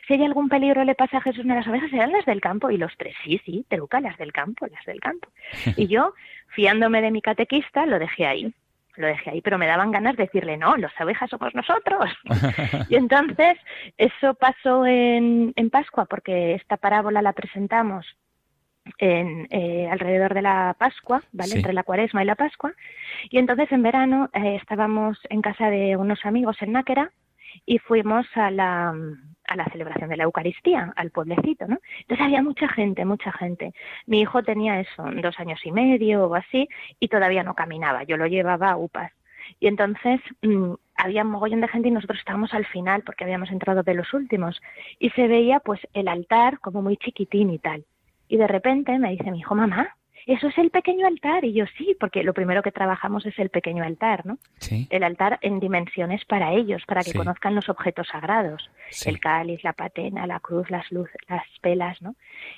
Si 0.06 0.14
hay 0.14 0.24
algún 0.24 0.50
peligro 0.50 0.84
le 0.84 0.94
pasa 0.94 1.18
a 1.18 1.22
Jesús 1.22 1.44
a 1.48 1.54
las 1.54 1.66
ovejas, 1.66 1.90
serán 1.90 2.12
las 2.12 2.26
del 2.26 2.42
campo. 2.42 2.70
Y 2.70 2.76
los 2.76 2.92
tres, 2.98 3.14
sí, 3.24 3.40
sí, 3.46 3.64
Teruca, 3.68 4.00
las 4.00 4.18
del 4.18 4.32
campo, 4.32 4.66
las 4.66 4.84
del 4.84 5.00
campo. 5.00 5.28
Y 5.76 5.86
yo, 5.86 6.12
fiándome 6.48 7.00
de 7.00 7.10
mi 7.10 7.22
catequista, 7.22 7.86
lo 7.86 7.98
dejé 7.98 8.26
ahí 8.26 8.54
lo 8.96 9.06
dejé 9.06 9.30
ahí, 9.30 9.40
pero 9.40 9.58
me 9.58 9.66
daban 9.66 9.90
ganas 9.90 10.16
de 10.16 10.24
decirle, 10.24 10.56
no, 10.56 10.76
los 10.76 10.92
abejas 10.98 11.30
somos 11.30 11.54
nosotros. 11.54 12.10
y 12.88 12.96
entonces 12.96 13.58
eso 13.96 14.34
pasó 14.34 14.86
en, 14.86 15.52
en 15.56 15.70
Pascua, 15.70 16.06
porque 16.06 16.54
esta 16.54 16.76
parábola 16.76 17.22
la 17.22 17.32
presentamos 17.32 18.06
en, 18.98 19.46
eh, 19.50 19.88
alrededor 19.90 20.34
de 20.34 20.42
la 20.42 20.76
Pascua, 20.78 21.22
¿vale? 21.32 21.54
Entre 21.54 21.72
la 21.72 21.82
Cuaresma 21.82 22.22
y 22.22 22.26
la 22.26 22.34
Pascua. 22.34 22.72
Y 23.30 23.38
entonces 23.38 23.70
en 23.72 23.82
verano 23.82 24.30
eh, 24.32 24.56
estábamos 24.60 25.18
en 25.28 25.42
casa 25.42 25.70
de 25.70 25.96
unos 25.96 26.24
amigos 26.24 26.56
en 26.60 26.72
Náquera 26.72 27.10
y 27.66 27.78
fuimos 27.78 28.26
a 28.34 28.50
la, 28.50 28.94
a 29.46 29.56
la 29.56 29.64
celebración 29.66 30.10
de 30.10 30.16
la 30.16 30.24
Eucaristía, 30.24 30.92
al 30.96 31.10
pueblecito, 31.10 31.66
¿no? 31.66 31.78
Entonces 32.00 32.24
había 32.24 32.42
mucha 32.42 32.68
gente, 32.68 33.04
mucha 33.04 33.32
gente. 33.32 33.72
Mi 34.06 34.20
hijo 34.20 34.42
tenía 34.42 34.80
eso, 34.80 35.04
dos 35.22 35.38
años 35.38 35.60
y 35.64 35.72
medio 35.72 36.26
o 36.26 36.34
así, 36.34 36.68
y 37.00 37.08
todavía 37.08 37.42
no 37.42 37.54
caminaba, 37.54 38.04
yo 38.04 38.16
lo 38.16 38.26
llevaba 38.26 38.70
a 38.70 38.76
UPAS. 38.76 39.12
Y 39.60 39.66
entonces 39.66 40.20
mm, 40.42 40.72
había 40.96 41.22
un 41.22 41.30
mogollón 41.30 41.60
de 41.60 41.68
gente 41.68 41.88
y 41.88 41.92
nosotros 41.92 42.18
estábamos 42.18 42.54
al 42.54 42.66
final 42.66 43.02
porque 43.02 43.24
habíamos 43.24 43.50
entrado 43.50 43.82
de 43.82 43.94
los 43.94 44.12
últimos. 44.14 44.60
Y 44.98 45.10
se 45.10 45.28
veía 45.28 45.60
pues 45.60 45.80
el 45.92 46.08
altar 46.08 46.60
como 46.60 46.82
muy 46.82 46.96
chiquitín 46.96 47.50
y 47.50 47.58
tal. 47.58 47.84
Y 48.28 48.36
de 48.36 48.46
repente 48.46 48.98
me 48.98 49.10
dice 49.10 49.30
mi 49.30 49.40
hijo, 49.40 49.54
mamá, 49.54 49.96
eso 50.26 50.48
es 50.48 50.58
el 50.58 50.70
pequeño 50.70 51.06
altar. 51.06 51.44
Y 51.44 51.52
yo 51.52 51.64
sí, 51.76 51.96
porque 51.98 52.22
lo 52.22 52.32
primero 52.32 52.62
que 52.62 52.72
trabajamos 52.72 53.26
es 53.26 53.38
el 53.38 53.50
pequeño 53.50 53.84
altar, 53.84 54.24
¿no? 54.24 54.38
Sí. 54.58 54.86
El 54.90 55.04
altar 55.04 55.38
en 55.42 55.60
dimensiones 55.60 56.24
para 56.24 56.52
ellos, 56.52 56.82
para 56.86 57.02
que 57.02 57.12
conozcan 57.12 57.54
los 57.54 57.68
objetos 57.68 58.08
sagrados. 58.08 58.70
El 59.04 59.20
cáliz, 59.20 59.62
la 59.64 59.72
patena, 59.72 60.26
la 60.26 60.40
cruz, 60.40 60.70
las 60.70 60.90
luces, 60.90 61.16
las 61.28 61.44
pelas, 61.60 62.00
¿no? 62.00 62.14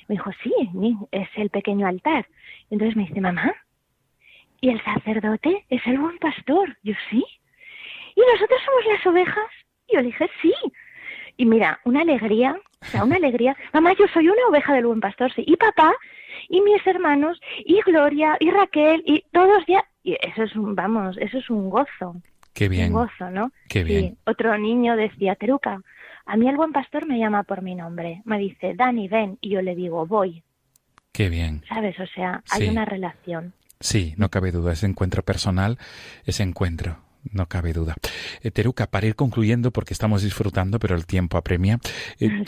Me 0.09 0.15
dijo, 0.15 0.31
sí, 0.43 0.53
es 1.11 1.29
el 1.37 1.51
pequeño 1.51 1.87
altar. 1.87 2.27
Entonces 2.71 2.97
me 2.97 3.05
dice, 3.05 3.21
mamá, 3.21 3.55
¿y 4.61 4.71
el 4.71 4.83
sacerdote 4.83 5.65
es 5.69 5.87
el 5.87 5.99
buen 5.99 6.19
pastor? 6.19 6.77
Yo 6.83 6.95
sí. 7.11 7.25
¿Y 8.15 8.21
nosotros 8.33 8.61
somos 8.65 8.87
las 8.87 9.07
ovejas? 9.07 9.51
Y 9.89 9.95
yo 9.95 10.01
le 10.01 10.07
dije, 10.07 10.29
sí. 10.41 10.53
Y 11.37 11.47
mira, 11.47 11.81
una 11.85 12.01
alegría, 12.01 12.59
o 12.81 12.85
sea, 12.87 13.05
una 13.05 13.17
alegría. 13.23 13.57
Mamá, 13.73 13.93
yo 13.99 14.07
soy 14.09 14.29
una 14.29 14.47
oveja 14.49 14.75
del 14.75 14.87
buen 14.87 15.01
pastor, 15.01 15.33
sí. 15.33 15.45
Y 15.47 15.57
papá, 15.57 15.95
y 16.49 16.61
mis 16.61 16.87
hermanos, 16.87 17.41
y 17.65 17.81
Gloria, 17.83 18.37
y 18.41 18.51
Raquel, 18.51 19.03
y 19.07 19.25
todos 19.33 19.65
ya. 19.67 19.85
Y 20.03 20.15
eso 20.21 20.45
es 20.45 20.55
un, 20.55 20.75
vamos, 20.75 21.17
eso 21.19 21.39
es 21.39 21.51
un 21.51 21.71
gozo. 21.71 22.17
Qué 22.53 22.69
bien. 22.69 22.95
Un 22.95 23.03
gozo, 23.03 23.31
¿no? 23.31 23.51
Qué 23.69 23.85
bien. 23.85 24.17
otro 24.25 24.57
niño 24.57 24.97
decía, 24.97 25.35
Teruca, 25.35 25.81
a 26.25 26.37
mí 26.37 26.49
el 26.49 26.57
buen 26.57 26.73
pastor 26.73 27.07
me 27.07 27.19
llama 27.19 27.43
por 27.43 27.63
mi 27.63 27.75
nombre. 27.75 28.23
Me 28.25 28.39
dice, 28.39 28.75
Dani, 28.75 29.09
ven. 29.09 29.39
Y 29.41 29.51
yo 29.51 29.63
le 29.63 29.75
digo, 29.75 30.07
voy. 30.07 30.43
Qué 31.13 31.29
bien. 31.29 31.63
¿Sabes? 31.69 31.99
O 32.01 32.07
sea, 32.07 32.43
hay 32.51 32.69
una 32.69 32.85
relación. 32.85 33.53
Sí, 33.81 34.15
no 34.17 34.31
cabe 34.31 34.53
duda. 34.53 34.73
Ese 34.73 34.87
encuentro 34.87 35.23
personal, 35.23 35.79
ese 36.25 36.43
encuentro 36.43 37.06
no 37.33 37.47
cabe 37.47 37.73
duda. 37.73 37.95
Eh, 38.43 38.51
Teruca, 38.51 38.87
para 38.87 39.07
ir 39.07 39.15
concluyendo, 39.15 39.71
porque 39.71 39.95
estamos 39.95 40.23
disfrutando, 40.23 40.79
pero 40.79 40.95
el 40.95 41.07
tiempo 41.07 41.37
apremia, 41.37 41.79
eh, 42.21 42.45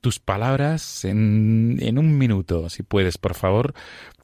tus 0.00 0.18
palabras 0.18 1.04
en, 1.04 1.78
en, 1.80 1.98
un 1.98 2.18
minuto, 2.18 2.68
si 2.68 2.82
puedes, 2.82 3.18
por 3.18 3.34
favor, 3.34 3.74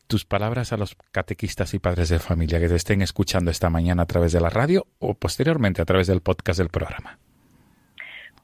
tus 0.06 0.24
palabras 0.24 0.72
a 0.72 0.76
los 0.76 0.94
catequistas 1.10 1.72
y 1.74 1.78
padres 1.78 2.10
de 2.10 2.18
familia 2.18 2.60
que 2.60 2.68
te 2.68 2.74
estén 2.74 3.02
escuchando 3.02 3.50
esta 3.50 3.70
mañana 3.70 4.02
a 4.02 4.06
través 4.06 4.32
de 4.32 4.40
la 4.40 4.50
radio 4.50 4.86
o 4.98 5.14
posteriormente 5.14 5.80
a 5.80 5.86
través 5.86 6.06
del 6.06 6.20
podcast 6.20 6.58
del 6.58 6.68
programa. 6.68 7.18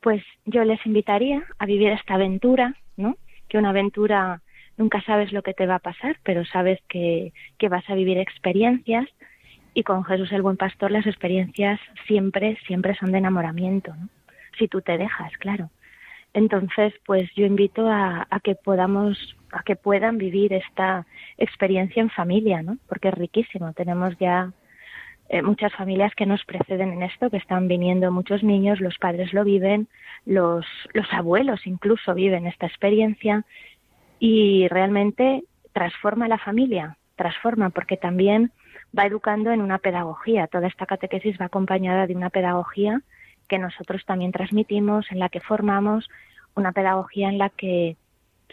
Pues 0.00 0.22
yo 0.46 0.64
les 0.64 0.84
invitaría 0.86 1.44
a 1.58 1.66
vivir 1.66 1.90
esta 1.90 2.14
aventura, 2.14 2.74
¿no? 2.96 3.16
Que 3.48 3.58
una 3.58 3.70
aventura 3.70 4.40
nunca 4.78 5.02
sabes 5.02 5.32
lo 5.32 5.42
que 5.42 5.52
te 5.52 5.66
va 5.66 5.74
a 5.74 5.80
pasar, 5.80 6.18
pero 6.22 6.44
sabes 6.46 6.80
que, 6.88 7.32
que 7.58 7.68
vas 7.68 7.84
a 7.90 7.94
vivir 7.94 8.16
experiencias 8.16 9.06
y 9.74 9.82
con 9.82 10.04
Jesús 10.04 10.32
el 10.32 10.42
buen 10.42 10.56
pastor 10.56 10.90
las 10.90 11.06
experiencias 11.06 11.80
siempre, 12.06 12.58
siempre 12.66 12.94
son 12.96 13.12
de 13.12 13.18
enamoramiento, 13.18 13.94
¿no? 13.94 14.08
Si 14.58 14.66
tú 14.68 14.80
te 14.80 14.98
dejas, 14.98 15.32
claro. 15.38 15.70
Entonces, 16.34 16.92
pues 17.06 17.30
yo 17.34 17.46
invito 17.46 17.88
a, 17.88 18.26
que 18.42 18.54
podamos, 18.54 19.36
a 19.52 19.62
que 19.62 19.76
puedan 19.76 20.18
vivir 20.18 20.52
esta 20.52 21.06
experiencia 21.36 22.00
en 22.00 22.10
familia, 22.10 22.62
¿no? 22.62 22.76
Porque 22.88 23.08
es 23.08 23.14
riquísimo. 23.14 23.72
Tenemos 23.72 24.16
ya 24.18 24.52
eh, 25.30 25.42
muchas 25.42 25.72
familias 25.74 26.14
que 26.14 26.26
nos 26.26 26.44
preceden 26.44 26.92
en 26.92 27.02
esto, 27.02 27.30
que 27.30 27.38
están 27.38 27.68
viniendo 27.68 28.12
muchos 28.12 28.42
niños, 28.42 28.80
los 28.80 28.98
padres 28.98 29.32
lo 29.32 29.44
viven, 29.44 29.88
los, 30.26 30.66
los 30.92 31.06
abuelos 31.12 31.66
incluso 31.66 32.14
viven 32.14 32.46
esta 32.46 32.66
experiencia 32.66 33.44
y 34.18 34.68
realmente 34.68 35.44
transforma 35.72 36.28
la 36.28 36.38
familia, 36.38 36.96
transforma 37.16 37.70
porque 37.70 37.96
también 37.96 38.52
va 38.96 39.06
educando 39.06 39.50
en 39.50 39.60
una 39.60 39.78
pedagogía. 39.78 40.46
Toda 40.46 40.68
esta 40.68 40.86
catequesis 40.86 41.40
va 41.40 41.46
acompañada 41.46 42.06
de 42.06 42.14
una 42.14 42.30
pedagogía 42.30 43.02
que 43.48 43.58
nosotros 43.58 44.04
también 44.04 44.32
transmitimos, 44.32 45.10
en 45.10 45.18
la 45.18 45.28
que 45.28 45.40
formamos, 45.40 46.08
una 46.54 46.72
pedagogía 46.72 47.28
en 47.28 47.38
la 47.38 47.48
que 47.48 47.96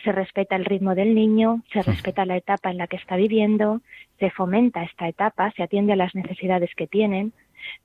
se 0.03 0.11
respeta 0.11 0.55
el 0.55 0.65
ritmo 0.65 0.95
del 0.95 1.15
niño, 1.15 1.61
se 1.71 1.81
respeta 1.81 2.25
la 2.25 2.37
etapa 2.37 2.69
en 2.69 2.77
la 2.77 2.87
que 2.87 2.97
está 2.97 3.15
viviendo, 3.15 3.81
se 4.19 4.29
fomenta 4.29 4.83
esta 4.83 5.07
etapa, 5.07 5.51
se 5.51 5.63
atiende 5.63 5.93
a 5.93 5.97
las 5.97 6.15
necesidades 6.15 6.69
que 6.75 6.87
tienen. 6.87 7.33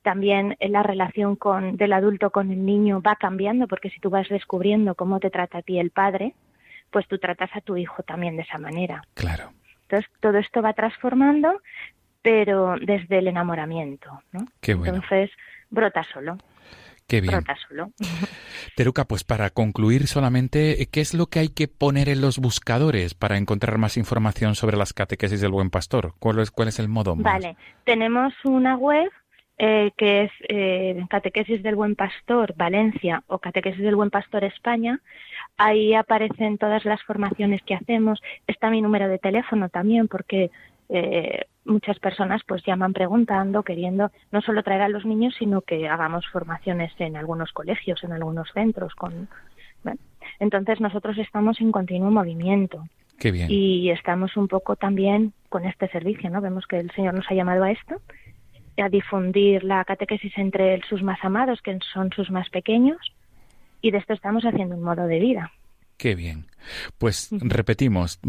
También 0.03 0.57
la 0.61 0.82
relación 0.82 1.36
con, 1.36 1.76
del 1.76 1.92
adulto 1.92 2.30
con 2.30 2.51
el 2.51 2.64
niño 2.64 3.01
va 3.01 3.16
cambiando 3.16 3.66
porque 3.68 3.90
si 3.90 4.01
tú 4.01 4.11
vas 4.11 4.28
descubriendo 4.28 4.94
cómo 4.94 5.20
te 5.20 5.30
trata 5.30 5.59
a 5.59 5.62
ti 5.62 5.78
el 5.78 5.90
padre, 5.90 6.34
pues 6.90 7.07
tú 7.07 7.18
tratas 7.18 7.51
a 7.55 7.61
tu 7.61 7.76
hijo 7.76 8.03
también 8.03 8.36
de 8.36 8.42
esa 8.42 8.59
manera. 8.59 9.03
Claro. 9.14 9.53
Entonces 9.82 10.11
todo 10.20 10.38
esto 10.38 10.62
va 10.62 10.72
transformando, 10.72 11.61
pero 12.23 12.77
desde 12.81 13.18
el 13.18 13.29
enamoramiento, 13.29 14.23
¿no? 14.33 14.47
Qué 14.61 14.75
bueno. 14.75 14.95
Entonces 14.95 15.31
brota 15.71 16.05
solo. 16.12 16.37
Qué 17.07 17.21
bien. 17.21 17.41
Teruca, 18.77 19.05
pues 19.05 19.25
para 19.25 19.51
concluir 19.51 20.07
solamente, 20.07 20.89
¿qué 20.93 21.01
es 21.01 21.12
lo 21.12 21.27
que 21.27 21.41
hay 21.41 21.49
que 21.49 21.66
poner 21.66 22.09
en 22.09 22.21
los 22.21 22.39
buscadores 22.39 23.14
para 23.14 23.37
encontrar 23.37 23.79
más 23.79 23.97
información 23.97 24.55
sobre 24.55 24.77
las 24.77 24.93
catequesis 24.93 25.41
del 25.41 25.51
Buen 25.51 25.71
Pastor? 25.71 26.14
¿Cuál 26.21 26.39
es, 26.39 26.53
cuál 26.53 26.68
es 26.68 26.79
el 26.79 26.89
modo? 26.89 27.16
Vale, 27.16 27.57
tenemos 27.85 28.33
una 28.45 28.77
web 28.77 29.11
eh, 29.62 29.91
que 29.99 30.23
es 30.23 30.31
eh, 30.49 31.05
Catequesis 31.11 31.62
del 31.62 31.75
Buen 31.75 31.95
Pastor 31.95 32.55
Valencia 32.57 33.23
o 33.27 33.41
Catequesis 33.41 33.83
del 33.83 33.95
Buen 33.95 34.09
Pastor 34.09 34.45
España. 34.45 35.01
Ahí 35.59 35.93
aparecen 35.93 36.57
todas 36.57 36.87
las 36.87 37.03
formaciones 37.03 37.61
que 37.66 37.75
hacemos. 37.75 38.23
Está 38.47 38.71
mi 38.71 38.81
número 38.81 39.07
de 39.07 39.18
teléfono 39.18 39.68
también 39.68 40.09
porque 40.09 40.51
eh, 40.93 41.47
muchas 41.64 41.99
personas 41.99 42.43
pues 42.47 42.64
llaman 42.64 42.93
preguntando, 42.93 43.62
queriendo 43.62 44.11
no 44.32 44.41
solo 44.41 44.62
traer 44.62 44.82
a 44.82 44.88
los 44.88 45.05
niños, 45.05 45.34
sino 45.38 45.61
que 45.62 45.88
hagamos 45.88 46.26
formaciones 46.28 46.93
en 46.99 47.16
algunos 47.16 47.53
colegios, 47.53 48.03
en 48.03 48.12
algunos 48.12 48.51
centros. 48.53 48.95
Con, 48.95 49.28
entonces 50.41 50.80
nosotros 50.80 51.16
estamos 51.18 51.61
en 51.61 51.70
continuo 51.70 52.11
movimiento. 52.11 52.84
Qué 53.18 53.30
bien. 53.30 53.49
Y 53.51 53.91
estamos 53.91 54.36
un 54.36 54.49
poco 54.49 54.76
también 54.76 55.32
con 55.49 55.64
este 55.64 55.88
servicio, 55.88 56.30
¿no? 56.30 56.41
Vemos 56.41 56.66
que 56.66 56.78
el 56.78 56.91
Señor 56.93 57.14
nos 57.14 57.30
ha 57.30 57.34
llamado 57.34 57.64
a 57.64 57.70
esto, 57.70 58.01
a 58.78 58.88
difundir 58.88 59.62
la 59.62 59.84
catequesis 59.84 60.36
entre 60.38 60.80
sus 60.88 61.03
más 61.03 61.22
amados, 61.22 61.61
que 61.62 61.78
son 61.93 62.11
sus 62.12 62.30
más 62.30 62.49
pequeños, 62.49 62.99
y 63.82 63.91
de 63.91 63.99
esto 63.99 64.14
estamos 64.14 64.45
haciendo 64.45 64.74
un 64.74 64.82
modo 64.82 65.07
de 65.07 65.18
vida. 65.20 65.53
Qué 66.01 66.14
bien. 66.14 66.46
Pues 66.96 67.28
repetimos, 67.30 68.20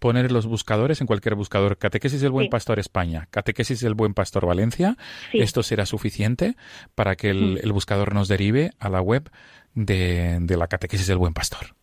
poner 0.00 0.32
los 0.32 0.44
buscadores 0.44 1.00
en 1.00 1.06
cualquier 1.06 1.36
buscador. 1.36 1.78
Catequesis 1.78 2.20
del 2.20 2.32
Buen 2.32 2.50
Pastor 2.50 2.80
España, 2.80 3.28
Catequesis 3.30 3.80
del 3.80 3.94
Buen 3.94 4.12
Pastor 4.12 4.44
Valencia. 4.44 4.96
Esto 5.32 5.62
será 5.62 5.86
suficiente 5.86 6.56
para 6.96 7.14
que 7.14 7.30
el, 7.30 7.72
buscador 7.72 8.12
nos 8.12 8.26
derive 8.26 8.72
a 8.80 8.88
la 8.88 9.00
web 9.00 9.30
de, 9.74 10.44
la 10.48 10.66
Catequesis 10.66 11.06
del 11.06 11.18
Buen 11.18 11.32
Pastor. 11.32 11.76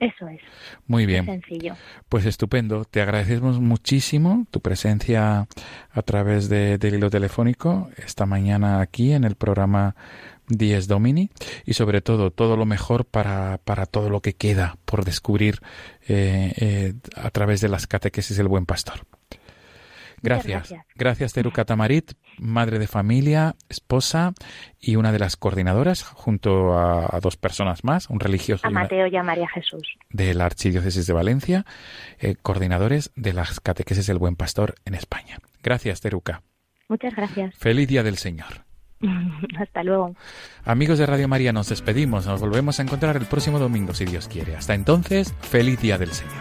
Eso 0.00 0.26
es. 0.28 0.40
Muy 0.86 1.04
bien. 1.04 1.26
sencillo. 1.26 1.74
Pues 2.08 2.24
estupendo. 2.24 2.86
Te 2.86 3.02
agradecemos 3.02 3.60
muchísimo 3.60 4.46
tu 4.50 4.60
presencia 4.62 5.48
a 5.90 6.02
través 6.02 6.48
del 6.48 6.94
hilo 6.94 7.10
telefónico 7.10 7.90
esta 7.98 8.24
mañana 8.24 8.80
aquí 8.80 9.12
en 9.12 9.24
el 9.24 9.34
programa 9.34 9.96
Dies 10.48 10.88
Domini 10.88 11.30
y 11.64 11.74
sobre 11.74 12.00
todo 12.00 12.30
todo 12.30 12.56
lo 12.56 12.66
mejor 12.66 13.04
para, 13.04 13.58
para 13.64 13.86
todo 13.86 14.10
lo 14.10 14.20
que 14.20 14.34
queda 14.34 14.78
por 14.84 15.04
descubrir 15.04 15.60
eh, 16.08 16.52
eh, 16.56 16.94
a 17.16 17.30
través 17.30 17.60
de 17.60 17.68
las 17.68 17.86
catequesis 17.86 18.36
del 18.36 18.48
buen 18.48 18.66
pastor. 18.66 19.06
Gracias. 20.22 20.74
Gracias, 20.96 21.32
Teruca 21.32 21.64
Tamarit, 21.64 22.12
madre 22.38 22.78
de 22.78 22.86
familia, 22.86 23.54
esposa 23.68 24.32
y 24.80 24.96
una 24.96 25.12
de 25.12 25.18
las 25.18 25.36
coordinadoras, 25.36 26.02
junto 26.02 26.76
a, 26.76 27.20
dos 27.20 27.36
personas 27.36 27.84
más, 27.84 28.10
un 28.10 28.20
religioso. 28.20 28.66
A 28.66 28.70
Mateo 28.70 29.06
y 29.06 29.16
a 29.16 29.22
María 29.22 29.48
Jesús. 29.48 29.96
De 30.10 30.34
la 30.34 30.46
Archidiócesis 30.46 31.06
de 31.06 31.12
Valencia, 31.12 31.64
eh, 32.18 32.34
coordinadores 32.40 33.12
de 33.14 33.32
las 33.32 33.60
catequesis 33.60 34.06
del 34.06 34.18
Buen 34.18 34.36
Pastor 34.36 34.74
en 34.84 34.94
España. 34.94 35.38
Gracias, 35.62 36.00
Teruca. 36.00 36.42
Muchas 36.88 37.14
gracias. 37.14 37.54
Feliz 37.56 37.86
Día 37.86 38.02
del 38.02 38.16
Señor. 38.16 38.67
Hasta 39.58 39.82
luego. 39.82 40.14
Amigos 40.64 40.98
de 40.98 41.06
Radio 41.06 41.28
María, 41.28 41.52
nos 41.52 41.68
despedimos. 41.68 42.26
Nos 42.26 42.40
volvemos 42.40 42.78
a 42.78 42.82
encontrar 42.82 43.16
el 43.16 43.26
próximo 43.26 43.58
domingo, 43.58 43.94
si 43.94 44.04
Dios 44.04 44.28
quiere. 44.28 44.56
Hasta 44.56 44.74
entonces, 44.74 45.34
feliz 45.42 45.80
Día 45.80 45.98
del 45.98 46.12
Señor. 46.12 46.34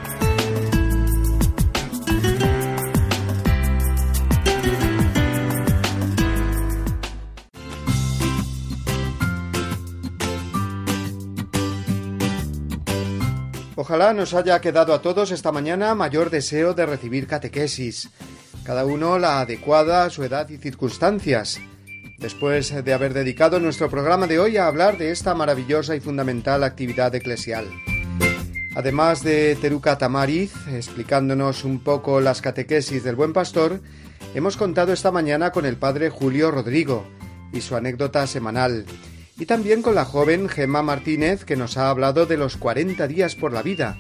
Ojalá 13.79 14.11
nos 14.11 14.33
haya 14.33 14.59
quedado 14.59 14.93
a 14.93 15.01
todos 15.01 15.31
esta 15.31 15.51
mañana 15.51 15.95
mayor 15.95 16.29
deseo 16.29 16.73
de 16.73 16.85
recibir 16.85 17.25
catequesis, 17.25 18.09
cada 18.65 18.83
uno 18.83 19.17
la 19.17 19.39
adecuada 19.39 20.03
a 20.03 20.09
su 20.09 20.23
edad 20.23 20.49
y 20.49 20.57
circunstancias 20.57 21.61
después 22.17 22.73
de 22.83 22.93
haber 22.93 23.13
dedicado 23.13 23.59
nuestro 23.59 23.89
programa 23.89 24.27
de 24.27 24.39
hoy 24.39 24.57
a 24.57 24.67
hablar 24.67 24.97
de 24.97 25.11
esta 25.11 25.35
maravillosa 25.35 25.95
y 25.95 25.99
fundamental 25.99 26.63
actividad 26.63 27.13
eclesial. 27.13 27.65
Además 28.75 29.23
de 29.23 29.55
Teruca 29.59 29.97
Tamariz, 29.97 30.53
explicándonos 30.67 31.63
un 31.63 31.79
poco 31.79 32.21
las 32.21 32.41
catequesis 32.41 33.03
del 33.03 33.15
buen 33.15 33.33
pastor, 33.33 33.81
hemos 34.35 34.55
contado 34.57 34.93
esta 34.93 35.11
mañana 35.11 35.51
con 35.51 35.65
el 35.65 35.77
padre 35.77 36.09
Julio 36.09 36.51
Rodrigo 36.51 37.07
y 37.51 37.61
su 37.61 37.75
anécdota 37.75 38.27
semanal, 38.27 38.85
y 39.39 39.45
también 39.45 39.81
con 39.81 39.95
la 39.95 40.05
joven 40.05 40.49
Gemma 40.49 40.81
Martínez 40.81 41.43
que 41.43 41.55
nos 41.55 41.77
ha 41.77 41.89
hablado 41.89 42.25
de 42.25 42.37
los 42.37 42.57
40 42.57 43.07
días 43.07 43.35
por 43.35 43.53
la 43.53 43.61
vida, 43.61 43.97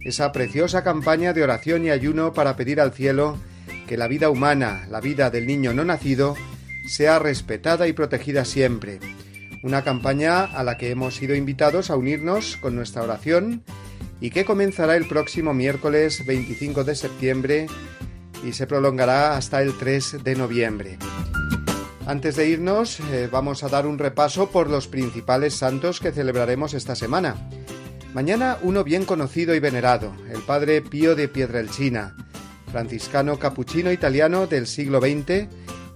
esa 0.00 0.32
preciosa 0.32 0.84
campaña 0.84 1.32
de 1.32 1.42
oración 1.42 1.84
y 1.84 1.90
ayuno 1.90 2.32
para 2.32 2.56
pedir 2.56 2.80
al 2.80 2.92
cielo 2.92 3.38
que 3.86 3.96
la 3.96 4.08
vida 4.08 4.30
humana, 4.30 4.86
la 4.90 5.00
vida 5.00 5.30
del 5.30 5.46
niño 5.46 5.72
no 5.74 5.84
nacido, 5.84 6.34
sea 6.86 7.18
respetada 7.18 7.88
y 7.88 7.92
protegida 7.92 8.44
siempre. 8.44 9.00
Una 9.62 9.82
campaña 9.82 10.44
a 10.44 10.62
la 10.62 10.76
que 10.76 10.90
hemos 10.90 11.14
sido 11.14 11.34
invitados 11.34 11.90
a 11.90 11.96
unirnos 11.96 12.56
con 12.58 12.76
nuestra 12.76 13.02
oración 13.02 13.62
y 14.20 14.30
que 14.30 14.44
comenzará 14.44 14.96
el 14.96 15.06
próximo 15.06 15.54
miércoles 15.54 16.24
25 16.26 16.84
de 16.84 16.94
septiembre 16.94 17.66
y 18.44 18.52
se 18.52 18.66
prolongará 18.66 19.36
hasta 19.36 19.62
el 19.62 19.76
3 19.76 20.22
de 20.22 20.34
noviembre. 20.34 20.98
Antes 22.06 22.36
de 22.36 22.48
irnos, 22.48 23.00
eh, 23.00 23.28
vamos 23.32 23.64
a 23.64 23.68
dar 23.68 23.86
un 23.86 23.98
repaso 23.98 24.50
por 24.50 24.68
los 24.68 24.88
principales 24.88 25.54
santos 25.54 26.00
que 26.00 26.12
celebraremos 26.12 26.74
esta 26.74 26.94
semana. 26.94 27.48
Mañana 28.12 28.58
uno 28.62 28.84
bien 28.84 29.06
conocido 29.06 29.54
y 29.54 29.58
venerado, 29.58 30.14
el 30.30 30.42
padre 30.42 30.82
Pío 30.82 31.16
de 31.16 31.28
Piedraelcina, 31.28 32.14
franciscano 32.70 33.38
capuchino 33.38 33.90
italiano 33.90 34.46
del 34.46 34.66
siglo 34.66 35.00
XX, 35.00 35.48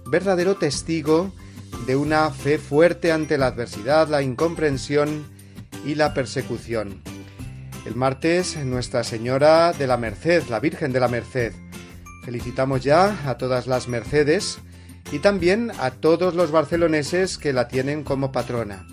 verdadero 0.09 0.55
testigo 0.55 1.31
de 1.85 1.95
una 1.95 2.29
fe 2.31 2.57
fuerte 2.57 3.11
ante 3.11 3.37
la 3.37 3.47
adversidad, 3.47 4.07
la 4.07 4.21
incomprensión 4.21 5.25
y 5.85 5.95
la 5.95 6.13
persecución. 6.13 7.01
El 7.85 7.95
martes, 7.95 8.57
Nuestra 8.65 9.03
Señora 9.03 9.71
de 9.73 9.87
la 9.87 9.97
Merced, 9.97 10.43
la 10.49 10.59
Virgen 10.59 10.91
de 10.91 10.99
la 10.99 11.07
Merced. 11.07 11.53
Felicitamos 12.25 12.83
ya 12.83 13.29
a 13.29 13.37
todas 13.37 13.67
las 13.67 13.87
Mercedes 13.87 14.59
y 15.11 15.19
también 15.19 15.71
a 15.79 15.91
todos 15.91 16.35
los 16.35 16.51
barceloneses 16.51 17.37
que 17.37 17.53
la 17.53 17.67
tienen 17.67 18.03
como 18.03 18.31
patrona. 18.31 18.85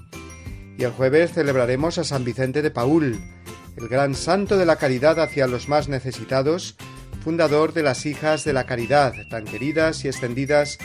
Y 0.79 0.85
el 0.85 0.93
jueves 0.93 1.33
celebraremos 1.33 1.99
a 1.99 2.05
San 2.05 2.25
Vicente 2.25 2.63
de 2.63 2.71
Paul, 2.71 3.19
el 3.77 3.89
gran 3.89 4.15
santo 4.15 4.57
de 4.57 4.67
la 4.67 4.77
caridad 4.77 5.19
hacia 5.21 5.47
los 5.47 5.69
más 5.69 5.89
necesitados, 5.89 6.77
fundador 7.23 7.73
de 7.73 7.83
las 7.83 8.07
Hijas 8.07 8.45
de 8.45 8.53
la 8.53 8.67
Caridad, 8.67 9.13
tan 9.31 9.45
queridas 9.45 10.05
y 10.05 10.09
extendidas 10.09 10.79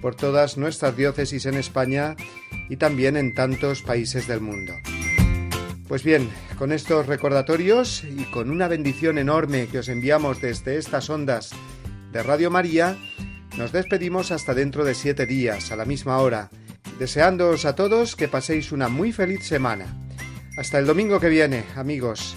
por 0.00 0.14
todas 0.14 0.56
nuestras 0.56 0.96
diócesis 0.96 1.46
en 1.46 1.54
España 1.54 2.16
y 2.68 2.76
también 2.76 3.16
en 3.16 3.34
tantos 3.34 3.82
países 3.82 4.26
del 4.26 4.40
mundo. 4.40 4.74
Pues 5.88 6.04
bien, 6.04 6.28
con 6.58 6.72
estos 6.72 7.06
recordatorios 7.06 8.04
y 8.04 8.24
con 8.24 8.50
una 8.50 8.68
bendición 8.68 9.16
enorme 9.16 9.68
que 9.68 9.78
os 9.78 9.88
enviamos 9.88 10.40
desde 10.40 10.76
estas 10.76 11.08
ondas 11.08 11.50
de 12.12 12.22
Radio 12.22 12.50
María, 12.50 12.96
nos 13.56 13.72
despedimos 13.72 14.30
hasta 14.30 14.54
dentro 14.54 14.84
de 14.84 14.94
siete 14.94 15.24
días, 15.24 15.72
a 15.72 15.76
la 15.76 15.84
misma 15.84 16.18
hora, 16.18 16.50
deseándoos 16.98 17.64
a 17.64 17.74
todos 17.74 18.16
que 18.16 18.28
paséis 18.28 18.70
una 18.70 18.88
muy 18.88 19.12
feliz 19.12 19.46
semana. 19.46 19.86
Hasta 20.58 20.78
el 20.78 20.86
domingo 20.86 21.20
que 21.20 21.28
viene, 21.28 21.64
amigos. 21.74 22.36